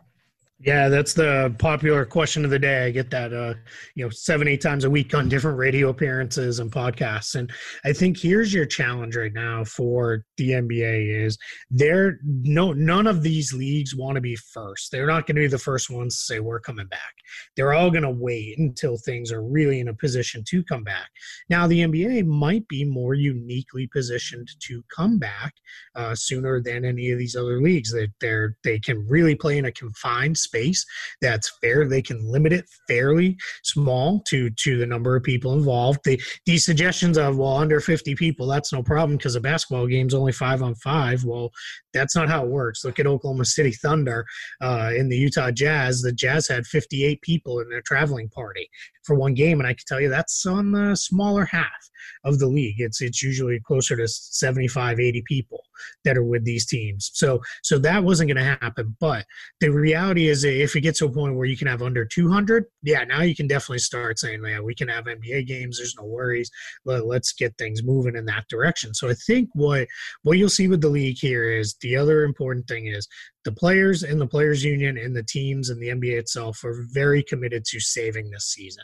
Yeah, 0.60 0.90
that's 0.90 1.14
the 1.14 1.54
popular 1.60 2.04
question 2.04 2.44
of 2.44 2.50
the 2.50 2.58
day. 2.58 2.86
I 2.88 2.90
get 2.90 3.12
that, 3.12 3.32
uh, 3.32 3.54
you 3.94 4.04
know, 4.04 4.10
seven, 4.10 4.48
eight 4.48 4.60
times 4.60 4.86
a 4.86 4.90
week 4.90 5.14
on 5.14 5.30
different 5.30 5.56
radio 5.56 5.90
appearances 5.90 6.58
and 6.58 6.72
podcasts. 6.72 7.36
And 7.36 7.52
I 7.86 7.94
think 7.94 8.18
here's 8.18 8.52
your 8.52 8.66
challenge 8.66 9.16
right 9.16 9.32
now 9.34 9.64
for 9.66 10.24
the 10.38 10.50
NBA 10.54 11.26
is 11.26 11.38
there 11.70 12.18
no 12.24 12.74
none 12.74 13.06
of 13.06 13.22
these 13.22 13.54
leagues 13.54 13.96
want 13.96 14.16
to 14.16 14.22
be 14.22 14.36
first. 14.36 14.92
They're 14.92 15.06
not 15.06 15.28
going 15.28 15.36
to 15.36 15.42
be 15.42 15.48
the 15.48 15.60
first 15.60 15.92
ones 15.92 16.18
to 16.18 16.24
say 16.24 16.40
we're 16.40 16.60
coming 16.60 16.88
back. 16.88 17.14
They're 17.56 17.74
all 17.74 17.92
going 17.92 18.02
to 18.04 18.10
wait 18.10 18.58
until 18.58 18.98
things 18.98 19.32
are 19.32 19.44
really 19.44 19.80
in 19.80 19.90
a 19.90 19.94
position 19.94 20.44
to 20.48 20.64
come 20.64 20.84
back. 20.84 21.10
Now 21.52 21.68
the 21.68 21.82
NBA 21.82 22.26
might 22.26 22.68
be 22.68 22.84
more 22.84 23.14
uniquely 23.14 23.86
positioned 23.86 24.50
to 24.62 24.84
come 24.96 25.20
back 25.20 25.54
uh, 25.94 26.16
sooner 26.16 26.60
than 26.64 26.84
any 26.84 27.12
of 27.12 27.20
these 27.20 27.36
other 27.36 27.62
leagues. 27.62 27.92
That 27.92 28.10
they're 28.20 28.58
they 28.64 28.80
can 28.80 29.08
really 29.08 29.36
play 29.36 29.60
in 29.60 29.66
a 29.66 29.72
confined 29.72 30.38
space 30.48 30.86
that's 31.22 31.52
fair. 31.62 31.88
They 31.88 32.02
can 32.02 32.24
limit 32.26 32.54
it 32.54 32.66
fairly 32.88 33.38
small 33.64 34.22
to 34.28 34.50
to 34.50 34.78
the 34.78 34.86
number 34.86 35.16
of 35.16 35.24
people 35.24 35.54
involved. 35.54 36.00
The 36.04 36.22
these 36.46 36.66
suggestions 36.66 37.18
of 37.18 37.38
well 37.38 37.58
under 37.58 37.80
50 37.80 38.16
people, 38.16 38.48
that's 38.48 38.74
no 38.74 38.84
problem 38.84 39.18
because 39.18 39.36
a 39.36 39.42
basketball 39.42 39.88
game's 39.88 40.14
only 40.14 40.32
five 40.32 40.62
on 40.62 40.76
five. 40.76 41.24
Well, 41.24 41.52
that's 41.98 42.16
not 42.16 42.30
how 42.30 42.44
it 42.44 42.50
works. 42.50 42.86
Look 42.86 43.00
at 43.00 43.08
Oklahoma 43.08 43.46
City 43.46 43.72
Thunder 43.72 44.26
uh, 44.62 44.92
in 44.96 45.10
the 45.10 45.18
Utah 45.18 45.52
Jazz. 45.52 46.02
The 46.02 46.12
Jazz 46.12 46.48
had 46.48 46.66
58 46.66 47.22
people 47.22 47.60
in 47.60 47.70
their 47.70 47.82
traveling 47.82 48.30
party 48.30 48.70
for 49.04 49.16
one 49.16 49.34
game, 49.34 49.60
and 49.60 49.68
I 49.68 49.74
can 49.74 49.86
tell 49.88 50.02
you 50.02 50.10
that's 50.10 50.46
on 50.46 50.72
the 50.72 50.96
smaller 50.96 51.46
half 51.46 51.90
of 52.24 52.40
the 52.40 52.48
league. 52.48 52.80
It's 52.80 53.02
it's 53.02 53.24
usually 53.24 53.60
closer 53.60 53.96
to 53.96 54.08
75, 54.08 55.00
80 55.00 55.24
people 55.26 55.64
that 56.04 56.18
are 56.18 56.24
with 56.24 56.44
these 56.46 56.66
teams. 56.66 57.12
So 57.14 57.42
so 57.64 57.78
that 57.80 58.04
wasn't 58.04 58.30
going 58.30 58.44
to 58.44 58.58
happen. 58.62 58.96
But 59.00 59.26
the 59.60 59.70
reality 59.70 60.28
is, 60.28 60.44
if 60.44 60.76
it 60.76 60.82
gets 60.82 61.00
to 61.00 61.06
a 61.06 61.12
point 61.12 61.36
where 61.36 61.46
you 61.46 61.58
can 61.58 61.68
have 61.68 61.82
under 61.82 62.06
200, 62.06 62.66
yeah, 62.84 63.04
now 63.04 63.22
you 63.22 63.36
can 63.36 63.48
definitely 63.48 63.80
start 63.80 64.20
saying, 64.20 64.44
yeah, 64.46 64.60
we 64.60 64.76
can 64.76 64.88
have 64.88 65.06
NBA 65.06 65.48
games. 65.48 65.78
There's 65.78 65.96
no 65.98 66.06
worries. 66.06 66.50
Let, 66.86 67.06
let's 67.06 67.34
get 67.34 67.58
things 67.58 67.84
moving 67.84 68.16
in 68.16 68.26
that 68.26 68.48
direction. 68.50 68.94
So 68.94 69.10
I 69.10 69.14
think 69.14 69.50
what 69.54 69.88
what 70.24 70.38
you'll 70.38 70.50
see 70.50 70.68
with 70.68 70.82
the 70.82 70.90
league 70.90 71.18
here 71.20 71.52
is 71.52 71.76
the 71.88 71.96
other 71.96 72.24
important 72.24 72.68
thing 72.68 72.88
is 72.88 73.08
the 73.46 73.52
players 73.54 74.04
and 74.04 74.20
the 74.20 74.28
players 74.28 74.64
union 74.64 74.98
and 74.98 75.16
the 75.16 75.24
teams 75.24 75.70
and 75.70 75.82
the 75.82 75.88
NBA 75.88 76.20
itself 76.20 76.62
are 76.66 76.86
very 76.92 77.24
committed 77.24 77.64
to 77.66 77.80
saving 77.80 78.30
this 78.30 78.46
season. 78.46 78.84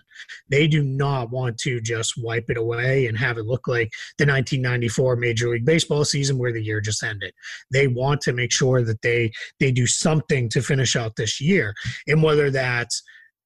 They 0.49 0.67
do 0.67 0.81
not 0.81 1.31
want 1.31 1.57
to 1.59 1.81
just 1.81 2.13
wipe 2.17 2.49
it 2.49 2.57
away 2.57 3.07
and 3.07 3.17
have 3.17 3.37
it 3.37 3.45
look 3.45 3.67
like 3.67 3.91
the 4.17 4.25
1994 4.25 5.17
Major 5.17 5.49
League 5.49 5.65
Baseball 5.65 6.05
season 6.05 6.37
where 6.37 6.53
the 6.53 6.63
year 6.63 6.79
just 6.79 7.03
ended. 7.03 7.33
They 7.71 7.87
want 7.87 8.21
to 8.21 8.31
make 8.31 8.53
sure 8.53 8.81
that 8.83 9.01
they 9.01 9.31
they 9.59 9.71
do 9.71 9.85
something 9.85 10.47
to 10.49 10.61
finish 10.61 10.95
out 10.95 11.17
this 11.17 11.41
year. 11.41 11.73
And 12.07 12.23
whether 12.23 12.49
that's 12.49 13.03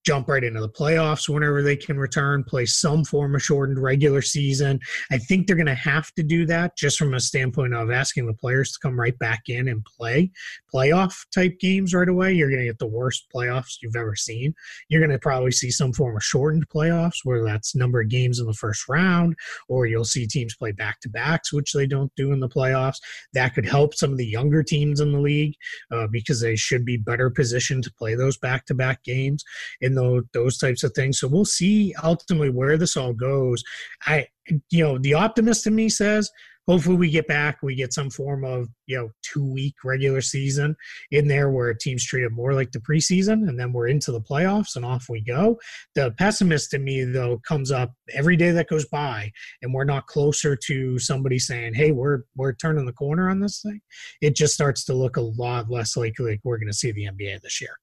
jump 0.07 0.29
right 0.29 0.45
into 0.45 0.61
the 0.61 0.69
playoffs 0.69 1.27
whenever 1.27 1.61
they 1.61 1.75
can 1.75 1.99
return, 1.99 2.41
play 2.41 2.65
some 2.65 3.03
form 3.03 3.35
of 3.35 3.43
shortened 3.43 3.77
regular 3.77 4.21
season. 4.21 4.79
I 5.11 5.17
think 5.17 5.45
they're 5.45 5.57
going 5.57 5.65
to 5.65 5.75
have 5.75 6.13
to 6.13 6.23
do 6.23 6.45
that 6.45 6.77
just 6.77 6.97
from 6.97 7.13
a 7.13 7.19
standpoint 7.19 7.73
of 7.73 7.91
asking 7.91 8.25
the 8.25 8.33
players 8.33 8.71
to 8.71 8.79
come 8.79 8.97
right 8.97 9.19
back 9.19 9.49
in 9.49 9.67
and 9.67 9.83
play 9.83 10.31
playoff 10.73 11.25
type 11.35 11.59
games 11.59 11.93
right 11.93 12.07
away. 12.07 12.31
You're 12.31 12.47
going 12.47 12.61
to 12.61 12.67
get 12.67 12.79
the 12.79 12.87
worst 12.87 13.27
playoffs 13.35 13.79
you've 13.81 13.97
ever 13.97 14.15
seen. 14.15 14.55
You're 14.87 15.01
going 15.01 15.11
to 15.11 15.19
probably 15.19 15.51
see 15.51 15.71
some 15.71 15.91
form 15.91 16.15
of 16.15 16.23
shortened 16.23 16.69
playoffs, 16.69 17.25
whether 17.25 17.43
that's 17.43 17.75
number 17.75 17.99
of 17.99 18.07
games 18.07 18.39
in 18.39 18.45
the 18.45 18.53
first 18.53 18.87
round, 18.87 19.35
or 19.67 19.87
you'll 19.87 20.05
see 20.05 20.25
teams 20.25 20.55
play 20.55 20.71
back 20.71 21.01
to 21.01 21.09
backs, 21.09 21.51
which 21.51 21.73
they 21.73 21.85
don't 21.85 22.15
do 22.15 22.31
in 22.31 22.39
the 22.39 22.47
playoffs. 22.47 23.01
That 23.33 23.53
could 23.53 23.67
help 23.67 23.93
some 23.93 24.13
of 24.13 24.17
the 24.17 24.25
younger 24.25 24.63
teams 24.63 25.01
in 25.01 25.11
the 25.11 25.19
league 25.19 25.55
uh, 25.91 26.07
because 26.09 26.39
they 26.39 26.55
should 26.55 26.85
be 26.85 26.95
better 26.95 27.29
positioned 27.29 27.83
to 27.83 27.91
play 27.91 28.15
those 28.15 28.37
back 28.37 28.65
to 28.67 28.73
back 28.73 29.03
games. 29.03 29.43
In 29.81 29.96
those, 29.97 30.23
those 30.33 30.57
types 30.57 30.83
of 30.83 30.93
things. 30.93 31.19
So 31.19 31.27
we'll 31.27 31.45
see 31.45 31.93
ultimately 32.03 32.49
where 32.49 32.77
this 32.77 32.95
all 32.95 33.13
goes. 33.13 33.63
I, 34.05 34.27
you 34.69 34.83
know, 34.83 34.97
the 34.97 35.13
optimist 35.13 35.67
in 35.67 35.75
me 35.75 35.89
says 35.89 36.31
hopefully 36.67 36.97
we 36.97 37.09
get 37.09 37.27
back 37.27 37.57
we 37.63 37.75
get 37.75 37.93
some 37.93 38.09
form 38.09 38.43
of 38.43 38.67
you 38.85 38.97
know 38.97 39.09
two 39.23 39.43
week 39.43 39.75
regular 39.83 40.21
season 40.21 40.75
in 41.11 41.27
there 41.27 41.49
where 41.49 41.73
teams 41.73 42.05
treat 42.05 42.23
it 42.23 42.31
more 42.31 42.53
like 42.53 42.71
the 42.71 42.79
preseason 42.79 43.47
and 43.47 43.59
then 43.59 43.71
we're 43.71 43.87
into 43.87 44.11
the 44.11 44.21
playoffs 44.21 44.75
and 44.75 44.85
off 44.85 45.07
we 45.09 45.21
go 45.21 45.57
the 45.95 46.11
pessimist 46.11 46.73
in 46.73 46.83
me 46.83 47.03
though 47.03 47.39
comes 47.47 47.71
up 47.71 47.93
every 48.13 48.35
day 48.35 48.51
that 48.51 48.67
goes 48.67 48.85
by 48.85 49.31
and 49.61 49.73
we're 49.73 49.83
not 49.83 50.07
closer 50.07 50.55
to 50.55 50.99
somebody 50.99 51.39
saying 51.39 51.73
hey 51.73 51.91
we're 51.91 52.23
we're 52.35 52.53
turning 52.53 52.85
the 52.85 52.93
corner 52.93 53.29
on 53.29 53.39
this 53.39 53.61
thing 53.61 53.79
it 54.21 54.35
just 54.35 54.53
starts 54.53 54.83
to 54.83 54.93
look 54.93 55.17
a 55.17 55.21
lot 55.21 55.69
less 55.71 55.95
likely 55.95 56.31
like 56.31 56.41
we're 56.43 56.57
going 56.57 56.67
to 56.67 56.73
see 56.73 56.91
the 56.91 57.05
nba 57.05 57.41
this 57.41 57.61
year 57.61 57.77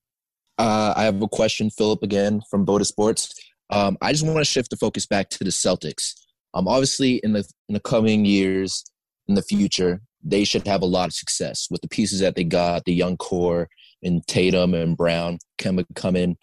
uh, 0.58 0.94
I 0.96 1.04
have 1.04 1.20
a 1.20 1.28
question, 1.28 1.70
Philip, 1.70 2.02
again 2.02 2.40
from 2.50 2.64
Boda 2.64 2.86
Sports. 2.86 3.34
Um, 3.70 3.96
I 4.00 4.12
just 4.12 4.24
want 4.24 4.38
to 4.38 4.44
shift 4.44 4.70
the 4.70 4.76
focus 4.76 5.06
back 5.06 5.30
to 5.30 5.44
the 5.44 5.50
Celtics. 5.50 6.14
Um, 6.52 6.68
obviously, 6.68 7.16
in 7.24 7.32
the 7.32 7.44
in 7.68 7.74
the 7.74 7.80
coming 7.80 8.24
years, 8.24 8.84
in 9.26 9.34
the 9.34 9.42
future, 9.42 10.00
they 10.22 10.44
should 10.44 10.66
have 10.66 10.82
a 10.82 10.86
lot 10.86 11.08
of 11.08 11.14
success 11.14 11.66
with 11.70 11.80
the 11.80 11.88
pieces 11.88 12.20
that 12.20 12.36
they 12.36 12.44
got, 12.44 12.84
the 12.84 12.94
young 12.94 13.16
core, 13.16 13.68
and 14.02 14.24
Tatum 14.26 14.74
and 14.74 14.96
Brown 14.96 15.38
can 15.58 15.84
come 15.94 16.14
in. 16.16 16.36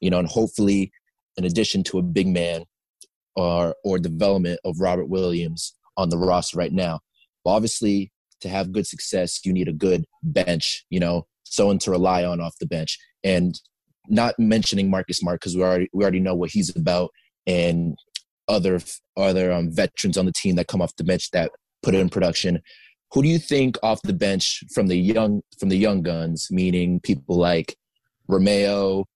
you 0.00 0.10
know, 0.10 0.18
and 0.18 0.28
hopefully, 0.28 0.92
in 1.36 1.44
addition 1.44 1.82
to 1.84 1.98
a 1.98 2.02
big 2.02 2.26
man 2.26 2.64
or 3.36 3.74
or 3.84 3.98
development 3.98 4.60
of 4.64 4.80
Robert 4.80 5.06
Williams 5.06 5.74
on 5.96 6.08
the 6.08 6.18
roster 6.18 6.56
right 6.56 6.72
now. 6.72 7.00
But 7.44 7.50
obviously, 7.50 8.12
to 8.40 8.48
have 8.48 8.72
good 8.72 8.86
success, 8.86 9.40
you 9.44 9.52
need 9.52 9.68
a 9.68 9.72
good 9.72 10.04
bench. 10.22 10.84
You 10.90 11.00
know, 11.00 11.26
someone 11.44 11.78
to 11.80 11.90
rely 11.90 12.24
on 12.24 12.40
off 12.40 12.56
the 12.58 12.66
bench, 12.66 12.98
and 13.24 13.60
not 14.08 14.38
mentioning 14.38 14.90
Marcus 14.90 15.18
Smart 15.18 15.40
because 15.40 15.56
we 15.56 15.62
already 15.62 15.88
we 15.92 16.02
already 16.02 16.20
know 16.20 16.34
what 16.34 16.50
he's 16.50 16.74
about, 16.74 17.10
and 17.46 17.96
other 18.48 18.80
other 19.16 19.52
um, 19.52 19.70
veterans 19.70 20.18
on 20.18 20.26
the 20.26 20.32
team 20.32 20.56
that 20.56 20.68
come 20.68 20.82
off 20.82 20.96
the 20.96 21.04
bench 21.04 21.30
that 21.30 21.50
put 21.82 21.94
in 21.94 22.08
production. 22.08 22.60
Who 23.12 23.22
do 23.22 23.28
you 23.28 23.38
think 23.38 23.76
off 23.82 24.02
the 24.02 24.12
bench 24.12 24.62
from 24.72 24.88
the 24.88 24.96
young 24.96 25.42
from 25.58 25.68
the 25.68 25.78
young 25.78 26.02
guns, 26.02 26.48
meaning 26.50 27.00
people 27.00 27.36
like 27.36 27.76
Romeo, 28.28 29.06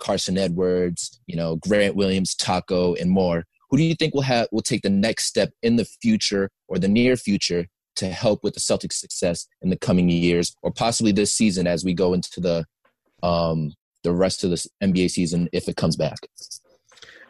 Carsen 0.00 0.38
Edwards, 0.38 1.20
you 1.26 1.36
know, 1.36 1.56
Grant 1.56 1.96
Williams, 1.96 2.34
Tacko, 2.34 2.98
and 3.00 3.10
more? 3.10 3.44
Who 3.70 3.76
do 3.76 3.82
you 3.82 3.94
think 3.94 4.14
will 4.14 4.22
have 4.22 4.48
will 4.52 4.62
take 4.62 4.82
the 4.82 4.90
next 4.90 5.26
step 5.26 5.50
in 5.62 5.76
the 5.76 5.84
future 5.84 6.50
or 6.68 6.78
the 6.78 6.88
near 6.88 7.16
future 7.16 7.66
to 7.96 8.10
help 8.10 8.44
with 8.44 8.54
the 8.54 8.60
Celtics' 8.60 8.94
success 8.94 9.46
in 9.62 9.70
the 9.70 9.76
coming 9.76 10.08
years, 10.08 10.54
or 10.62 10.70
possibly 10.70 11.12
this 11.12 11.32
season 11.32 11.66
as 11.66 11.84
we 11.84 11.94
go 11.94 12.12
into 12.12 12.40
the 12.40 12.64
um, 13.26 13.72
the 14.04 14.12
rest 14.12 14.44
of 14.44 14.50
the 14.50 14.68
NBA 14.82 15.10
season 15.10 15.48
if 15.52 15.68
it 15.68 15.76
comes 15.76 15.96
back? 15.96 16.18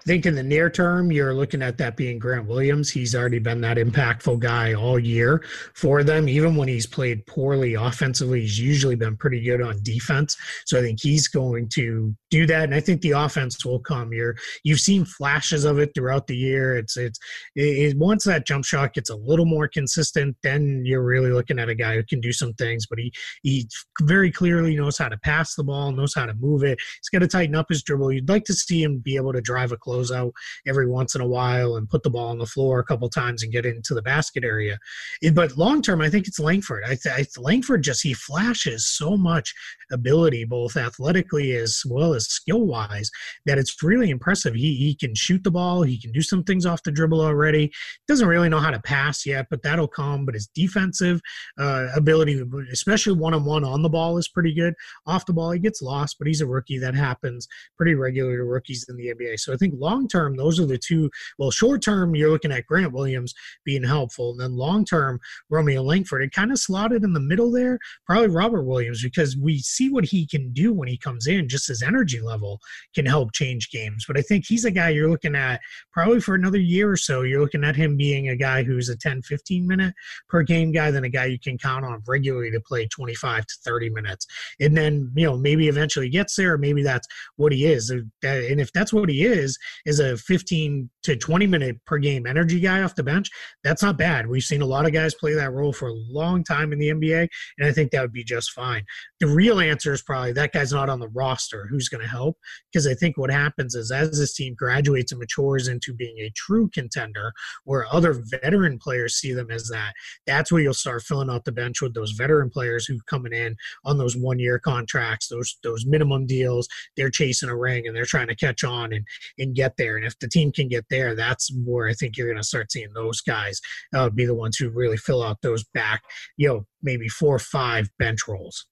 Think 0.06 0.24
in 0.24 0.36
the 0.36 0.42
near 0.42 0.70
term, 0.70 1.10
you're 1.10 1.34
looking 1.34 1.62
at 1.62 1.76
that 1.78 1.96
being 1.96 2.18
Grant 2.18 2.46
Williams. 2.46 2.90
He's 2.90 3.14
already 3.14 3.40
been 3.40 3.60
that 3.62 3.76
impactful 3.76 4.38
guy 4.38 4.72
all 4.72 4.98
year 4.98 5.44
for 5.74 6.04
them. 6.04 6.28
Even 6.28 6.54
when 6.54 6.68
he's 6.68 6.86
played 6.86 7.26
poorly 7.26 7.74
offensively, 7.74 8.42
he's 8.42 8.58
usually 8.58 8.94
been 8.94 9.16
pretty 9.16 9.42
good 9.42 9.60
on 9.60 9.82
defense. 9.82 10.36
So 10.64 10.78
I 10.78 10.82
think 10.82 11.00
he's 11.02 11.26
going 11.26 11.68
to 11.70 12.14
do 12.30 12.46
that, 12.46 12.64
and 12.64 12.74
I 12.74 12.80
think 12.80 13.02
the 13.02 13.10
offense 13.12 13.64
will 13.64 13.80
come. 13.80 14.12
You're 14.12 14.36
you've 14.62 14.80
seen 14.80 15.04
flashes 15.04 15.64
of 15.64 15.78
it 15.80 15.90
throughout 15.94 16.28
the 16.28 16.36
year. 16.36 16.76
It's 16.76 16.96
it's 16.96 17.18
it, 17.56 17.98
once 17.98 18.24
that 18.24 18.46
jump 18.46 18.64
shot 18.64 18.94
gets 18.94 19.10
a 19.10 19.16
little 19.16 19.46
more 19.46 19.66
consistent, 19.66 20.36
then 20.44 20.82
you're 20.84 21.04
really 21.04 21.30
looking 21.30 21.58
at 21.58 21.68
a 21.68 21.74
guy 21.74 21.96
who 21.96 22.04
can 22.04 22.20
do 22.20 22.32
some 22.32 22.54
things. 22.54 22.86
But 22.86 23.00
he 23.00 23.12
he 23.42 23.68
very 24.02 24.30
clearly 24.30 24.76
knows 24.76 24.98
how 24.98 25.08
to 25.08 25.18
pass 25.18 25.56
the 25.56 25.64
ball, 25.64 25.90
knows 25.90 26.14
how 26.14 26.26
to 26.26 26.34
move 26.34 26.62
it. 26.62 26.78
He's 27.00 27.08
got 27.12 27.20
to 27.20 27.28
tighten 27.28 27.56
up 27.56 27.66
his 27.68 27.82
dribble. 27.82 28.12
You'd 28.12 28.28
like 28.28 28.44
to 28.44 28.54
see 28.54 28.82
him 28.82 28.98
be 28.98 29.16
able 29.16 29.32
to 29.32 29.40
drive 29.40 29.72
a 29.72 29.76
close 29.76 29.95
out 30.12 30.32
every 30.66 30.88
once 30.88 31.14
in 31.14 31.20
a 31.20 31.26
while 31.26 31.76
and 31.76 31.88
put 31.88 32.02
the 32.02 32.10
ball 32.10 32.28
on 32.28 32.38
the 32.38 32.46
floor 32.46 32.78
a 32.78 32.84
couple 32.84 33.08
times 33.08 33.42
and 33.42 33.52
get 33.52 33.66
into 33.66 33.94
the 33.94 34.02
basket 34.02 34.44
area. 34.44 34.78
It, 35.22 35.34
but 35.34 35.56
long 35.56 35.82
term, 35.82 36.00
I 36.00 36.08
think 36.08 36.28
it's 36.28 36.38
Langford. 36.38 36.84
I, 36.84 36.96
th- 36.96 37.14
I 37.14 37.26
Langford 37.40 37.82
just 37.82 38.02
he 38.02 38.14
flashes 38.14 38.86
so 38.86 39.16
much 39.16 39.54
ability, 39.90 40.44
both 40.44 40.76
athletically 40.76 41.54
as 41.54 41.82
well 41.88 42.14
as 42.14 42.26
skill 42.26 42.66
wise, 42.66 43.10
that 43.44 43.58
it's 43.58 43.82
really 43.82 44.10
impressive. 44.10 44.54
He 44.54 44.76
he 44.76 44.94
can 44.94 45.14
shoot 45.14 45.44
the 45.44 45.50
ball. 45.50 45.82
He 45.82 46.00
can 46.00 46.12
do 46.12 46.22
some 46.22 46.44
things 46.44 46.66
off 46.66 46.82
the 46.82 46.90
dribble 46.90 47.20
already. 47.20 47.72
Doesn't 48.08 48.28
really 48.28 48.48
know 48.48 48.60
how 48.60 48.70
to 48.70 48.80
pass 48.80 49.26
yet, 49.26 49.46
but 49.50 49.62
that'll 49.62 49.88
come. 49.88 50.24
But 50.24 50.34
his 50.34 50.48
defensive 50.48 51.20
uh, 51.58 51.88
ability, 51.94 52.42
especially 52.72 53.14
one 53.14 53.34
on 53.34 53.44
one 53.44 53.64
on 53.64 53.82
the 53.82 53.88
ball, 53.88 54.18
is 54.18 54.28
pretty 54.28 54.54
good. 54.54 54.74
Off 55.06 55.26
the 55.26 55.32
ball, 55.32 55.50
he 55.50 55.58
gets 55.58 55.82
lost, 55.82 56.16
but 56.18 56.26
he's 56.26 56.40
a 56.40 56.46
rookie. 56.46 56.78
That 56.78 56.94
happens 56.94 57.48
pretty 57.76 57.94
regular 57.94 58.36
to 58.36 58.44
rookies 58.44 58.86
in 58.88 58.96
the 58.96 59.14
NBA. 59.14 59.38
So 59.40 59.52
I 59.52 59.56
think 59.56 59.74
long 59.86 60.08
term, 60.08 60.36
those 60.36 60.58
are 60.58 60.66
the 60.66 60.78
two. 60.78 61.10
Well, 61.38 61.50
short 61.50 61.82
term, 61.82 62.14
you're 62.14 62.30
looking 62.30 62.52
at 62.52 62.66
Grant 62.66 62.92
Williams 62.92 63.34
being 63.64 63.84
helpful, 63.84 64.32
and 64.32 64.40
then 64.40 64.56
long 64.56 64.84
term, 64.84 65.20
Romeo 65.50 65.82
Langford. 65.82 66.22
It 66.22 66.32
kind 66.32 66.50
of 66.50 66.58
slotted 66.58 67.04
in 67.04 67.12
the 67.12 67.20
middle 67.20 67.52
there, 67.52 67.78
probably 68.04 68.28
Robert 68.28 68.64
Williams, 68.64 69.02
because 69.02 69.36
we 69.36 69.58
see 69.58 69.90
what 69.90 70.04
he 70.04 70.26
can 70.26 70.52
do 70.52 70.72
when 70.72 70.88
he 70.88 70.98
comes 70.98 71.26
in. 71.28 71.48
Just 71.48 71.68
his 71.68 71.82
energy 71.82 72.20
level 72.20 72.58
can 72.94 73.06
help 73.06 73.32
change 73.32 73.70
games. 73.70 74.04
But 74.08 74.18
I 74.18 74.22
think 74.22 74.44
he's 74.46 74.64
a 74.64 74.70
guy 74.70 74.88
you're 74.88 75.10
looking 75.10 75.36
at 75.36 75.60
probably 75.92 76.20
for 76.20 76.34
another 76.34 76.58
year 76.58 76.90
or 76.90 76.96
so. 76.96 77.22
You're 77.22 77.40
looking 77.40 77.64
at 77.64 77.76
him 77.76 77.96
being 77.96 78.30
a 78.30 78.36
guy 78.36 78.64
who's 78.64 78.88
a 78.88 78.96
10, 78.96 79.22
15 79.22 79.66
minute 79.66 79.94
per 80.28 80.42
game 80.42 80.72
guy, 80.72 80.90
than 80.90 81.04
a 81.04 81.08
guy 81.08 81.26
you 81.26 81.38
can 81.38 81.58
count 81.58 81.84
on 81.84 82.02
regularly 82.06 82.50
to 82.50 82.60
play 82.60 82.86
25 82.88 83.46
to 83.46 83.54
30 83.64 83.90
minutes. 83.90 84.26
And 84.60 84.76
then, 84.76 85.12
you 85.14 85.26
know, 85.26 85.36
maybe 85.36 85.68
eventually 85.68 86.08
gets 86.08 86.34
there, 86.36 86.58
maybe 86.58 86.82
that's 86.82 87.06
what 87.36 87.52
he 87.52 87.66
is. 87.66 87.90
And 87.90 88.10
if 88.22 88.72
that's 88.72 88.92
what 88.92 89.08
he 89.08 89.24
is, 89.24 89.58
is 89.84 90.00
a 90.00 90.16
15 90.16 90.88
to 91.02 91.16
20 91.16 91.46
minute 91.46 91.76
per 91.86 91.98
game 91.98 92.26
energy 92.26 92.60
guy 92.60 92.82
off 92.82 92.94
the 92.94 93.02
bench, 93.02 93.30
that's 93.62 93.82
not 93.82 93.98
bad. 93.98 94.26
We've 94.26 94.42
seen 94.42 94.62
a 94.62 94.66
lot 94.66 94.86
of 94.86 94.92
guys 94.92 95.14
play 95.14 95.34
that 95.34 95.52
role 95.52 95.72
for 95.72 95.88
a 95.88 95.94
long 95.94 96.42
time 96.42 96.72
in 96.72 96.78
the 96.78 96.90
NBA, 96.90 97.28
and 97.58 97.68
I 97.68 97.72
think 97.72 97.90
that 97.90 98.02
would 98.02 98.12
be 98.12 98.24
just 98.24 98.52
fine. 98.52 98.84
The 99.20 99.26
real 99.26 99.60
answer 99.60 99.92
is 99.92 100.02
probably 100.02 100.32
that 100.32 100.52
guy's 100.52 100.72
not 100.72 100.88
on 100.88 101.00
the 101.00 101.08
roster. 101.08 101.66
Who's 101.68 101.88
going 101.88 102.02
to 102.02 102.08
help? 102.08 102.36
Because 102.72 102.86
I 102.86 102.94
think 102.94 103.16
what 103.16 103.30
happens 103.30 103.74
is 103.74 103.90
as 103.90 104.18
this 104.18 104.34
team 104.34 104.54
graduates 104.54 105.12
and 105.12 105.18
matures 105.18 105.68
into 105.68 105.94
being 105.94 106.18
a 106.18 106.32
true 106.34 106.68
contender, 106.72 107.32
where 107.64 107.86
other 107.92 108.22
veteran 108.42 108.78
players 108.78 109.14
see 109.14 109.32
them 109.32 109.50
as 109.50 109.68
that, 109.68 109.92
that's 110.26 110.52
where 110.52 110.62
you'll 110.62 110.74
start 110.74 111.02
filling 111.02 111.30
out 111.30 111.44
the 111.44 111.52
bench 111.52 111.82
with 111.82 111.94
those 111.94 112.12
veteran 112.12 112.50
players 112.50 112.86
who 112.86 112.98
coming 113.08 113.32
in 113.32 113.56
on 113.84 113.98
those 113.98 114.16
one 114.16 114.38
year 114.38 114.58
contracts, 114.58 115.28
those 115.28 115.58
those 115.62 115.86
minimum 115.86 116.26
deals. 116.26 116.68
They're 116.96 117.10
chasing 117.10 117.48
a 117.48 117.56
ring 117.56 117.86
and 117.86 117.96
they're 117.96 118.04
trying 118.04 118.28
to 118.28 118.36
catch 118.36 118.64
on 118.64 118.92
and 118.92 119.06
and 119.38 119.54
get 119.54 119.65
there. 119.76 119.96
And 119.96 120.04
if 120.04 120.18
the 120.18 120.28
team 120.28 120.52
can 120.52 120.68
get 120.68 120.84
there, 120.90 121.14
that's 121.14 121.50
where 121.64 121.88
I 121.88 121.92
think 121.92 122.16
you're 122.16 122.28
going 122.28 122.36
to 122.36 122.46
start 122.46 122.72
seeing 122.72 122.92
those 122.94 123.20
guys 123.20 123.60
uh, 123.94 124.10
be 124.10 124.26
the 124.26 124.34
ones 124.34 124.56
who 124.56 124.70
really 124.70 124.96
fill 124.96 125.22
out 125.22 125.38
those 125.42 125.64
back, 125.74 126.02
you 126.36 126.48
know, 126.48 126.66
maybe 126.82 127.08
four 127.08 127.34
or 127.34 127.40
five 127.40 127.88
bench 127.98 128.28
roles. 128.28 128.66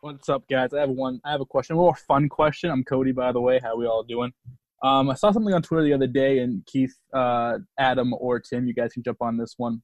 What's 0.00 0.28
up, 0.28 0.44
guys? 0.50 0.74
I 0.74 0.80
have 0.80 0.90
one. 0.90 1.20
I 1.24 1.30
have 1.30 1.40
a 1.40 1.46
question, 1.46 1.76
a 1.76 1.78
more 1.78 1.96
fun 1.96 2.28
question. 2.28 2.70
I'm 2.70 2.84
Cody, 2.84 3.12
by 3.12 3.32
the 3.32 3.40
way. 3.40 3.58
How 3.62 3.76
we 3.76 3.86
all 3.86 4.02
doing? 4.02 4.32
Um, 4.82 5.08
I 5.08 5.14
saw 5.14 5.30
something 5.30 5.54
on 5.54 5.62
Twitter 5.62 5.82
the 5.82 5.94
other 5.94 6.06
day, 6.06 6.40
and 6.40 6.64
Keith, 6.66 6.94
uh, 7.14 7.58
Adam, 7.78 8.12
or 8.18 8.38
Tim, 8.38 8.66
you 8.66 8.74
guys 8.74 8.92
can 8.92 9.02
jump 9.02 9.22
on 9.22 9.38
this 9.38 9.54
one. 9.56 9.82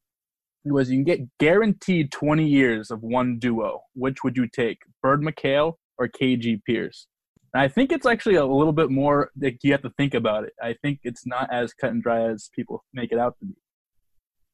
It 0.66 0.72
was 0.72 0.90
you 0.90 0.98
can 0.98 1.04
get 1.04 1.38
guaranteed 1.38 2.12
20 2.12 2.46
years 2.46 2.90
of 2.90 3.02
one 3.02 3.38
duo. 3.38 3.80
Which 3.94 4.22
would 4.22 4.36
you 4.36 4.46
take, 4.46 4.82
Bird 5.02 5.22
McHale 5.22 5.76
or 5.96 6.06
KG 6.06 6.62
Pierce? 6.66 7.06
And 7.52 7.62
I 7.62 7.68
think 7.68 7.90
it's 7.92 8.06
actually 8.06 8.36
a 8.36 8.44
little 8.44 8.72
bit 8.72 8.90
more 8.90 9.30
that 9.36 9.62
you 9.62 9.72
have 9.72 9.82
to 9.82 9.90
think 9.90 10.14
about 10.14 10.44
it. 10.44 10.52
I 10.62 10.74
think 10.82 11.00
it's 11.02 11.26
not 11.26 11.52
as 11.52 11.72
cut 11.74 11.90
and 11.90 12.02
dry 12.02 12.28
as 12.30 12.50
people 12.54 12.84
make 12.92 13.12
it 13.12 13.18
out 13.18 13.36
to 13.40 13.46
be. 13.46 13.54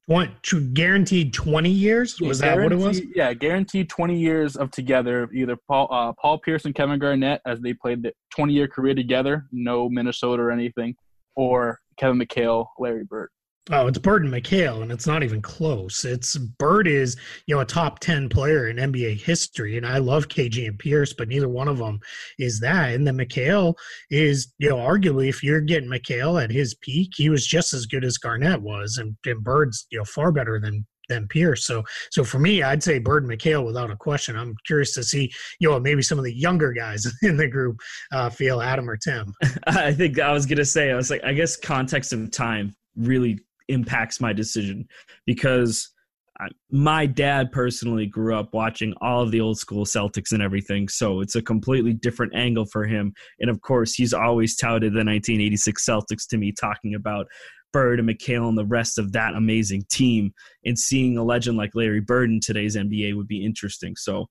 What 0.07 0.31
guaranteed 0.73 1.35
twenty 1.35 1.71
years? 1.71 2.21
Was 2.21 2.39
that 2.39 2.57
what 2.57 2.71
it 2.71 2.77
was? 2.77 3.03
Yeah, 3.15 3.35
guaranteed 3.35 3.89
twenty 3.91 4.17
years 4.17 4.55
of 4.55 4.71
together. 4.71 5.29
Either 5.35 5.57
Paul 5.67 5.89
uh, 5.91 6.13
Paul 6.13 6.39
Pierce 6.39 6.65
and 6.65 6.77
Kevin 6.77 7.01
Garnett 7.01 7.41
as 7.45 7.61
they 7.61 7.75
played 7.75 8.05
the 8.05 8.13
twenty 8.31 8.53
year 8.53 8.69
career 8.69 8.95
together, 8.95 9.47
no 9.51 9.89
Minnesota 9.89 10.45
or 10.45 10.53
anything, 10.53 10.95
or 11.35 11.81
Kevin 11.97 12.21
McHale, 12.21 12.67
Larry 12.79 13.03
Bird. 13.03 13.31
Oh, 13.73 13.89
it's 13.89 13.99
Bird 13.99 14.25
and 14.25 14.33
McHale, 14.33 14.83
and 14.83 14.93
it's 14.93 15.09
not 15.09 15.25
even 15.25 15.43
close. 15.43 16.05
It's 16.05 16.37
Bird 16.37 16.87
is 16.87 17.17
you 17.47 17.55
know 17.55 17.63
a 17.63 17.65
top 17.65 17.99
ten 17.99 18.29
player 18.29 18.69
in 18.69 18.77
NBA 18.77 19.21
history, 19.21 19.77
and 19.77 19.85
I 19.85 19.99
love 19.99 20.29
KG 20.29 20.69
and 20.69 20.79
Pierce, 20.79 21.13
but 21.13 21.27
neither 21.27 21.49
one 21.49 21.67
of 21.67 21.79
them 21.79 21.99
is 22.39 22.61
that. 22.61 22.95
And 22.95 23.05
then 23.05 23.19
McHale 23.19 23.75
is 24.09 24.53
you 24.59 24.69
know 24.69 24.77
arguably 24.77 25.29
if 25.29 25.43
you're 25.43 25.61
getting 25.61 25.91
McHale 25.91 26.41
at 26.43 26.53
his 26.53 26.75
peak, 26.75 27.11
he 27.17 27.29
was 27.29 27.45
just 27.45 27.75
as 27.75 27.87
good 27.87 28.05
as 28.05 28.19
Garnett 28.19 28.63
was, 28.63 28.99
and, 28.99 29.17
and 29.27 29.43
Bird's 29.43 29.89
you 29.91 29.99
know 29.99 30.05
far 30.05 30.31
better 30.31 30.61
than 30.61 30.87
than 31.09 31.27
Pierce. 31.27 31.65
So 31.65 31.83
so 32.13 32.23
for 32.23 32.39
me, 32.39 32.63
I'd 32.63 32.85
say 32.85 33.01
Bird 33.01 33.25
and 33.25 33.33
McHale 33.33 33.67
without 33.67 33.91
a 33.91 33.97
question. 33.97 34.37
I'm 34.37 34.55
curious 34.65 34.95
to 34.95 35.03
see 35.03 35.33
you 35.59 35.69
know 35.69 35.81
maybe 35.81 36.03
some 36.03 36.19
of 36.19 36.25
the 36.25 36.33
younger 36.35 36.73
guys 36.73 37.05
in 37.23 37.37
the 37.37 37.49
group 37.49 37.81
uh, 38.13 38.31
feel 38.31 38.61
Adam 38.63 38.89
or 38.89 38.97
Tim. 38.97 39.35
I 39.67 39.93
think 39.93 40.21
I 40.21 40.31
was 40.31 40.47
gonna 40.47 40.65
say 40.65 40.93
I 40.93 40.97
was 40.97 41.11
like 41.11 41.25
I 41.25 41.33
guess 41.33 41.57
context 41.57 42.13
of 42.13 42.31
time 42.31 42.73
really 42.97 43.39
impacts 43.69 44.21
my 44.21 44.33
decision 44.33 44.87
because 45.25 45.91
I, 46.39 46.49
my 46.71 47.07
dad 47.07 47.51
personally 47.51 48.07
grew 48.07 48.35
up 48.37 48.53
watching 48.53 48.93
all 49.01 49.23
of 49.23 49.31
the 49.31 49.41
old 49.41 49.59
school 49.59 49.85
Celtics 49.85 50.33
and 50.33 50.43
everything, 50.43 50.89
so 50.89 51.21
it's 51.21 51.37
a 51.37 51.43
completely 51.43 51.95
different 51.95 52.35
angle 52.35 52.67
for 52.67 52.85
him. 52.85 53.15
And 53.41 53.51
of 53.51 53.61
course, 53.63 53.95
he's 53.95 54.13
always 54.13 54.57
touted 54.57 54.93
the 54.93 55.05
1986 55.05 55.85
Celtics 55.85 56.27
to 56.29 56.37
me, 56.37 56.53
talking 56.53 56.95
about 56.95 57.27
Bird 57.73 58.01
and 58.01 58.09
McHale 58.09 58.49
and 58.49 58.57
the 58.57 58.65
rest 58.67 58.99
of 58.99 59.13
that 59.13 59.35
amazing 59.35 59.85
team. 59.91 60.33
And 60.65 60.79
seeing 60.79 61.19
a 61.19 61.25
legend 61.25 61.57
like 61.57 61.75
Larry 61.75 62.01
Bird 62.01 62.31
in 62.31 62.41
today's 62.41 62.77
NBA 62.77 63.17
would 63.17 63.29
be 63.29 63.45
interesting. 63.45 63.97
So 63.97 64.29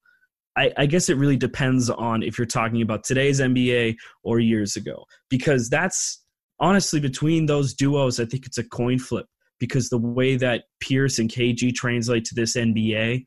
I, 0.58 0.72
I, 0.78 0.86
guess 0.86 1.10
it 1.10 1.18
really 1.18 1.38
depends 1.38 1.90
on 1.90 2.24
if 2.24 2.38
you're 2.38 2.48
talking 2.48 2.82
about 2.82 3.04
today's 3.04 3.42
NBA 3.42 3.98
or 4.24 4.40
years 4.40 4.78
ago, 4.78 5.06
because 5.30 5.70
that's 5.70 6.24
honestly, 6.60 7.00
between 7.00 7.46
those 7.46 7.74
duos, 7.74 8.20
I 8.20 8.26
think 8.26 8.46
it's 8.46 8.58
a 8.58 8.64
coin 8.64 9.00
flip 9.00 9.26
because 9.60 9.90
the 9.90 9.98
way 9.98 10.36
that 10.38 10.64
Pierce 10.80 11.20
and 11.20 11.30
KG 11.30 11.74
translate 11.74 12.26
to 12.26 12.36
this 12.36 12.56
NBA 12.56 13.26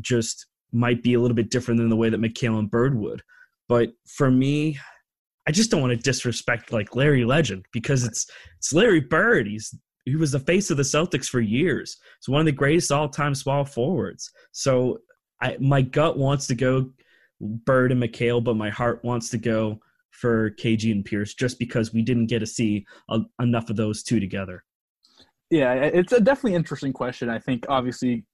just 0.00 0.46
might 0.72 1.02
be 1.02 1.14
a 1.14 1.20
little 1.20 1.34
bit 1.34 1.50
different 1.50 1.78
than 1.78 1.88
the 1.88 1.96
way 1.96 2.10
that 2.10 2.20
McHale 2.20 2.58
and 2.58 2.70
Bird 2.70 2.98
would. 2.98 3.22
But 3.68 3.90
for 4.06 4.30
me, 4.30 4.78
I 5.48 5.52
just 5.52 5.70
don't 5.70 5.80
want 5.80 5.92
to 5.92 5.96
disrespect 5.96 6.72
like 6.72 6.96
Larry 6.96 7.24
Legend 7.24 7.64
because 7.72 8.04
it's 8.04 8.26
it's 8.58 8.72
Larry 8.72 9.00
Bird. 9.00 9.46
He's 9.46 9.74
he 10.04 10.16
was 10.16 10.32
the 10.32 10.40
face 10.40 10.70
of 10.70 10.76
the 10.76 10.82
Celtics 10.82 11.26
for 11.26 11.40
years. 11.40 11.96
He's 12.20 12.32
one 12.32 12.40
of 12.40 12.46
the 12.46 12.52
greatest 12.52 12.92
all-time 12.92 13.34
small 13.34 13.64
forwards. 13.64 14.30
So 14.52 14.98
I 15.40 15.56
my 15.60 15.82
gut 15.82 16.18
wants 16.18 16.46
to 16.48 16.54
go 16.54 16.90
Bird 17.40 17.92
and 17.92 18.02
McHale, 18.02 18.42
but 18.42 18.56
my 18.56 18.70
heart 18.70 19.04
wants 19.04 19.30
to 19.30 19.38
go 19.38 19.78
for 20.20 20.50
KG 20.52 20.90
and 20.92 21.04
Pierce 21.04 21.34
just 21.34 21.58
because 21.58 21.92
we 21.92 22.02
didn't 22.02 22.26
get 22.26 22.40
to 22.40 22.46
see 22.46 22.86
a, 23.10 23.20
enough 23.40 23.70
of 23.70 23.76
those 23.76 24.02
two 24.02 24.20
together. 24.20 24.64
Yeah, 25.50 25.74
it's 25.74 26.12
a 26.12 26.20
definitely 26.20 26.54
interesting 26.54 26.92
question. 26.92 27.28
I 27.28 27.38
think 27.38 27.66
obviously 27.68 28.24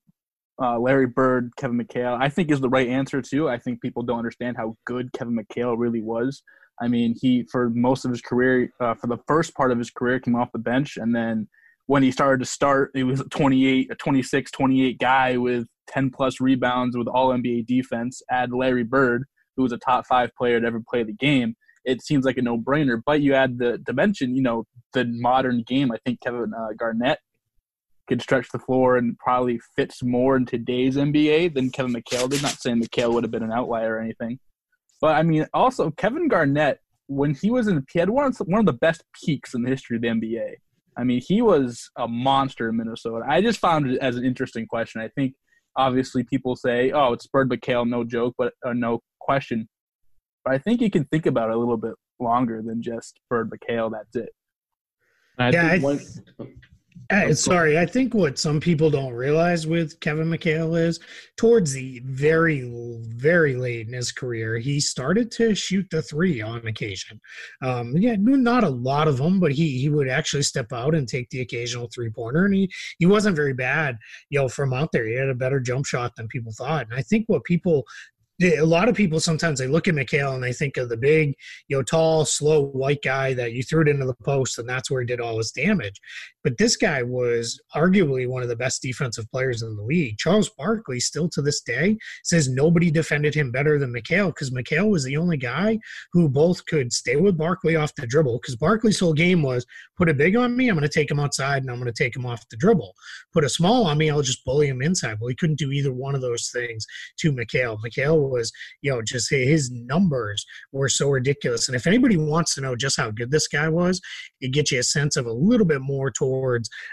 uh, 0.62 0.78
Larry 0.78 1.06
Bird, 1.06 1.50
Kevin 1.56 1.78
McHale, 1.78 2.18
I 2.20 2.28
think 2.28 2.50
is 2.50 2.60
the 2.60 2.68
right 2.68 2.88
answer 2.88 3.20
too. 3.20 3.48
I 3.48 3.58
think 3.58 3.82
people 3.82 4.02
don't 4.02 4.18
understand 4.18 4.56
how 4.56 4.76
good 4.86 5.12
Kevin 5.12 5.36
McHale 5.36 5.74
really 5.76 6.00
was. 6.00 6.42
I 6.80 6.88
mean, 6.88 7.14
he 7.20 7.46
for 7.50 7.70
most 7.70 8.04
of 8.04 8.10
his 8.10 8.22
career, 8.22 8.72
uh, 8.80 8.94
for 8.94 9.08
the 9.08 9.18
first 9.28 9.54
part 9.54 9.70
of 9.70 9.78
his 9.78 9.90
career, 9.90 10.20
came 10.20 10.34
off 10.34 10.52
the 10.52 10.58
bench, 10.58 10.96
and 10.96 11.14
then 11.14 11.48
when 11.86 12.02
he 12.02 12.10
started 12.10 12.38
to 12.38 12.50
start, 12.50 12.90
he 12.94 13.02
was 13.02 13.20
a 13.20 13.24
28, 13.24 13.90
a 13.90 13.94
26, 13.96 14.50
28 14.50 14.98
guy 14.98 15.36
with 15.36 15.66
10 15.88 16.10
plus 16.10 16.40
rebounds 16.40 16.96
with 16.96 17.08
All 17.08 17.30
NBA 17.30 17.66
defense. 17.66 18.22
Add 18.30 18.52
Larry 18.52 18.84
Bird, 18.84 19.24
who 19.56 19.62
was 19.62 19.72
a 19.72 19.78
top 19.78 20.06
five 20.06 20.30
player 20.38 20.60
to 20.60 20.66
ever 20.66 20.80
play 20.88 21.02
the 21.02 21.12
game. 21.12 21.54
It 21.84 22.02
seems 22.02 22.24
like 22.24 22.36
a 22.36 22.42
no 22.42 22.58
brainer. 22.58 23.00
But 23.04 23.20
you 23.20 23.34
add 23.34 23.58
the 23.58 23.78
dimension, 23.78 24.36
you 24.36 24.42
know, 24.42 24.64
the 24.92 25.04
modern 25.04 25.62
game. 25.66 25.92
I 25.92 25.98
think 26.04 26.20
Kevin 26.20 26.52
uh, 26.56 26.68
Garnett 26.78 27.18
could 28.08 28.22
stretch 28.22 28.48
the 28.52 28.58
floor 28.58 28.96
and 28.96 29.18
probably 29.18 29.60
fits 29.76 30.02
more 30.02 30.36
in 30.36 30.44
today's 30.44 30.96
NBA 30.96 31.54
than 31.54 31.70
Kevin 31.70 31.94
McHale 31.94 32.28
did. 32.28 32.42
Not 32.42 32.60
saying 32.60 32.82
McHale 32.82 33.12
would 33.14 33.24
have 33.24 33.30
been 33.30 33.42
an 33.42 33.52
outlier 33.52 33.94
or 33.94 34.00
anything, 34.00 34.38
but 35.00 35.16
I 35.16 35.22
mean, 35.22 35.46
also 35.54 35.90
Kevin 35.92 36.28
Garnett 36.28 36.78
when 37.06 37.34
he 37.34 37.50
was 37.50 37.68
in, 37.68 37.76
the 37.76 37.84
he 37.92 37.98
had 37.98 38.10
one 38.10 38.26
of, 38.26 38.36
one 38.46 38.60
of 38.60 38.66
the 38.66 38.72
best 38.72 39.02
peaks 39.24 39.54
in 39.54 39.62
the 39.62 39.70
history 39.70 39.96
of 39.96 40.02
the 40.02 40.08
NBA. 40.08 40.54
I 40.96 41.04
mean, 41.04 41.22
he 41.26 41.42
was 41.42 41.90
a 41.96 42.06
monster 42.06 42.68
in 42.68 42.76
Minnesota. 42.76 43.24
I 43.28 43.40
just 43.40 43.60
found 43.60 43.90
it 43.90 43.98
as 44.00 44.16
an 44.16 44.24
interesting 44.24 44.66
question. 44.66 45.00
I 45.00 45.08
think 45.08 45.34
obviously 45.76 46.24
people 46.24 46.56
say, 46.56 46.90
"Oh, 46.92 47.12
it's 47.12 47.26
Bird 47.26 47.50
McHale, 47.50 47.88
no 47.88 48.04
joke," 48.04 48.34
but 48.38 48.52
uh, 48.64 48.72
no 48.72 49.00
question. 49.20 49.68
But 50.44 50.54
I 50.54 50.58
think 50.58 50.80
you 50.80 50.90
can 50.90 51.04
think 51.06 51.26
about 51.26 51.50
it 51.50 51.56
a 51.56 51.58
little 51.58 51.76
bit 51.76 51.94
longer 52.20 52.62
than 52.62 52.82
just 52.82 53.20
Bird 53.28 53.50
McHale. 53.50 53.90
That's 53.90 54.16
it. 54.16 54.30
I 55.38 55.50
yeah, 55.50 55.66
I, 55.66 55.78
one, 55.78 56.00
uh, 57.10 57.34
sorry, 57.34 57.78
I 57.78 57.86
think 57.86 58.14
what 58.14 58.38
some 58.38 58.60
people 58.60 58.90
don't 58.90 59.12
realize 59.12 59.66
with 59.66 59.98
Kevin 60.00 60.28
McHale 60.28 60.78
is 60.80 60.98
towards 61.36 61.72
the 61.72 62.00
very, 62.04 62.70
very 63.00 63.54
late 63.54 63.86
in 63.86 63.92
his 63.92 64.12
career, 64.12 64.58
he 64.58 64.80
started 64.80 65.30
to 65.32 65.54
shoot 65.54 65.86
the 65.90 66.02
three 66.02 66.40
on 66.40 66.66
occasion. 66.66 67.20
Um, 67.62 67.94
yeah, 67.96 68.16
not 68.18 68.64
a 68.64 68.68
lot 68.68 69.08
of 69.08 69.18
them, 69.18 69.40
but 69.40 69.52
he 69.52 69.78
he 69.78 69.88
would 69.88 70.08
actually 70.08 70.42
step 70.42 70.72
out 70.72 70.94
and 70.94 71.08
take 71.08 71.28
the 71.30 71.40
occasional 71.40 71.88
three 71.92 72.10
pointer, 72.10 72.44
and 72.44 72.54
he 72.54 72.70
he 72.98 73.06
wasn't 73.06 73.36
very 73.36 73.54
bad, 73.54 73.98
you 74.30 74.38
know, 74.38 74.48
from 74.48 74.72
out 74.72 74.90
there. 74.92 75.06
He 75.06 75.14
had 75.14 75.28
a 75.28 75.34
better 75.34 75.60
jump 75.60 75.86
shot 75.86 76.12
than 76.16 76.28
people 76.28 76.52
thought, 76.52 76.86
and 76.90 76.98
I 76.98 77.02
think 77.02 77.24
what 77.26 77.44
people 77.44 77.84
a 78.40 78.62
lot 78.62 78.88
of 78.88 78.94
people 78.94 79.20
sometimes 79.20 79.58
they 79.58 79.66
look 79.66 79.88
at 79.88 79.94
McHale 79.94 80.34
and 80.34 80.42
they 80.42 80.52
think 80.52 80.76
of 80.76 80.88
the 80.88 80.96
big, 80.96 81.34
you 81.68 81.76
know, 81.76 81.82
tall, 81.82 82.24
slow 82.24 82.66
white 82.66 83.02
guy 83.02 83.34
that 83.34 83.52
you 83.52 83.62
threw 83.62 83.82
it 83.82 83.88
into 83.88 84.06
the 84.06 84.14
post 84.24 84.58
and 84.58 84.68
that's 84.68 84.90
where 84.90 85.00
he 85.00 85.06
did 85.06 85.20
all 85.20 85.38
his 85.38 85.52
damage. 85.52 86.00
But 86.44 86.58
this 86.58 86.76
guy 86.76 87.02
was 87.02 87.60
arguably 87.74 88.28
one 88.28 88.42
of 88.42 88.48
the 88.48 88.56
best 88.56 88.82
defensive 88.82 89.30
players 89.30 89.62
in 89.62 89.76
the 89.76 89.82
league. 89.82 90.18
Charles 90.18 90.50
Barkley, 90.50 91.00
still 91.00 91.28
to 91.30 91.42
this 91.42 91.60
day, 91.60 91.96
says 92.24 92.48
nobody 92.48 92.90
defended 92.90 93.34
him 93.34 93.50
better 93.50 93.78
than 93.78 93.92
McHale 93.92 94.28
because 94.28 94.50
McHale 94.50 94.90
was 94.90 95.04
the 95.04 95.16
only 95.16 95.36
guy 95.36 95.78
who 96.12 96.28
both 96.28 96.64
could 96.66 96.92
stay 96.92 97.16
with 97.16 97.38
Barkley 97.38 97.76
off 97.76 97.94
the 97.94 98.06
dribble 98.06 98.38
because 98.40 98.56
Barkley's 98.56 98.98
whole 98.98 99.12
game 99.12 99.42
was 99.42 99.64
put 99.96 100.08
a 100.08 100.14
big 100.14 100.36
on 100.36 100.56
me, 100.56 100.68
I'm 100.68 100.76
going 100.76 100.88
to 100.88 100.92
take 100.92 101.10
him 101.10 101.20
outside 101.20 101.62
and 101.62 101.70
I'm 101.70 101.80
going 101.80 101.92
to 101.92 102.04
take 102.04 102.16
him 102.16 102.26
off 102.26 102.48
the 102.48 102.56
dribble. 102.56 102.92
Put 103.32 103.44
a 103.44 103.48
small 103.48 103.86
on 103.86 103.98
me, 103.98 104.10
I'll 104.10 104.22
just 104.22 104.44
bully 104.44 104.68
him 104.68 104.82
inside. 104.82 105.18
Well, 105.20 105.28
he 105.28 105.36
couldn't 105.36 105.58
do 105.58 105.70
either 105.70 105.92
one 105.92 106.14
of 106.14 106.20
those 106.20 106.50
things 106.50 106.84
to 107.18 107.32
McHale. 107.32 107.78
McHale 107.86 108.28
was, 108.30 108.50
you 108.80 108.90
know, 108.90 109.00
just 109.02 109.30
his 109.30 109.70
numbers 109.70 110.44
were 110.72 110.88
so 110.88 111.08
ridiculous. 111.08 111.68
And 111.68 111.76
if 111.76 111.86
anybody 111.86 112.16
wants 112.16 112.54
to 112.54 112.60
know 112.60 112.74
just 112.74 112.96
how 112.96 113.10
good 113.10 113.30
this 113.30 113.46
guy 113.46 113.68
was, 113.68 114.00
it 114.40 114.52
gets 114.52 114.72
you 114.72 114.80
a 114.80 114.82
sense 114.82 115.16
of 115.16 115.26
a 115.26 115.32
little 115.32 115.66
bit 115.66 115.80
more 115.80 116.10
towards 116.10 116.31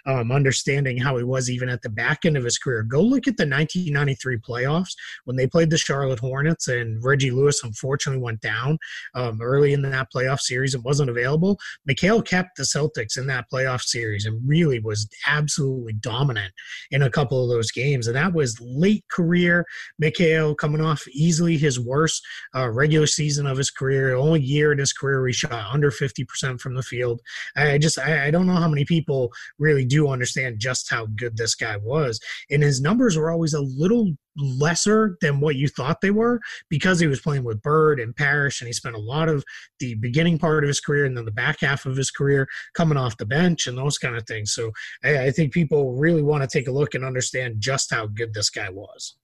um, 0.06 0.32
understanding 0.32 0.98
how 0.98 1.18
he 1.18 1.24
was 1.24 1.50
even 1.50 1.70
at 1.70 1.82
the 1.82 1.90
back 1.90 2.26
end 2.26 2.38
of 2.38 2.44
his 2.44 2.58
career. 2.58 2.84
Go 2.84 3.02
look 3.02 3.28
at 3.28 3.38
the 3.38 3.48
1993 3.48 4.38
playoffs 4.38 4.92
when 5.26 5.36
they 5.36 5.48
played 5.48 5.70
the 5.70 5.78
Charlotte 5.78 6.20
Hornets 6.20 6.68
and 6.68 7.04
Reggie 7.04 7.32
Lewis 7.32 7.64
unfortunately 7.64 8.22
went 8.22 8.42
down 8.42 8.78
um, 9.16 9.42
early 9.42 9.74
in 9.74 9.82
that 9.84 10.12
playoff 10.14 10.40
series 10.40 10.74
and 10.74 10.84
wasn't 10.84 11.10
available. 11.10 11.60
McHale 11.90 12.26
kept 12.26 12.58
the 12.58 12.64
Celtics 12.64 13.18
in 13.18 13.28
that 13.28 13.46
playoff 13.52 13.82
series 13.82 14.26
and 14.26 14.42
really 14.48 14.80
was 14.80 15.08
absolutely 15.28 15.94
dominant 15.94 16.54
in 16.92 17.04
a 17.04 17.10
couple 17.10 17.44
of 17.44 17.50
those 17.50 17.72
games. 17.72 18.08
And 18.08 18.16
that 18.16 18.34
was 18.34 18.60
late 18.62 19.06
career. 19.10 19.66
McHale 20.02 20.58
coming 20.58 20.82
off 20.82 21.08
easily 21.10 21.58
his 21.58 21.80
worst 21.80 22.26
uh, 22.56 22.70
regular 22.70 23.08
season 23.08 23.48
of 23.48 23.58
his 23.58 23.72
career, 23.72 24.16
only 24.16 24.42
year 24.42 24.72
in 24.72 24.80
his 24.80 24.94
career 24.94 25.26
he 25.28 25.34
shot 25.34 25.74
under 25.74 25.92
50% 25.92 26.60
from 26.60 26.76
the 26.76 26.84
field. 26.84 27.22
I 27.56 27.78
just, 27.78 28.00
I, 28.00 28.28
I 28.28 28.32
don't 28.32 28.48
know 28.48 28.56
how 28.56 28.68
many 28.68 28.86
people 28.86 29.28
really 29.57 29.86
do 29.86 30.09
understand 30.09 30.59
just 30.59 30.89
how 30.89 31.07
good 31.15 31.38
this 31.38 31.55
guy 31.55 31.77
was. 31.77 32.19
And 32.49 32.63
his 32.63 32.82
numbers 32.82 33.17
were 33.17 33.32
always 33.32 33.53
a 33.53 33.61
little 33.61 34.13
lesser 34.38 35.17
than 35.21 35.39
what 35.39 35.55
you 35.55 35.67
thought 35.67 36.01
they 36.01 36.11
were 36.11 36.39
because 36.69 36.99
he 36.99 37.07
was 37.07 37.19
playing 37.19 37.43
with 37.43 37.61
Bird 37.61 37.99
and 37.99 38.15
Parrish, 38.15 38.61
and 38.61 38.67
he 38.67 38.73
spent 38.73 38.95
a 38.95 38.99
lot 38.99 39.30
of 39.30 39.43
the 39.80 39.95
beginning 39.95 40.38
part 40.38 40.63
of 40.63 40.67
his 40.67 40.80
career 40.80 41.05
and 41.05 41.17
then 41.17 41.25
the 41.25 41.32
back 41.32 41.59
half 41.61 41.86
of 41.86 41.97
his 41.97 42.11
career 42.11 42.47
coming 42.73 42.97
off 42.97 43.17
the 43.17 43.25
bench 43.25 43.67
and 43.67 43.77
those 43.77 43.97
kind 43.97 44.15
of 44.15 44.25
things. 44.25 44.53
So 44.53 44.71
I, 45.03 45.25
I 45.25 45.32
think 45.32 45.53
people 45.53 45.93
really 45.93 46.21
want 46.21 46.43
to 46.43 46.47
take 46.47 46.67
a 46.67 46.71
look 46.71 46.93
and 46.95 47.03
understand 47.03 47.55
just 47.59 47.93
how 47.93 48.07
good 48.07 48.34
this 48.34 48.49
guy 48.49 48.69
was. 48.69 49.15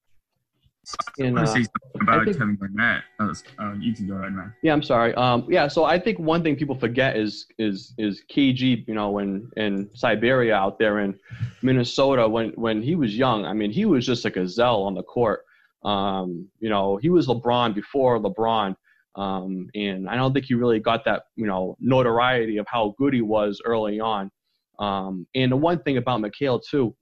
And, 1.19 1.37
uh, 1.37 1.55
about 2.01 2.25
think, 2.25 2.37
Kevin 2.37 2.55
Garnett. 2.55 3.03
Oh, 3.19 3.31
uh, 3.59 3.73
you 3.79 3.93
can 3.93 4.07
go 4.07 4.15
ahead, 4.15 4.33
man. 4.33 4.53
Yeah, 4.61 4.73
I'm 4.73 4.83
sorry. 4.83 5.13
Um, 5.15 5.45
yeah, 5.49 5.67
so 5.67 5.85
I 5.85 5.99
think 5.99 6.19
one 6.19 6.43
thing 6.43 6.55
people 6.55 6.75
forget 6.75 7.17
is 7.17 7.47
is 7.57 7.93
is 7.97 8.23
KG. 8.31 8.87
You 8.87 8.93
know, 8.93 9.11
when 9.11 9.49
in 9.57 9.89
Siberia 9.93 10.55
out 10.55 10.79
there 10.79 10.99
in 10.99 11.17
Minnesota, 11.61 12.27
when 12.27 12.49
when 12.51 12.81
he 12.81 12.95
was 12.95 13.17
young, 13.17 13.45
I 13.45 13.53
mean, 13.53 13.71
he 13.71 13.85
was 13.85 14.05
just 14.05 14.25
a 14.25 14.29
gazelle 14.29 14.83
on 14.83 14.93
the 14.93 15.03
court. 15.03 15.45
Um, 15.83 16.47
you 16.59 16.69
know, 16.69 16.97
he 16.97 17.09
was 17.09 17.27
LeBron 17.27 17.75
before 17.75 18.19
LeBron. 18.19 18.75
Um, 19.15 19.69
and 19.75 20.09
I 20.09 20.15
don't 20.15 20.33
think 20.33 20.45
he 20.45 20.55
really 20.55 20.79
got 20.79 21.05
that, 21.05 21.23
you 21.35 21.47
know, 21.47 21.77
notoriety 21.79 22.57
of 22.57 22.65
how 22.67 22.95
good 22.97 23.13
he 23.13 23.21
was 23.21 23.61
early 23.63 23.99
on. 23.99 24.29
Um, 24.79 25.25
and 25.35 25.51
the 25.51 25.55
one 25.55 25.79
thing 25.83 25.97
about 25.97 26.21
McHale 26.21 26.61
too, 26.61 26.95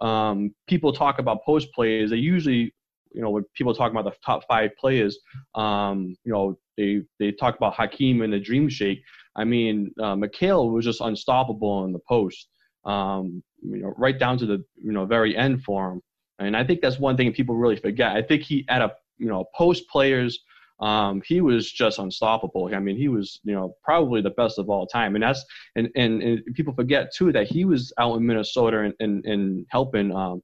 um, 0.00 0.54
people 0.66 0.92
talk 0.92 1.18
about 1.18 1.44
post 1.44 1.72
plays. 1.72 2.10
They 2.10 2.16
usually 2.16 2.74
you 3.12 3.20
know, 3.22 3.30
when 3.30 3.44
people 3.54 3.74
talk 3.74 3.90
about 3.90 4.04
the 4.04 4.12
top 4.24 4.42
five 4.46 4.70
players, 4.78 5.18
um, 5.54 6.14
you 6.24 6.32
know, 6.32 6.58
they 6.76 7.02
they 7.18 7.32
talk 7.32 7.56
about 7.56 7.74
Hakeem 7.74 8.22
and 8.22 8.32
the 8.32 8.40
Dream 8.40 8.68
Shake. 8.68 9.02
I 9.36 9.44
mean, 9.44 9.92
uh, 10.00 10.14
McHale 10.14 10.72
was 10.72 10.84
just 10.84 11.00
unstoppable 11.00 11.84
in 11.84 11.92
the 11.92 12.00
post, 12.08 12.48
um, 12.84 13.42
you 13.62 13.82
know, 13.82 13.94
right 13.96 14.18
down 14.18 14.38
to 14.38 14.46
the 14.46 14.64
you 14.76 14.92
know 14.92 15.06
very 15.06 15.36
end 15.36 15.62
for 15.62 15.92
him. 15.92 16.00
And 16.38 16.56
I 16.56 16.64
think 16.64 16.80
that's 16.80 16.98
one 16.98 17.16
thing 17.16 17.32
people 17.32 17.56
really 17.56 17.76
forget. 17.76 18.16
I 18.16 18.22
think 18.22 18.42
he 18.42 18.64
at 18.68 18.82
a 18.82 18.92
you 19.18 19.28
know 19.28 19.44
post 19.54 19.88
players. 19.88 20.38
Um, 20.80 21.20
he 21.26 21.42
was 21.42 21.70
just 21.70 21.98
unstoppable. 21.98 22.74
I 22.74 22.78
mean, 22.78 22.96
he 22.96 23.08
was, 23.08 23.38
you 23.44 23.52
know, 23.52 23.74
probably 23.84 24.22
the 24.22 24.30
best 24.30 24.58
of 24.58 24.70
all 24.70 24.86
time. 24.86 25.14
And 25.14 25.22
that's, 25.22 25.44
and, 25.76 25.90
and, 25.94 26.22
and 26.22 26.42
people 26.54 26.72
forget 26.72 27.12
too 27.14 27.32
that 27.32 27.48
he 27.48 27.66
was 27.66 27.92
out 27.98 28.16
in 28.16 28.24
Minnesota 28.26 28.80
and, 28.84 28.94
and, 28.98 29.22
and 29.26 29.66
helping, 29.68 30.10
um, 30.16 30.40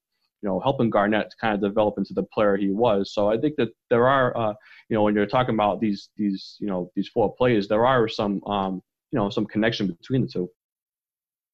you 0.47 0.53
know, 0.53 0.61
helping 0.61 0.91
Garnett 0.91 1.35
kind 1.41 1.55
of 1.55 1.61
develop 1.61 1.99
into 1.99 2.15
the 2.15 2.23
player 2.23 2.57
he 2.57 2.71
was. 2.71 3.13
So 3.13 3.29
I 3.29 3.37
think 3.37 3.57
that 3.57 3.71
there 3.91 4.07
are, 4.07 4.37
uh, 4.37 4.55
you 4.89 4.95
know, 4.95 5.03
when 5.03 5.13
you're 5.13 5.27
talking 5.27 5.57
about 5.57 5.81
these 5.81 6.11
these 6.17 6.57
you 6.61 6.69
know 6.69 6.89
these 6.95 7.09
four 7.09 7.35
players, 7.35 7.67
there 7.67 7.85
are 7.85 8.07
some 8.07 8.41
um, 8.45 8.81
you 9.11 9.19
know 9.19 9.29
some 9.29 9.45
connection 9.45 9.89
between 9.89 10.23
the 10.23 10.29
two. 10.29 10.49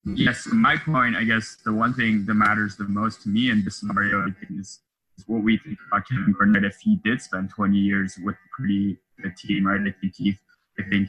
Yes, 0.05 0.47
my 0.53 0.77
point, 0.77 1.17
I 1.17 1.25
guess 1.25 1.57
the 1.65 1.73
one 1.73 1.95
thing 1.95 2.27
that 2.27 2.35
matters 2.35 2.77
the 2.77 2.85
most 2.85 3.23
to 3.23 3.31
me 3.31 3.51
in 3.51 3.65
this 3.65 3.77
scenario, 3.77 4.27
is, 4.51 4.81
is 5.17 5.25
what 5.27 5.43
we 5.43 5.57
think 5.57 5.79
about 5.89 6.07
Kevin 6.07 6.35
Garnett 6.37 6.65
if 6.65 6.77
he 6.81 6.97
did 6.97 7.23
spend 7.23 7.49
20 7.49 7.79
years 7.79 8.19
with 8.23 8.35
pretty 8.55 8.99
good 9.23 9.35
team, 9.39 9.69
right? 9.69 9.81
I 9.81 9.95
think 10.01 10.15
Keith, 10.15 10.39
I 10.79 10.83
think 10.91 11.09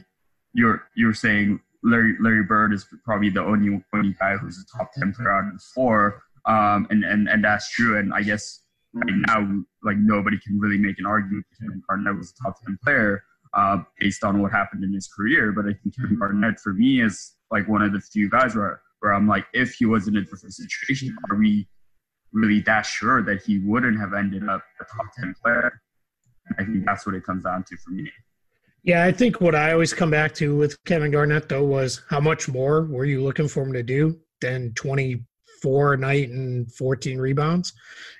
you're 0.54 0.88
you're 0.96 1.12
saying 1.12 1.60
Larry 1.82 2.14
Larry 2.18 2.44
Bird 2.44 2.72
is 2.72 2.86
probably 3.04 3.28
the 3.28 3.42
only 3.42 3.84
only 3.92 4.14
guy 4.18 4.36
who's 4.38 4.58
a 4.58 4.78
top 4.78 4.90
10 4.94 5.12
player 5.12 5.32
out 5.32 5.48
of 5.48 5.52
the 5.52 5.64
four 5.74 6.22
um, 6.46 6.86
and, 6.90 7.04
and 7.04 7.28
and 7.28 7.44
that's 7.44 7.70
true. 7.70 7.98
And 7.98 8.12
I 8.12 8.22
guess 8.22 8.60
right 8.92 9.22
now, 9.28 9.62
like 9.82 9.96
nobody 9.96 10.38
can 10.38 10.58
really 10.58 10.78
make 10.78 10.98
an 10.98 11.06
argument 11.06 11.44
that 11.50 11.64
Kevin 11.64 11.82
Garnett 11.88 12.16
was 12.16 12.32
a 12.32 12.42
top 12.42 12.56
ten 12.64 12.78
player 12.82 13.24
uh, 13.54 13.78
based 13.98 14.24
on 14.24 14.40
what 14.42 14.52
happened 14.52 14.84
in 14.84 14.92
his 14.92 15.08
career. 15.08 15.52
But 15.52 15.66
I 15.66 15.74
think 15.74 15.96
Kevin 15.96 16.18
Garnett, 16.18 16.60
for 16.60 16.74
me, 16.74 17.00
is 17.00 17.34
like 17.50 17.68
one 17.68 17.82
of 17.82 17.92
the 17.92 18.00
few 18.00 18.28
guys 18.28 18.54
where 18.54 18.80
where 19.00 19.12
I'm 19.12 19.28
like, 19.28 19.46
if 19.52 19.74
he 19.74 19.86
was 19.86 20.08
in 20.08 20.16
a 20.16 20.20
different 20.20 20.54
situation, 20.54 21.16
are 21.30 21.36
we 21.36 21.68
really 22.32 22.60
that 22.60 22.82
sure 22.82 23.22
that 23.22 23.42
he 23.42 23.58
wouldn't 23.58 23.98
have 23.98 24.14
ended 24.14 24.48
up 24.48 24.62
a 24.80 24.84
top 24.84 25.06
ten 25.18 25.34
player? 25.42 25.80
I 26.58 26.64
think 26.64 26.84
that's 26.84 27.06
what 27.06 27.14
it 27.14 27.24
comes 27.24 27.44
down 27.44 27.64
to 27.64 27.76
for 27.78 27.90
me. 27.90 28.10
Yeah, 28.82 29.04
I 29.04 29.12
think 29.12 29.40
what 29.40 29.54
I 29.54 29.72
always 29.72 29.94
come 29.94 30.10
back 30.10 30.34
to 30.34 30.54
with 30.54 30.82
Kevin 30.84 31.10
Garnett 31.10 31.48
though 31.48 31.64
was 31.64 32.02
how 32.10 32.20
much 32.20 32.48
more 32.48 32.84
were 32.84 33.06
you 33.06 33.22
looking 33.22 33.48
for 33.48 33.62
him 33.62 33.72
to 33.72 33.82
do 33.82 34.18
than 34.42 34.74
20 34.74 35.24
four 35.62 35.94
a 35.94 35.98
night 35.98 36.30
and 36.30 36.72
14 36.74 37.18
rebounds 37.18 37.72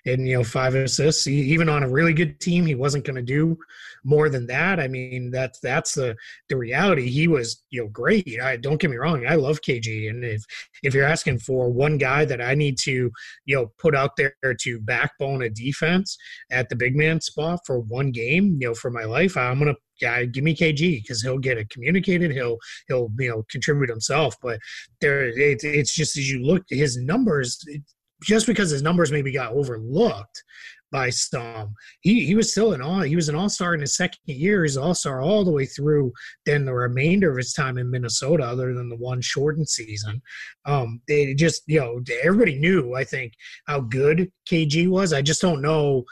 and 0.07 0.27
you 0.29 0.37
know 0.37 0.45
five 0.45 0.75
assists. 0.75 1.25
He, 1.25 1.35
even 1.53 1.69
on 1.69 1.83
a 1.83 1.89
really 1.89 2.13
good 2.13 2.41
team, 2.41 2.67
he 2.67 2.75
wasn't 2.75 3.05
going 3.05 3.17
to 3.17 3.23
do 3.23 3.57
more 4.05 4.29
than 4.29 4.47
that. 4.47 4.79
I 4.79 4.89
mean, 4.89 5.31
that's 5.31 5.61
that's 5.61 5.95
the 5.95 6.17
the 6.49 6.57
reality. 6.57 7.09
He 7.09 7.29
was 7.29 7.63
you 7.71 7.83
know 7.83 7.89
great. 7.89 8.41
I 8.41 8.57
don't 8.57 8.81
get 8.81 8.91
me 8.91 8.97
wrong. 8.97 9.27
I 9.27 9.35
love 9.35 9.61
KG, 9.63 10.11
and 10.11 10.25
if 10.25 10.45
if 10.83 10.95
you're 10.95 11.07
asking 11.07 11.39
for 11.39 11.71
one 11.71 11.99
guy 11.99 12.25
that 12.25 12.41
I 12.41 12.55
need 12.55 12.79
to 12.81 13.11
you 13.47 13.57
know 13.57 13.73
put 13.79 13.95
out 13.95 14.17
there 14.17 14.35
to 14.43 14.81
backbone 14.81 15.43
a 15.43 15.51
defense 15.51 16.17
at 16.51 16.69
the 16.69 16.77
big 16.77 16.97
man 16.97 17.21
spot 17.21 17.61
for 17.67 17.81
one 17.81 18.11
game, 18.11 18.59
you 18.61 18.69
know, 18.69 18.75
for 18.75 18.91
my 18.91 19.05
life, 19.05 19.37
I'm 19.37 19.59
gonna 19.59 19.75
yeah, 20.01 20.25
give 20.25 20.45
me 20.45 20.55
KG 20.55 21.03
because 21.03 21.23
he'll 21.23 21.39
get 21.39 21.59
it 21.59 21.71
communicated. 21.71 22.33
He'll 22.33 22.59
he'll 22.89 23.11
you 23.19 23.31
know 23.31 23.45
contribute 23.51 23.91
himself. 23.91 24.37
But 24.43 24.59
there, 25.01 25.27
it, 25.27 25.63
it's 25.63 25.95
just 25.95 26.17
as 26.17 26.31
you 26.31 26.43
look 26.43 26.65
his 26.69 26.97
numbers, 26.97 27.59
it, 27.67 27.83
just 28.23 28.47
because 28.47 28.71
his 28.71 28.83
numbers 28.83 29.13
maybe 29.13 29.33
got 29.33 29.53
overlooked 29.53 30.43
by 30.91 31.11
some, 31.11 31.75
he 32.01 32.25
he 32.25 32.35
was 32.35 32.53
still 32.53 32.73
an 32.73 32.81
all 32.81 33.01
he 33.01 33.17
was 33.17 33.29
an 33.29 33.35
all 33.35 33.49
star 33.49 33.75
in 33.75 33.81
his 33.81 33.97
second 33.97 34.21
year. 34.25 34.63
He's 34.63 34.77
all 34.77 34.95
star 34.95 35.21
all 35.21 35.45
the 35.45 35.51
way 35.51 35.67
through. 35.67 36.13
Then 36.47 36.65
the 36.65 36.75
remainder 36.75 37.31
of 37.31 37.37
his 37.37 37.53
time 37.53 37.79
in 37.79 37.91
Minnesota, 37.91 38.45
other 38.45 38.75
than 38.75 38.89
the 38.89 38.97
one 38.97 39.21
shortened 39.21 39.69
season, 39.69 40.23
um, 40.67 41.01
they 41.09 41.35
just 41.35 41.63
you 41.67 41.81
know 41.81 42.01
everybody 42.23 42.59
knew 42.59 42.95
I 42.95 43.05
think 43.05 43.33
how 43.67 43.81
good 43.81 44.31
KG 44.49 44.89
was. 44.89 45.13
I 45.13 45.23
just 45.23 45.43
don't 45.43 45.63
know 45.63 46.05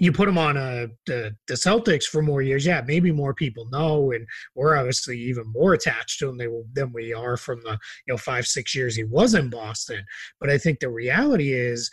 you 0.00 0.12
put 0.12 0.28
him 0.28 0.38
on 0.38 0.56
a, 0.56 0.60
uh, 0.60 0.86
the, 1.06 1.36
the 1.46 1.54
Celtics 1.54 2.04
for 2.04 2.22
more 2.22 2.40
years, 2.40 2.64
yeah, 2.64 2.82
maybe 2.84 3.12
more 3.12 3.34
people 3.34 3.68
know, 3.70 4.12
and 4.12 4.26
we're 4.54 4.76
obviously 4.76 5.18
even 5.18 5.44
more 5.52 5.74
attached 5.74 6.18
to 6.18 6.30
him 6.30 6.64
than 6.72 6.92
we 6.92 7.12
are 7.12 7.36
from 7.36 7.60
the 7.62 7.72
you 7.72 8.14
know 8.14 8.16
five 8.16 8.46
six 8.46 8.74
years 8.74 8.96
he 8.96 9.04
was 9.04 9.34
in 9.34 9.50
Boston. 9.50 10.02
But 10.40 10.48
I 10.50 10.56
think 10.56 10.80
the 10.80 10.88
reality 10.88 11.52
is 11.52 11.90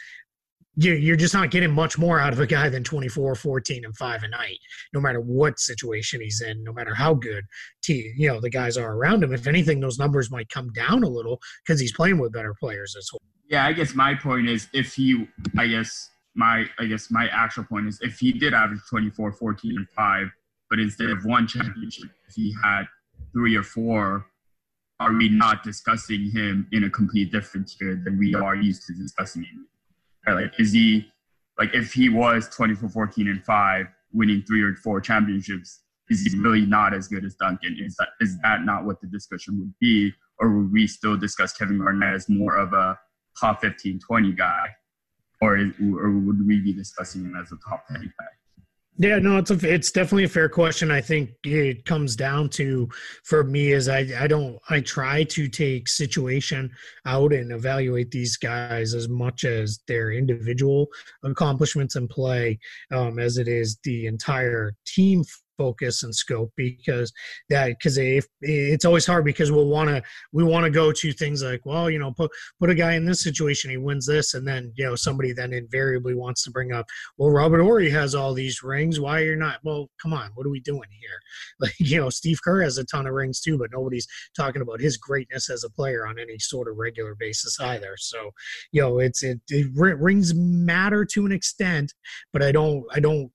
you're 0.79 1.15
just 1.15 1.33
not 1.33 1.49
getting 1.49 1.71
much 1.71 1.97
more 1.97 2.19
out 2.19 2.33
of 2.33 2.39
a 2.39 2.45
guy 2.45 2.69
than 2.69 2.83
24 2.83 3.33
14 3.33 3.83
and 3.83 3.97
5 3.97 4.23
a 4.23 4.27
night 4.27 4.59
no 4.93 5.01
matter 5.01 5.19
what 5.19 5.59
situation 5.59 6.21
he's 6.21 6.41
in 6.41 6.63
no 6.63 6.71
matter 6.71 6.93
how 6.93 7.15
good 7.15 7.43
t 7.81 8.13
you 8.15 8.27
know 8.27 8.39
the 8.39 8.49
guys 8.49 8.77
are 8.77 8.93
around 8.93 9.23
him 9.23 9.33
if 9.33 9.47
anything 9.47 9.79
those 9.79 9.97
numbers 9.97 10.29
might 10.29 10.47
come 10.49 10.71
down 10.73 11.03
a 11.03 11.09
little 11.09 11.39
because 11.65 11.81
he's 11.81 11.93
playing 11.93 12.19
with 12.19 12.31
better 12.31 12.53
players 12.59 12.95
as 12.95 13.09
well 13.11 13.21
yeah 13.49 13.65
i 13.65 13.73
guess 13.73 13.95
my 13.95 14.13
point 14.13 14.47
is 14.47 14.67
if 14.71 14.93
he 14.93 15.27
i 15.57 15.65
guess 15.65 16.11
my 16.37 16.65
I 16.79 16.85
guess 16.85 17.11
my 17.11 17.27
actual 17.31 17.63
point 17.65 17.87
is 17.87 17.99
if 18.01 18.19
he 18.19 18.31
did 18.31 18.53
average 18.53 18.81
24, 18.89 19.33
14, 19.33 19.77
and 19.77 19.89
5, 19.89 20.27
but 20.69 20.79
instead 20.79 21.09
of 21.09 21.25
one 21.25 21.47
championship, 21.47 22.09
if 22.27 22.35
he 22.35 22.55
had 22.63 22.83
three 23.33 23.55
or 23.55 23.63
four, 23.63 24.27
are 24.99 25.13
we 25.13 25.29
not 25.29 25.63
discussing 25.63 26.31
him 26.31 26.67
in 26.71 26.83
a 26.83 26.89
complete 26.89 27.31
different 27.31 27.69
tier 27.69 28.01
than 28.03 28.17
we 28.17 28.35
are 28.35 28.55
used 28.55 28.85
to 28.87 28.93
discussing 28.93 29.43
him? 29.43 29.67
Right? 30.25 30.43
Like, 30.43 30.59
is 30.59 30.71
he 30.71 31.11
like 31.57 31.73
if 31.73 31.91
he 31.91 32.07
was 32.09 32.47
24, 32.49 32.89
14, 32.89 33.27
and 33.27 33.43
5, 33.43 33.85
winning 34.13 34.43
three 34.43 34.61
or 34.61 34.75
four 34.75 35.01
championships, 35.01 35.81
is 36.09 36.21
he 36.21 36.39
really 36.39 36.65
not 36.65 36.93
as 36.93 37.07
good 37.07 37.25
as 37.25 37.35
Duncan? 37.35 37.77
Is 37.79 37.95
that 37.97 38.09
is 38.21 38.37
that 38.41 38.63
not 38.63 38.85
what 38.85 39.01
the 39.01 39.07
discussion 39.07 39.59
would 39.59 39.73
be? 39.79 40.13
Or 40.39 40.55
would 40.55 40.71
we 40.71 40.85
still 40.85 41.17
discuss 41.17 41.53
Kevin 41.53 41.79
Garnett 41.79 42.13
as 42.13 42.29
more 42.29 42.57
of 42.57 42.73
a 42.73 42.99
top 43.39 43.61
15, 43.61 43.99
20 43.99 44.33
guy? 44.33 44.67
Or 45.41 45.57
or 45.81 46.11
would 46.11 46.45
we 46.45 46.59
be 46.61 46.73
discussing 46.73 47.25
him 47.25 47.35
as 47.35 47.51
a 47.51 47.57
top 47.69 47.87
ten 47.87 48.01
guy? 48.01 48.25
Yeah, 48.99 49.19
no, 49.19 49.37
it's 49.37 49.51
a, 49.51 49.73
it's 49.73 49.91
definitely 49.91 50.23
a 50.23 50.29
fair 50.29 50.49
question. 50.49 50.89
I 50.89 51.01
think 51.01 51.29
it 51.43 51.85
comes 51.85 52.15
down 52.15 52.49
to 52.51 52.89
for 53.25 53.43
me 53.43 53.71
is 53.71 53.87
I 53.87 54.07
I 54.17 54.25
don't 54.25 54.57
I 54.71 54.79
try 54.81 55.23
to 55.23 55.47
take 55.47 55.87
situation 55.87 56.71
out 57.05 57.31
and 57.31 57.51
evaluate 57.51 58.09
these 58.09 58.37
guys 58.37 58.95
as 58.95 59.07
much 59.07 59.43
as 59.43 59.81
their 59.87 60.11
individual 60.11 60.87
accomplishments 61.23 61.95
and 61.95 62.09
play 62.09 62.57
um, 62.91 63.19
as 63.19 63.37
it 63.37 63.47
is 63.47 63.77
the 63.83 64.07
entire 64.07 64.73
team 64.87 65.23
focus 65.57 66.03
and 66.03 66.15
scope 66.15 66.51
because 66.55 67.11
that 67.49 67.69
because 67.69 67.97
if 67.97 68.25
it's 68.41 68.85
always 68.85 69.05
hard 69.05 69.25
because 69.25 69.51
we'll 69.51 69.67
want 69.67 69.89
to 69.89 70.01
we 70.31 70.43
want 70.43 70.63
to 70.63 70.69
go 70.69 70.91
to 70.91 71.11
things 71.11 71.43
like 71.43 71.65
well 71.65 71.89
you 71.89 71.99
know 71.99 72.11
put 72.11 72.31
put 72.59 72.69
a 72.69 72.75
guy 72.75 72.93
in 72.93 73.05
this 73.05 73.23
situation 73.23 73.71
he 73.71 73.77
wins 73.77 74.05
this 74.05 74.33
and 74.33 74.47
then 74.47 74.71
you 74.75 74.85
know 74.85 74.95
somebody 74.95 75.33
then 75.33 75.53
invariably 75.53 76.13
wants 76.13 76.43
to 76.43 76.51
bring 76.51 76.71
up 76.71 76.85
well 77.17 77.29
Robert 77.29 77.61
Horry 77.61 77.89
has 77.89 78.15
all 78.15 78.33
these 78.33 78.63
rings 78.63 78.99
why 78.99 79.19
you're 79.19 79.35
not 79.35 79.59
well 79.63 79.89
come 80.01 80.13
on 80.13 80.31
what 80.35 80.45
are 80.45 80.51
we 80.51 80.59
doing 80.59 80.89
here? 80.91 81.09
Like 81.59 81.73
you 81.79 81.99
know 81.99 82.09
Steve 82.09 82.39
Kerr 82.43 82.61
has 82.61 82.77
a 82.77 82.85
ton 82.85 83.07
of 83.07 83.13
rings 83.13 83.41
too 83.41 83.57
but 83.57 83.71
nobody's 83.71 84.07
talking 84.35 84.61
about 84.61 84.79
his 84.79 84.95
greatness 84.97 85.49
as 85.49 85.63
a 85.63 85.69
player 85.69 86.05
on 86.05 86.19
any 86.19 86.37
sort 86.37 86.67
of 86.67 86.77
regular 86.77 87.15
basis 87.15 87.59
either. 87.59 87.95
So 87.97 88.31
you 88.71 88.81
know 88.81 88.99
it's 88.99 89.23
it, 89.23 89.39
it 89.49 89.71
rings 89.73 90.35
matter 90.35 91.03
to 91.05 91.25
an 91.25 91.31
extent 91.31 91.93
but 92.31 92.43
I 92.43 92.51
don't 92.51 92.83
I 92.93 92.99
don't 92.99 93.31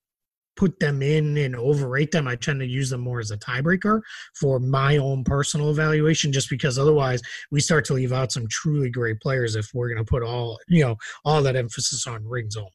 put 0.56 0.78
them 0.80 1.02
in 1.02 1.36
and 1.38 1.56
overrate 1.56 2.10
them. 2.10 2.28
I 2.28 2.36
tend 2.36 2.60
to 2.60 2.66
use 2.66 2.90
them 2.90 3.00
more 3.00 3.20
as 3.20 3.30
a 3.30 3.38
tiebreaker 3.38 4.00
for 4.38 4.58
my 4.60 4.96
own 4.96 5.24
personal 5.24 5.70
evaluation, 5.70 6.32
just 6.32 6.50
because 6.50 6.78
otherwise 6.78 7.22
we 7.50 7.60
start 7.60 7.84
to 7.86 7.94
leave 7.94 8.12
out 8.12 8.32
some 8.32 8.46
truly 8.48 8.90
great 8.90 9.20
players 9.20 9.56
if 9.56 9.68
we're 9.74 9.88
going 9.88 10.04
to 10.04 10.08
put 10.08 10.22
all 10.22 10.58
you 10.68 10.84
know 10.84 10.96
all 11.24 11.42
that 11.42 11.56
emphasis 11.56 12.06
on 12.06 12.26
rings 12.26 12.56
only. 12.56 12.70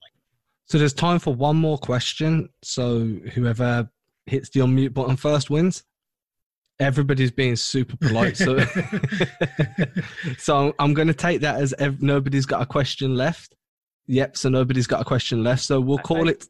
So 0.65 0.77
there's 0.77 0.93
time 0.93 1.19
for 1.19 1.33
one 1.33 1.55
more 1.55 1.77
question. 1.77 2.49
So 2.61 2.99
whoever 3.33 3.89
hits 4.25 4.49
the 4.49 4.59
unmute 4.59 4.93
button 4.93 5.15
first 5.15 5.49
wins. 5.49 5.83
Everybody's 6.79 7.31
being 7.31 7.55
super 7.55 7.97
polite, 7.97 8.37
so 8.37 8.59
so 10.37 10.75
I'm 10.77 10.93
going 10.93 11.07
to 11.07 11.13
take 11.13 11.41
that 11.41 11.59
as 11.59 11.73
ev- 11.79 12.03
nobody's 12.03 12.45
got 12.45 12.61
a 12.61 12.67
question 12.67 13.15
left. 13.15 13.55
Yep, 14.05 14.37
so 14.37 14.49
nobody's 14.49 14.85
got 14.85 15.01
a 15.01 15.03
question 15.03 15.43
left. 15.43 15.63
So 15.63 15.81
we'll 15.81 15.97
call 15.97 16.29
it 16.29 16.45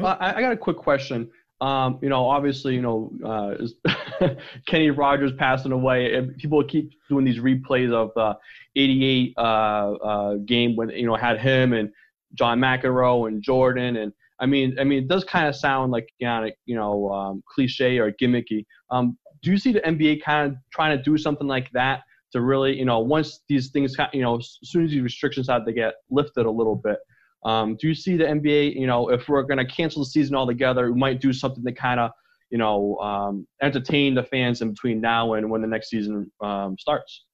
well, 0.00 0.16
I, 0.20 0.34
I 0.34 0.40
got 0.40 0.52
a 0.52 0.56
quick 0.56 0.76
question. 0.76 1.30
Um, 1.60 1.98
you 2.00 2.08
know, 2.08 2.26
obviously, 2.26 2.74
you 2.74 2.80
know, 2.80 3.12
uh, 3.24 4.28
Kenny 4.66 4.90
Rogers 4.90 5.32
passing 5.38 5.72
away, 5.72 6.14
and 6.14 6.36
people 6.38 6.64
keep 6.64 6.90
doing 7.08 7.24
these 7.24 7.38
replays 7.38 7.92
of 7.92 8.12
the 8.16 8.36
'88 8.76 9.34
uh, 9.36 9.40
uh, 9.40 10.34
game 10.46 10.74
when 10.74 10.88
you 10.90 11.06
know 11.06 11.16
had 11.16 11.38
him 11.38 11.74
and 11.74 11.90
John 12.34 12.60
McEnroe 12.60 13.28
and 13.28 13.42
Jordan, 13.42 13.96
and 13.96 14.12
I 14.40 14.46
mean, 14.46 14.78
I 14.80 14.84
mean, 14.84 15.02
it 15.02 15.08
does 15.08 15.24
kind 15.24 15.48
of 15.48 15.54
sound 15.54 15.92
like 15.92 16.08
you 16.18 16.26
know, 16.26 16.50
you 16.64 16.76
know 16.76 17.10
um, 17.10 17.42
cliche 17.54 17.98
or 17.98 18.10
gimmicky. 18.12 18.64
Um, 18.90 19.18
do 19.42 19.50
you 19.50 19.58
see 19.58 19.72
the 19.72 19.80
NBA 19.80 20.22
kind 20.22 20.50
of 20.50 20.58
trying 20.72 20.96
to 20.96 21.02
do 21.02 21.18
something 21.18 21.46
like 21.46 21.70
that 21.72 22.00
to 22.32 22.40
really, 22.40 22.78
you 22.78 22.84
know, 22.84 23.00
once 23.00 23.40
these 23.48 23.70
things, 23.70 23.96
you 24.12 24.22
know, 24.22 24.38
as 24.38 24.58
soon 24.64 24.84
as 24.84 24.90
these 24.90 25.02
restrictions 25.02 25.48
have 25.48 25.66
to 25.66 25.72
get 25.72 25.94
lifted 26.10 26.46
a 26.46 26.50
little 26.50 26.76
bit, 26.76 26.98
um, 27.44 27.76
do 27.76 27.88
you 27.88 27.94
see 27.94 28.16
the 28.16 28.24
NBA, 28.24 28.74
you 28.74 28.86
know, 28.86 29.10
if 29.10 29.28
we're 29.28 29.42
going 29.42 29.58
to 29.58 29.64
cancel 29.64 30.02
the 30.02 30.10
season 30.10 30.34
altogether, 30.34 30.92
we 30.92 30.98
might 30.98 31.20
do 31.20 31.32
something 31.32 31.64
to 31.64 31.72
kind 31.72 32.00
of, 32.00 32.10
you 32.50 32.58
know, 32.58 32.96
um, 32.98 33.46
entertain 33.62 34.14
the 34.14 34.22
fans 34.22 34.60
in 34.60 34.70
between 34.70 35.00
now 35.00 35.34
and 35.34 35.50
when 35.50 35.62
the 35.62 35.68
next 35.68 35.90
season 35.90 36.30
um, 36.42 36.76
starts? 36.78 37.24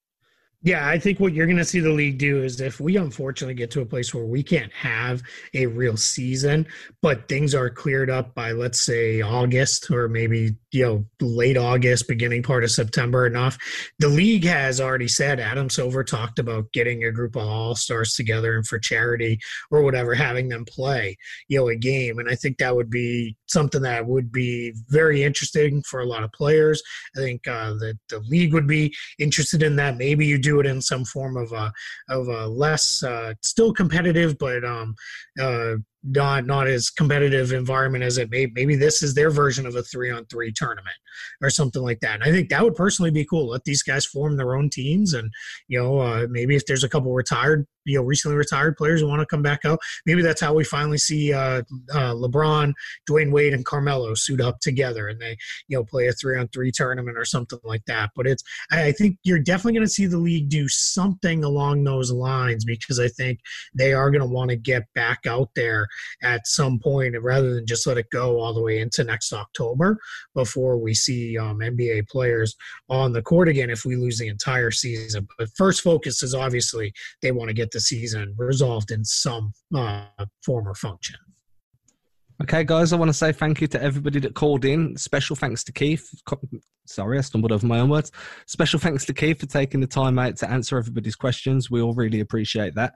Yeah, 0.63 0.89
I 0.89 0.99
think 0.99 1.21
what 1.21 1.33
you're 1.33 1.47
going 1.47 1.59
to 1.59 1.65
see 1.65 1.81
the 1.81 1.93
league 1.93 2.19
do 2.19 2.43
is 2.43 2.61
if 2.61 2.81
we 2.81 2.97
unfortunately 2.97 3.55
get 3.55 3.71
to 3.73 3.83
a 3.83 3.87
place 3.87 4.13
where 4.13 4.25
we 4.25 4.43
can't 4.43 4.73
have 4.73 5.23
a 5.55 5.67
real 5.67 5.97
season, 5.97 6.67
but 7.03 7.29
things 7.29 7.55
are 7.55 7.71
cleared 7.71 8.11
up 8.11 8.35
by, 8.35 8.53
let's 8.53 8.81
say, 8.81 9.21
August 9.21 9.91
or 9.91 10.09
maybe 10.09 10.57
you 10.77 10.85
know 10.85 11.07
late 11.21 11.57
August, 11.57 12.07
beginning 12.07 12.43
part 12.43 12.65
of 12.65 12.71
September 12.71 13.27
enough. 13.27 13.57
The 13.99 14.09
league 14.09 14.45
has 14.45 14.81
already 14.81 15.09
said 15.09 15.41
Adam 15.41 15.71
Silver 15.71 16.05
talked 16.05 16.39
about 16.39 16.71
getting 16.73 17.05
a 17.05 17.13
group 17.13 17.35
of 17.35 17.49
all 17.49 17.75
stars 17.75 18.15
together 18.15 18.57
and 18.57 18.67
for 18.67 18.79
charity 18.79 19.39
or 19.71 19.83
whatever, 19.83 20.15
having 20.15 20.49
them 20.49 20.65
play 20.67 21.17
you 21.49 21.59
know 21.59 21.69
a 21.69 21.77
game, 21.77 22.19
and 22.19 22.29
I 22.29 22.35
think 22.35 22.59
that 22.59 22.77
would 22.77 22.91
be 22.91 23.37
something 23.47 23.83
that 23.83 24.07
would 24.07 24.31
be 24.31 24.75
very 24.89 25.23
interesting 25.23 25.83
for 25.83 26.01
a 26.01 26.07
lot 26.07 26.23
of 26.23 26.33
players. 26.33 26.83
I 27.17 27.21
think 27.21 27.47
uh, 27.49 27.71
that 27.75 27.99
the 28.11 28.21
league 28.29 28.53
would 28.53 28.67
be 28.67 28.95
interested 29.19 29.63
in 29.63 29.77
that. 29.77 29.97
Maybe 29.97 30.27
you 30.27 30.39
do 30.39 30.61
it 30.61 30.67
in 30.67 30.83
some 30.83 31.05
form 31.05 31.37
of 31.37 31.53
a 31.53 31.73
of 32.09 32.29
a 32.29 32.47
less 32.47 33.03
uh, 33.03 33.33
still 33.43 33.73
competitive, 33.73 34.37
but 34.39 34.65
um, 34.65 34.95
uh, 35.41 35.77
not 36.07 36.47
not 36.47 36.67
as 36.67 36.91
competitive 36.91 37.53
environment 37.53 38.05
as 38.05 38.19
it 38.19 38.31
may 38.31 38.47
maybe 38.55 38.77
this 38.77 39.03
is 39.03 39.15
their 39.15 39.31
version 39.31 39.67
of 39.67 39.75
a 39.75 39.83
three 39.83 40.11
on 40.11 40.25
three 40.27 40.53
tournament 40.53 40.97
or 41.43 41.51
something 41.51 41.83
like 41.83 42.01
that. 42.01 42.15
And 42.15 42.25
i 42.25 42.31
think 42.31 42.49
that 42.49 42.63
would 42.63 42.75
personally 42.75 43.11
be 43.11 43.25
cool. 43.25 43.49
Let 43.49 43.65
these 43.65 43.83
guys 43.83 44.07
form 44.07 44.37
their 44.37 44.55
own 44.55 44.71
teams 44.71 45.15
and 45.15 45.31
you 45.69 45.79
know 45.79 45.99
uh, 45.99 46.27
maybe 46.31 46.57
if 46.57 46.67
there's 46.67 46.85
a 46.85 46.89
couple 46.89 47.13
retired 47.13 47.67
you 47.87 47.99
know 47.99 48.05
recently 48.05 48.37
retired 48.37 48.77
players 48.77 49.01
who 49.01 49.09
want 49.09 49.21
to 49.21 49.27
come 49.27 49.43
back 49.43 49.65
out 49.65 49.79
maybe 50.05 50.23
that's 50.23 50.41
how 50.41 50.53
we 50.53 50.65
finally 50.65 50.99
see 50.99 51.33
uh, 51.33 51.63
uh, 51.93 52.13
lebron 52.13 52.73
Dwyane 53.09 53.33
wade 53.33 53.55
and 53.55 53.65
carmelo 53.65 54.15
suit 54.15 54.41
up 54.41 54.61
together 54.61 55.09
and 55.09 55.21
they 55.21 55.37
you 55.69 55.77
know 55.77 55.85
play 55.85 56.09
a 56.09 56.13
three 56.13 56.39
on 56.39 56.49
three 56.49 56.71
tournament 56.71 57.17
or 57.17 57.25
something 57.25 57.59
like 57.65 57.85
that 57.87 58.11
but 58.15 58.27
it's 58.27 58.43
i 58.71 58.93
think 58.93 59.17
you're 59.25 59.39
definitely 59.39 59.73
going 59.73 59.87
to 59.87 59.93
see 59.93 60.07
the 60.07 60.19
league 60.19 60.49
do 60.49 60.69
something 60.69 61.45
along 61.45 61.85
those 61.85 62.13
lines 62.13 62.65
because 62.65 63.01
i 63.01 63.09
think 63.09 63.41
they 63.75 63.93
are 63.93 64.11
going 64.11 64.21
to 64.21 64.27
want 64.27 64.51
to 64.51 64.57
get 64.57 64.83
back 64.95 65.27
out 65.27 65.49
there 65.55 65.87
at 66.23 66.47
some 66.47 66.79
point 66.79 67.15
rather 67.23 67.55
than 67.55 67.67
just 67.67 67.87
let 67.87 67.99
it 67.99 68.11
go 68.11 68.41
all 68.41 68.53
the 68.53 68.61
way 68.61 68.81
into 68.81 69.05
next 69.05 69.33
October 69.33 69.99
before 70.35 70.79
we 70.79 70.95
see 70.95 71.39
um, 71.39 71.59
NBA 71.59 72.09
players 72.09 72.57
on 72.89 73.13
the 73.13 73.23
court 73.23 73.49
again 73.49 73.71
if 73.71 73.85
we 73.85 73.97
lose 73.97 74.19
the 74.19 74.29
entire 74.29 74.71
season. 74.71 75.27
But 75.39 75.49
first 75.57 75.83
focus 75.83 76.23
is 76.23 76.35
obviously 76.35 76.93
they 77.23 77.33
want 77.33 77.49
to 77.49 77.55
get 77.55 77.71
the 77.77 77.81
season 77.81 78.35
resolved 78.39 78.91
in 78.91 79.05
some 79.05 79.53
uh, 79.75 80.07
form 80.43 80.67
or 80.67 80.75
function. 80.75 81.17
Okay, 82.43 82.65
guys, 82.65 82.95
I 82.95 82.97
want 82.97 83.11
to 83.11 83.15
say 83.15 83.33
thank 83.33 83.61
you 83.61 83.67
to 83.67 83.83
everybody 83.83 84.19
that 84.21 84.35
called 84.35 84.65
in. 84.65 84.97
Special 84.97 85.37
thanks 85.37 85.63
to 85.65 85.73
Keith. 85.73 86.09
Sorry, 86.87 87.19
I 87.19 87.21
stumbled 87.21 87.53
over 87.53 87.67
my 87.67 87.81
own 87.81 87.91
words. 87.91 88.13
Special 88.47 88.81
thanks 88.81 89.05
to 89.07 89.13
Keith 89.13 89.41
for 89.41 89.47
taking 89.47 89.81
the 89.81 89.87
time 89.87 90.19
out 90.19 90.37
to 90.39 90.51
answer 90.51 90.79
everybody's 90.79 91.17
questions. 91.17 91.71
We 91.71 91.83
all 91.83 91.93
really 91.93 92.21
appreciate 92.21 92.75
that. 92.77 92.95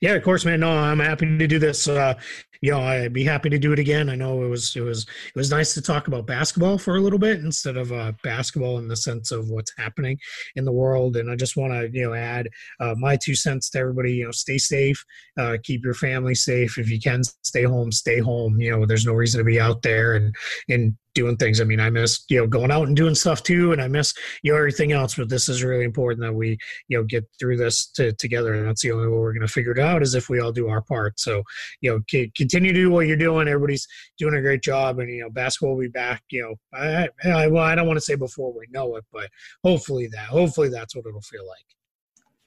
Yeah, 0.00 0.14
of 0.14 0.22
course, 0.22 0.44
man. 0.44 0.60
No, 0.60 0.70
I'm 0.70 1.00
happy 1.00 1.38
to 1.38 1.46
do 1.46 1.58
this. 1.58 1.88
Uh, 1.88 2.14
you 2.60 2.70
know, 2.70 2.80
I'd 2.80 3.12
be 3.12 3.24
happy 3.24 3.50
to 3.50 3.58
do 3.58 3.72
it 3.72 3.78
again. 3.78 4.08
I 4.08 4.14
know 4.14 4.42
it 4.42 4.48
was 4.48 4.74
it 4.76 4.80
was 4.80 5.02
it 5.02 5.36
was 5.36 5.50
nice 5.50 5.74
to 5.74 5.82
talk 5.82 6.08
about 6.08 6.26
basketball 6.26 6.78
for 6.78 6.96
a 6.96 7.00
little 7.00 7.18
bit 7.18 7.40
instead 7.40 7.76
of 7.76 7.92
uh, 7.92 8.12
basketball 8.22 8.78
in 8.78 8.88
the 8.88 8.96
sense 8.96 9.30
of 9.30 9.48
what's 9.50 9.72
happening 9.76 10.18
in 10.56 10.64
the 10.64 10.72
world. 10.72 11.16
And 11.16 11.30
I 11.30 11.36
just 11.36 11.56
want 11.56 11.72
to 11.72 11.90
you 11.92 12.06
know 12.06 12.14
add 12.14 12.48
uh, 12.80 12.94
my 12.96 13.16
two 13.16 13.34
cents 13.34 13.70
to 13.70 13.78
everybody. 13.78 14.14
You 14.14 14.26
know, 14.26 14.30
stay 14.30 14.58
safe, 14.58 15.04
uh, 15.38 15.56
keep 15.62 15.84
your 15.84 15.94
family 15.94 16.34
safe. 16.34 16.78
If 16.78 16.90
you 16.90 17.00
can, 17.00 17.22
stay 17.44 17.64
home. 17.64 17.92
Stay 17.92 18.20
home. 18.20 18.60
You 18.60 18.70
know, 18.72 18.86
there's 18.86 19.06
no 19.06 19.14
reason 19.14 19.38
to 19.38 19.44
be 19.44 19.60
out 19.60 19.82
there 19.82 20.14
and 20.14 20.34
and 20.68 20.96
doing 21.16 21.36
things. 21.36 21.60
I 21.60 21.64
mean, 21.64 21.80
I 21.80 21.90
miss 21.90 22.24
you 22.28 22.38
know 22.38 22.46
going 22.46 22.70
out 22.70 22.86
and 22.86 22.96
doing 22.96 23.16
stuff 23.16 23.42
too, 23.42 23.72
and 23.72 23.82
I 23.82 23.88
miss 23.88 24.14
you 24.42 24.52
know 24.52 24.58
everything 24.58 24.92
else. 24.92 25.16
But 25.16 25.28
this 25.28 25.48
is 25.48 25.64
really 25.64 25.84
important 25.84 26.20
that 26.20 26.32
we 26.32 26.56
you 26.86 26.96
know 26.96 27.02
get 27.02 27.24
through 27.40 27.56
this 27.56 27.88
to, 27.92 28.12
together, 28.12 28.54
and 28.54 28.68
that's 28.68 28.82
the 28.82 28.92
only 28.92 29.08
way 29.08 29.18
we're 29.18 29.32
going 29.32 29.46
to 29.46 29.52
figure 29.52 29.72
it 29.72 29.80
out 29.80 30.02
is 30.02 30.14
if 30.14 30.28
we 30.28 30.38
all 30.38 30.52
do 30.52 30.68
our 30.68 30.82
part. 30.82 31.18
So 31.18 31.42
you 31.80 31.90
know, 31.90 32.00
c- 32.08 32.30
continue 32.36 32.72
to 32.72 32.80
do 32.80 32.90
what 32.90 33.08
you're 33.08 33.16
doing. 33.16 33.48
Everybody's 33.48 33.88
doing 34.18 34.34
a 34.34 34.42
great 34.42 34.62
job, 34.62 35.00
and 35.00 35.10
you 35.10 35.22
know, 35.22 35.30
basketball 35.30 35.74
will 35.74 35.82
be 35.82 35.88
back. 35.88 36.22
You 36.30 36.42
know, 36.42 36.54
I, 36.78 37.08
I 37.24 37.48
well, 37.48 37.64
I 37.64 37.74
don't 37.74 37.86
want 37.88 37.96
to 37.96 38.04
say 38.04 38.14
before 38.14 38.52
we 38.52 38.66
know 38.70 38.94
it, 38.96 39.04
but 39.12 39.28
hopefully 39.64 40.08
that 40.12 40.26
hopefully 40.26 40.68
that's 40.68 40.94
what 40.94 41.06
it'll 41.06 41.20
feel 41.22 41.46
like 41.46 41.75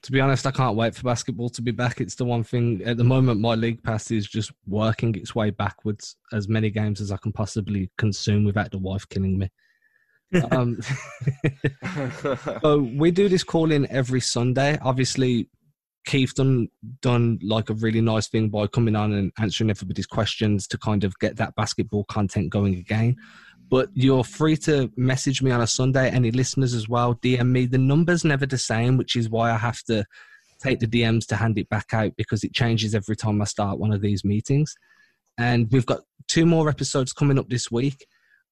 to 0.04 0.12
be 0.12 0.22
honest, 0.22 0.48
I 0.48 0.52
can't 0.52 0.78
wait 0.78 0.96
for 0.96 1.04
basketball 1.04 1.50
to 1.50 1.62
be 1.62 1.72
back. 1.72 2.00
It's 2.00 2.16
the 2.16 2.26
one 2.26 2.44
thing 2.44 2.82
at 2.86 2.98
the 2.98 3.04
moment. 3.04 3.42
My 3.42 3.56
league 3.56 3.84
pass 3.84 4.12
is 4.12 4.28
just 4.28 4.52
working 4.66 5.16
its 5.16 5.36
way 5.36 5.50
backwards. 5.50 6.16
As 6.32 6.48
many 6.48 6.70
games 6.70 7.02
as 7.02 7.12
I 7.12 7.18
can 7.18 7.34
possibly 7.34 7.92
consume 7.98 8.46
without 8.46 8.72
the 8.72 8.78
wife 8.78 9.08
killing 9.10 9.38
me. 9.38 9.50
um, 10.52 10.80
so 12.62 12.78
we 12.96 13.12
do 13.12 13.28
this 13.28 13.44
call 13.44 13.72
in 13.72 13.90
every 13.92 14.22
Sunday. 14.22 14.78
Obviously, 14.82 15.50
Keith 16.06 16.34
done 16.34 16.70
done 17.02 17.40
like 17.42 17.70
a 17.70 17.74
really 17.74 18.02
nice 18.02 18.28
thing 18.30 18.50
by 18.50 18.68
coming 18.68 18.96
on 18.96 19.12
and 19.12 19.32
answering 19.40 19.70
everybody's 19.70 20.08
questions 20.08 20.68
to 20.68 20.78
kind 20.78 21.04
of 21.04 21.18
get 21.20 21.36
that 21.38 21.56
basketball 21.56 22.06
content 22.06 22.50
going 22.52 22.76
again. 22.76 23.16
But 23.70 23.90
you're 23.94 24.24
free 24.24 24.58
to 24.58 24.92
message 24.98 25.42
me 25.42 25.52
on 25.52 25.62
a 25.62 25.68
Sunday. 25.68 26.10
Any 26.10 26.32
listeners 26.32 26.74
as 26.74 26.90
well, 26.90 27.16
DM 27.16 27.50
me. 27.50 27.66
The 27.66 27.78
number's 27.78 28.26
never 28.26 28.46
the 28.46 28.58
same, 28.58 28.98
which 28.98 29.16
is 29.16 29.30
why 29.30 29.52
I 29.52 29.58
have 29.58 29.82
to 29.84 30.06
take 30.60 30.80
the 30.80 30.88
DMs 30.88 31.26
to 31.28 31.36
hand 31.36 31.58
it 31.58 31.70
back 31.70 31.94
out 31.94 32.14
because 32.18 32.44
it 32.44 32.54
changes 32.54 32.94
every 32.94 33.16
time 33.16 33.42
I 33.42 33.46
start 33.46 33.80
one 33.80 33.94
of 33.94 34.02
these 34.02 34.26
meetings. 34.26 34.76
And 35.38 35.72
we've 35.72 35.86
got 35.86 36.02
two 36.28 36.46
more 36.46 36.70
episodes 36.70 37.14
coming 37.14 37.40
up 37.40 37.50
this 37.50 37.72
week. 37.72 38.06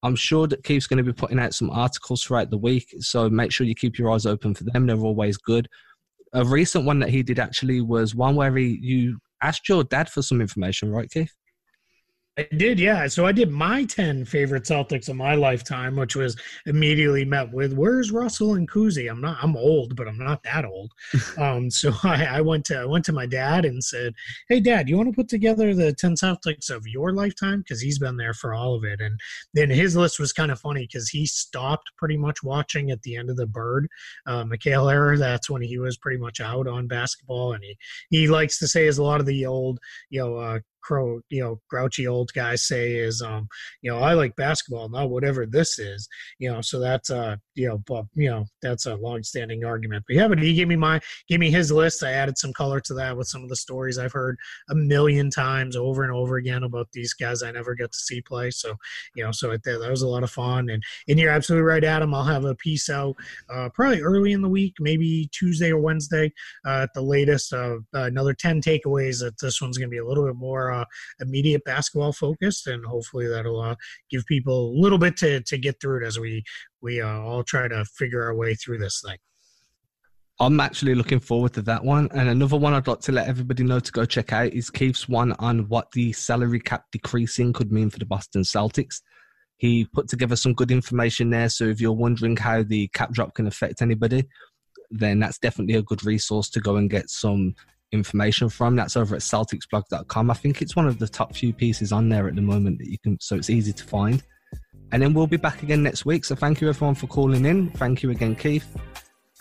I'm 0.03 0.15
sure 0.15 0.47
that 0.47 0.63
Keith's 0.63 0.87
going 0.87 1.03
to 1.03 1.03
be 1.03 1.13
putting 1.13 1.39
out 1.39 1.53
some 1.53 1.69
articles 1.69 2.23
throughout 2.23 2.49
the 2.49 2.57
week, 2.57 2.93
so 2.99 3.29
make 3.29 3.51
sure 3.51 3.65
you 3.65 3.75
keep 3.75 3.97
your 3.97 4.11
eyes 4.11 4.25
open 4.25 4.53
for 4.53 4.63
them. 4.63 4.85
They're 4.85 4.97
always 4.97 5.37
good. 5.37 5.67
A 6.33 6.45
recent 6.45 6.85
one 6.85 6.99
that 6.99 7.09
he 7.09 7.23
did 7.23 7.39
actually 7.39 7.81
was 7.81 8.13
one 8.13 8.35
where 8.35 8.55
he 8.55 8.77
you 8.81 9.17
asked 9.41 9.67
your 9.67 9.83
dad 9.83 10.09
for 10.09 10.21
some 10.21 10.39
information, 10.39 10.91
right, 10.91 11.09
Keith? 11.09 11.33
I 12.37 12.47
did, 12.55 12.79
yeah. 12.79 13.07
So 13.07 13.25
I 13.25 13.31
did 13.31 13.49
my 13.49 13.83
10 13.83 14.23
favorite 14.25 14.63
Celtics 14.63 15.09
of 15.09 15.15
my 15.15 15.33
lifetime, 15.33 15.95
which 15.95 16.15
was 16.15 16.37
immediately 16.67 17.25
met 17.25 17.51
with, 17.51 17.73
where's 17.73 18.11
Russell 18.11 18.53
and 18.53 18.69
Cousy? 18.69 19.09
I'm 19.09 19.21
not, 19.21 19.39
I'm 19.41 19.57
old, 19.57 19.95
but 19.95 20.07
I'm 20.07 20.19
not 20.19 20.43
that 20.43 20.63
old. 20.63 20.91
um, 21.39 21.71
so 21.71 21.91
I, 22.03 22.25
I, 22.25 22.41
went 22.41 22.65
to, 22.65 22.77
I 22.77 22.85
went 22.85 23.05
to 23.05 23.11
my 23.11 23.25
dad 23.25 23.65
and 23.65 23.83
said, 23.83 24.13
Hey 24.49 24.59
dad, 24.59 24.87
you 24.87 24.97
want 24.97 25.09
to 25.09 25.15
put 25.15 25.29
together 25.29 25.73
the 25.73 25.93
10 25.93 26.13
Celtics 26.13 26.69
of 26.69 26.85
your 26.85 27.11
lifetime? 27.11 27.63
Cause 27.67 27.81
he's 27.81 27.97
been 27.97 28.17
there 28.17 28.35
for 28.35 28.53
all 28.53 28.75
of 28.75 28.83
it. 28.83 29.01
And 29.01 29.19
then 29.55 29.71
his 29.71 29.95
list 29.95 30.19
was 30.19 30.31
kind 30.31 30.51
of 30.51 30.59
funny 30.59 30.85
because 30.85 31.09
he 31.09 31.25
stopped 31.25 31.89
pretty 31.97 32.17
much 32.17 32.43
watching 32.43 32.91
at 32.91 33.01
the 33.01 33.15
end 33.15 33.31
of 33.31 33.37
the 33.37 33.47
bird, 33.47 33.87
uh, 34.27 34.43
McHale 34.43 34.93
era. 34.93 35.17
That's 35.17 35.49
when 35.49 35.63
he 35.63 35.79
was 35.79 35.97
pretty 35.97 36.19
much 36.19 36.39
out 36.39 36.67
on 36.67 36.87
basketball. 36.87 37.53
And 37.53 37.63
he, 37.63 37.77
he 38.11 38.27
likes 38.27 38.59
to 38.59 38.67
say 38.67 38.85
as 38.85 38.99
a 38.99 39.03
lot 39.03 39.19
of 39.21 39.25
the 39.25 39.47
old, 39.47 39.79
you 40.11 40.19
know, 40.19 40.35
uh, 40.35 40.59
crow, 40.81 41.19
you 41.29 41.41
know, 41.41 41.59
grouchy 41.69 42.07
old 42.07 42.31
guy 42.33 42.55
say 42.55 42.93
is, 42.93 43.21
um, 43.21 43.47
you 43.81 43.91
know, 43.91 43.99
I 43.99 44.13
like 44.13 44.35
basketball, 44.35 44.89
not 44.89 45.09
whatever 45.09 45.45
this 45.45 45.79
is, 45.79 46.07
you 46.39 46.51
know. 46.51 46.61
So 46.61 46.79
that's 46.79 47.09
uh, 47.09 47.35
you 47.55 47.67
know, 47.67 47.83
but 47.87 48.05
you 48.15 48.29
know, 48.29 48.45
that's 48.61 48.85
a 48.85 48.95
long-standing 48.95 49.65
argument. 49.65 50.05
But 50.07 50.15
yeah, 50.15 50.27
but 50.27 50.39
he 50.39 50.53
gave 50.53 50.67
me 50.67 50.75
my, 50.75 50.99
gave 51.27 51.39
me 51.39 51.51
his 51.51 51.71
list. 51.71 52.03
I 52.03 52.11
added 52.11 52.37
some 52.37 52.53
color 52.53 52.79
to 52.81 52.93
that 52.95 53.17
with 53.17 53.27
some 53.27 53.43
of 53.43 53.49
the 53.49 53.55
stories 53.55 53.97
I've 53.97 54.13
heard 54.13 54.37
a 54.69 54.75
million 54.75 55.29
times 55.29 55.75
over 55.75 56.03
and 56.03 56.13
over 56.13 56.37
again 56.37 56.63
about 56.63 56.87
these 56.93 57.13
guys 57.13 57.43
I 57.43 57.51
never 57.51 57.75
get 57.75 57.91
to 57.91 57.97
see 57.97 58.21
play. 58.21 58.51
So 58.51 58.75
you 59.15 59.23
know, 59.23 59.31
so 59.31 59.51
it, 59.51 59.63
that 59.63 59.89
was 59.89 60.01
a 60.01 60.07
lot 60.07 60.23
of 60.23 60.31
fun. 60.31 60.69
And 60.69 60.81
and 61.07 61.19
you're 61.19 61.31
absolutely 61.31 61.63
right, 61.63 61.83
Adam. 61.83 62.13
I'll 62.13 62.23
have 62.23 62.45
a 62.45 62.55
piece 62.55 62.89
out 62.89 63.15
uh, 63.53 63.69
probably 63.73 64.01
early 64.01 64.33
in 64.33 64.41
the 64.41 64.49
week, 64.49 64.75
maybe 64.79 65.29
Tuesday 65.31 65.71
or 65.71 65.79
Wednesday 65.79 66.31
uh, 66.65 66.83
at 66.83 66.93
the 66.93 67.01
latest. 67.01 67.53
Uh, 67.53 67.77
another 67.93 68.33
ten 68.33 68.61
takeaways. 68.61 69.19
That 69.19 69.39
this 69.41 69.61
one's 69.61 69.77
going 69.77 69.89
to 69.89 69.91
be 69.91 69.97
a 69.97 70.05
little 70.05 70.25
bit 70.25 70.35
uh, 70.71 70.85
immediate 71.19 71.63
basketball 71.63 72.13
focused, 72.13 72.67
and 72.67 72.85
hopefully 72.85 73.27
that'll 73.27 73.61
uh, 73.61 73.75
give 74.09 74.25
people 74.25 74.69
a 74.69 74.75
little 74.79 74.97
bit 74.97 75.17
to, 75.17 75.41
to 75.41 75.57
get 75.57 75.79
through 75.81 76.03
it 76.03 76.07
as 76.07 76.19
we 76.19 76.43
we 76.81 77.01
uh, 77.01 77.19
all 77.19 77.43
try 77.43 77.67
to 77.67 77.85
figure 77.85 78.23
our 78.23 78.35
way 78.35 78.55
through 78.55 78.77
this 78.77 79.01
thing. 79.05 79.17
I'm 80.39 80.59
actually 80.59 80.93
looking 80.93 81.19
forward 81.19 81.53
to 81.53 81.63
that 81.63 81.83
one. 81.83 82.09
And 82.13 82.29
another 82.29 82.57
one 82.57 82.73
I'd 82.73 82.87
like 82.87 82.99
to 83.01 83.11
let 83.11 83.27
everybody 83.27 83.63
know 83.63 83.79
to 83.79 83.91
go 83.91 84.05
check 84.05 84.31
out 84.33 84.53
is 84.53 84.69
Keith's 84.69 85.09
one 85.09 85.33
on 85.39 85.67
what 85.67 85.91
the 85.93 86.13
salary 86.13 86.59
cap 86.59 86.83
decreasing 86.91 87.53
could 87.53 87.71
mean 87.71 87.89
for 87.89 87.97
the 87.97 88.05
Boston 88.05 88.43
Celtics. 88.43 89.01
He 89.57 89.85
put 89.85 90.07
together 90.07 90.35
some 90.35 90.53
good 90.53 90.69
information 90.69 91.31
there. 91.31 91.49
So 91.49 91.63
if 91.63 91.81
you're 91.81 91.91
wondering 91.91 92.37
how 92.37 92.61
the 92.61 92.87
cap 92.89 93.11
drop 93.13 93.33
can 93.33 93.47
affect 93.47 93.81
anybody, 93.81 94.27
then 94.91 95.19
that's 95.19 95.39
definitely 95.39 95.75
a 95.75 95.81
good 95.81 96.05
resource 96.05 96.49
to 96.51 96.59
go 96.59 96.75
and 96.75 96.89
get 96.89 97.09
some 97.09 97.55
information 97.91 98.49
from. 98.49 98.75
That's 98.75 98.97
over 98.97 99.15
at 99.15 99.21
CelticsBlog.com. 99.21 100.31
I 100.31 100.33
think 100.33 100.61
it's 100.61 100.75
one 100.75 100.87
of 100.87 100.99
the 100.99 101.07
top 101.07 101.35
few 101.35 101.53
pieces 101.53 101.91
on 101.91 102.09
there 102.09 102.27
at 102.27 102.35
the 102.35 102.41
moment 102.41 102.79
that 102.79 102.89
you 102.89 102.97
can, 102.99 103.17
so 103.19 103.35
it's 103.35 103.49
easy 103.49 103.73
to 103.73 103.83
find. 103.83 104.23
And 104.91 105.01
then 105.01 105.13
we'll 105.13 105.27
be 105.27 105.37
back 105.37 105.63
again 105.63 105.83
next 105.83 106.05
week. 106.05 106.23
So 106.23 106.35
thank 106.35 106.61
you 106.61 106.69
everyone 106.69 106.95
for 106.95 107.07
calling 107.07 107.45
in. 107.45 107.69
Thank 107.71 108.03
you 108.03 108.11
again, 108.11 108.35
Keith. 108.35 108.75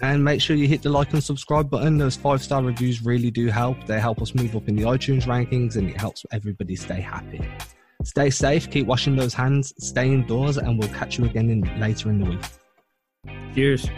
And 0.03 0.23
make 0.23 0.41
sure 0.41 0.57
you 0.57 0.69
hit 0.69 0.83
the 0.83 0.91
like 0.91 1.13
and 1.13 1.23
subscribe 1.23 1.71
button. 1.71 1.97
Those 1.97 2.17
five 2.17 2.43
star 2.43 2.63
reviews 2.63 3.05
really 3.05 3.31
do 3.31 3.47
help. 3.47 3.87
They 3.87 4.01
help 4.01 4.21
us 4.21 4.35
move 4.35 4.55
up 4.57 4.69
in 4.69 4.77
the 4.77 4.83
iTunes 4.83 5.23
rankings 5.23 5.77
and 5.77 5.89
it 5.89 5.99
helps 5.99 6.25
everybody 6.33 6.77
stay 6.77 7.01
happy. 7.01 7.49
Stay 8.05 8.29
safe, 8.29 8.71
keep 8.71 8.87
washing 8.87 9.17
those 9.17 9.33
hands, 9.33 9.73
stay 9.79 10.13
indoors, 10.13 10.59
and 10.59 10.79
we'll 10.79 10.89
catch 10.91 11.19
you 11.19 11.25
again 11.25 11.49
in, 11.49 11.81
later 11.81 12.11
in 12.11 12.21
the 12.21 12.31
week. 12.31 13.55
Cheers. 13.55 13.89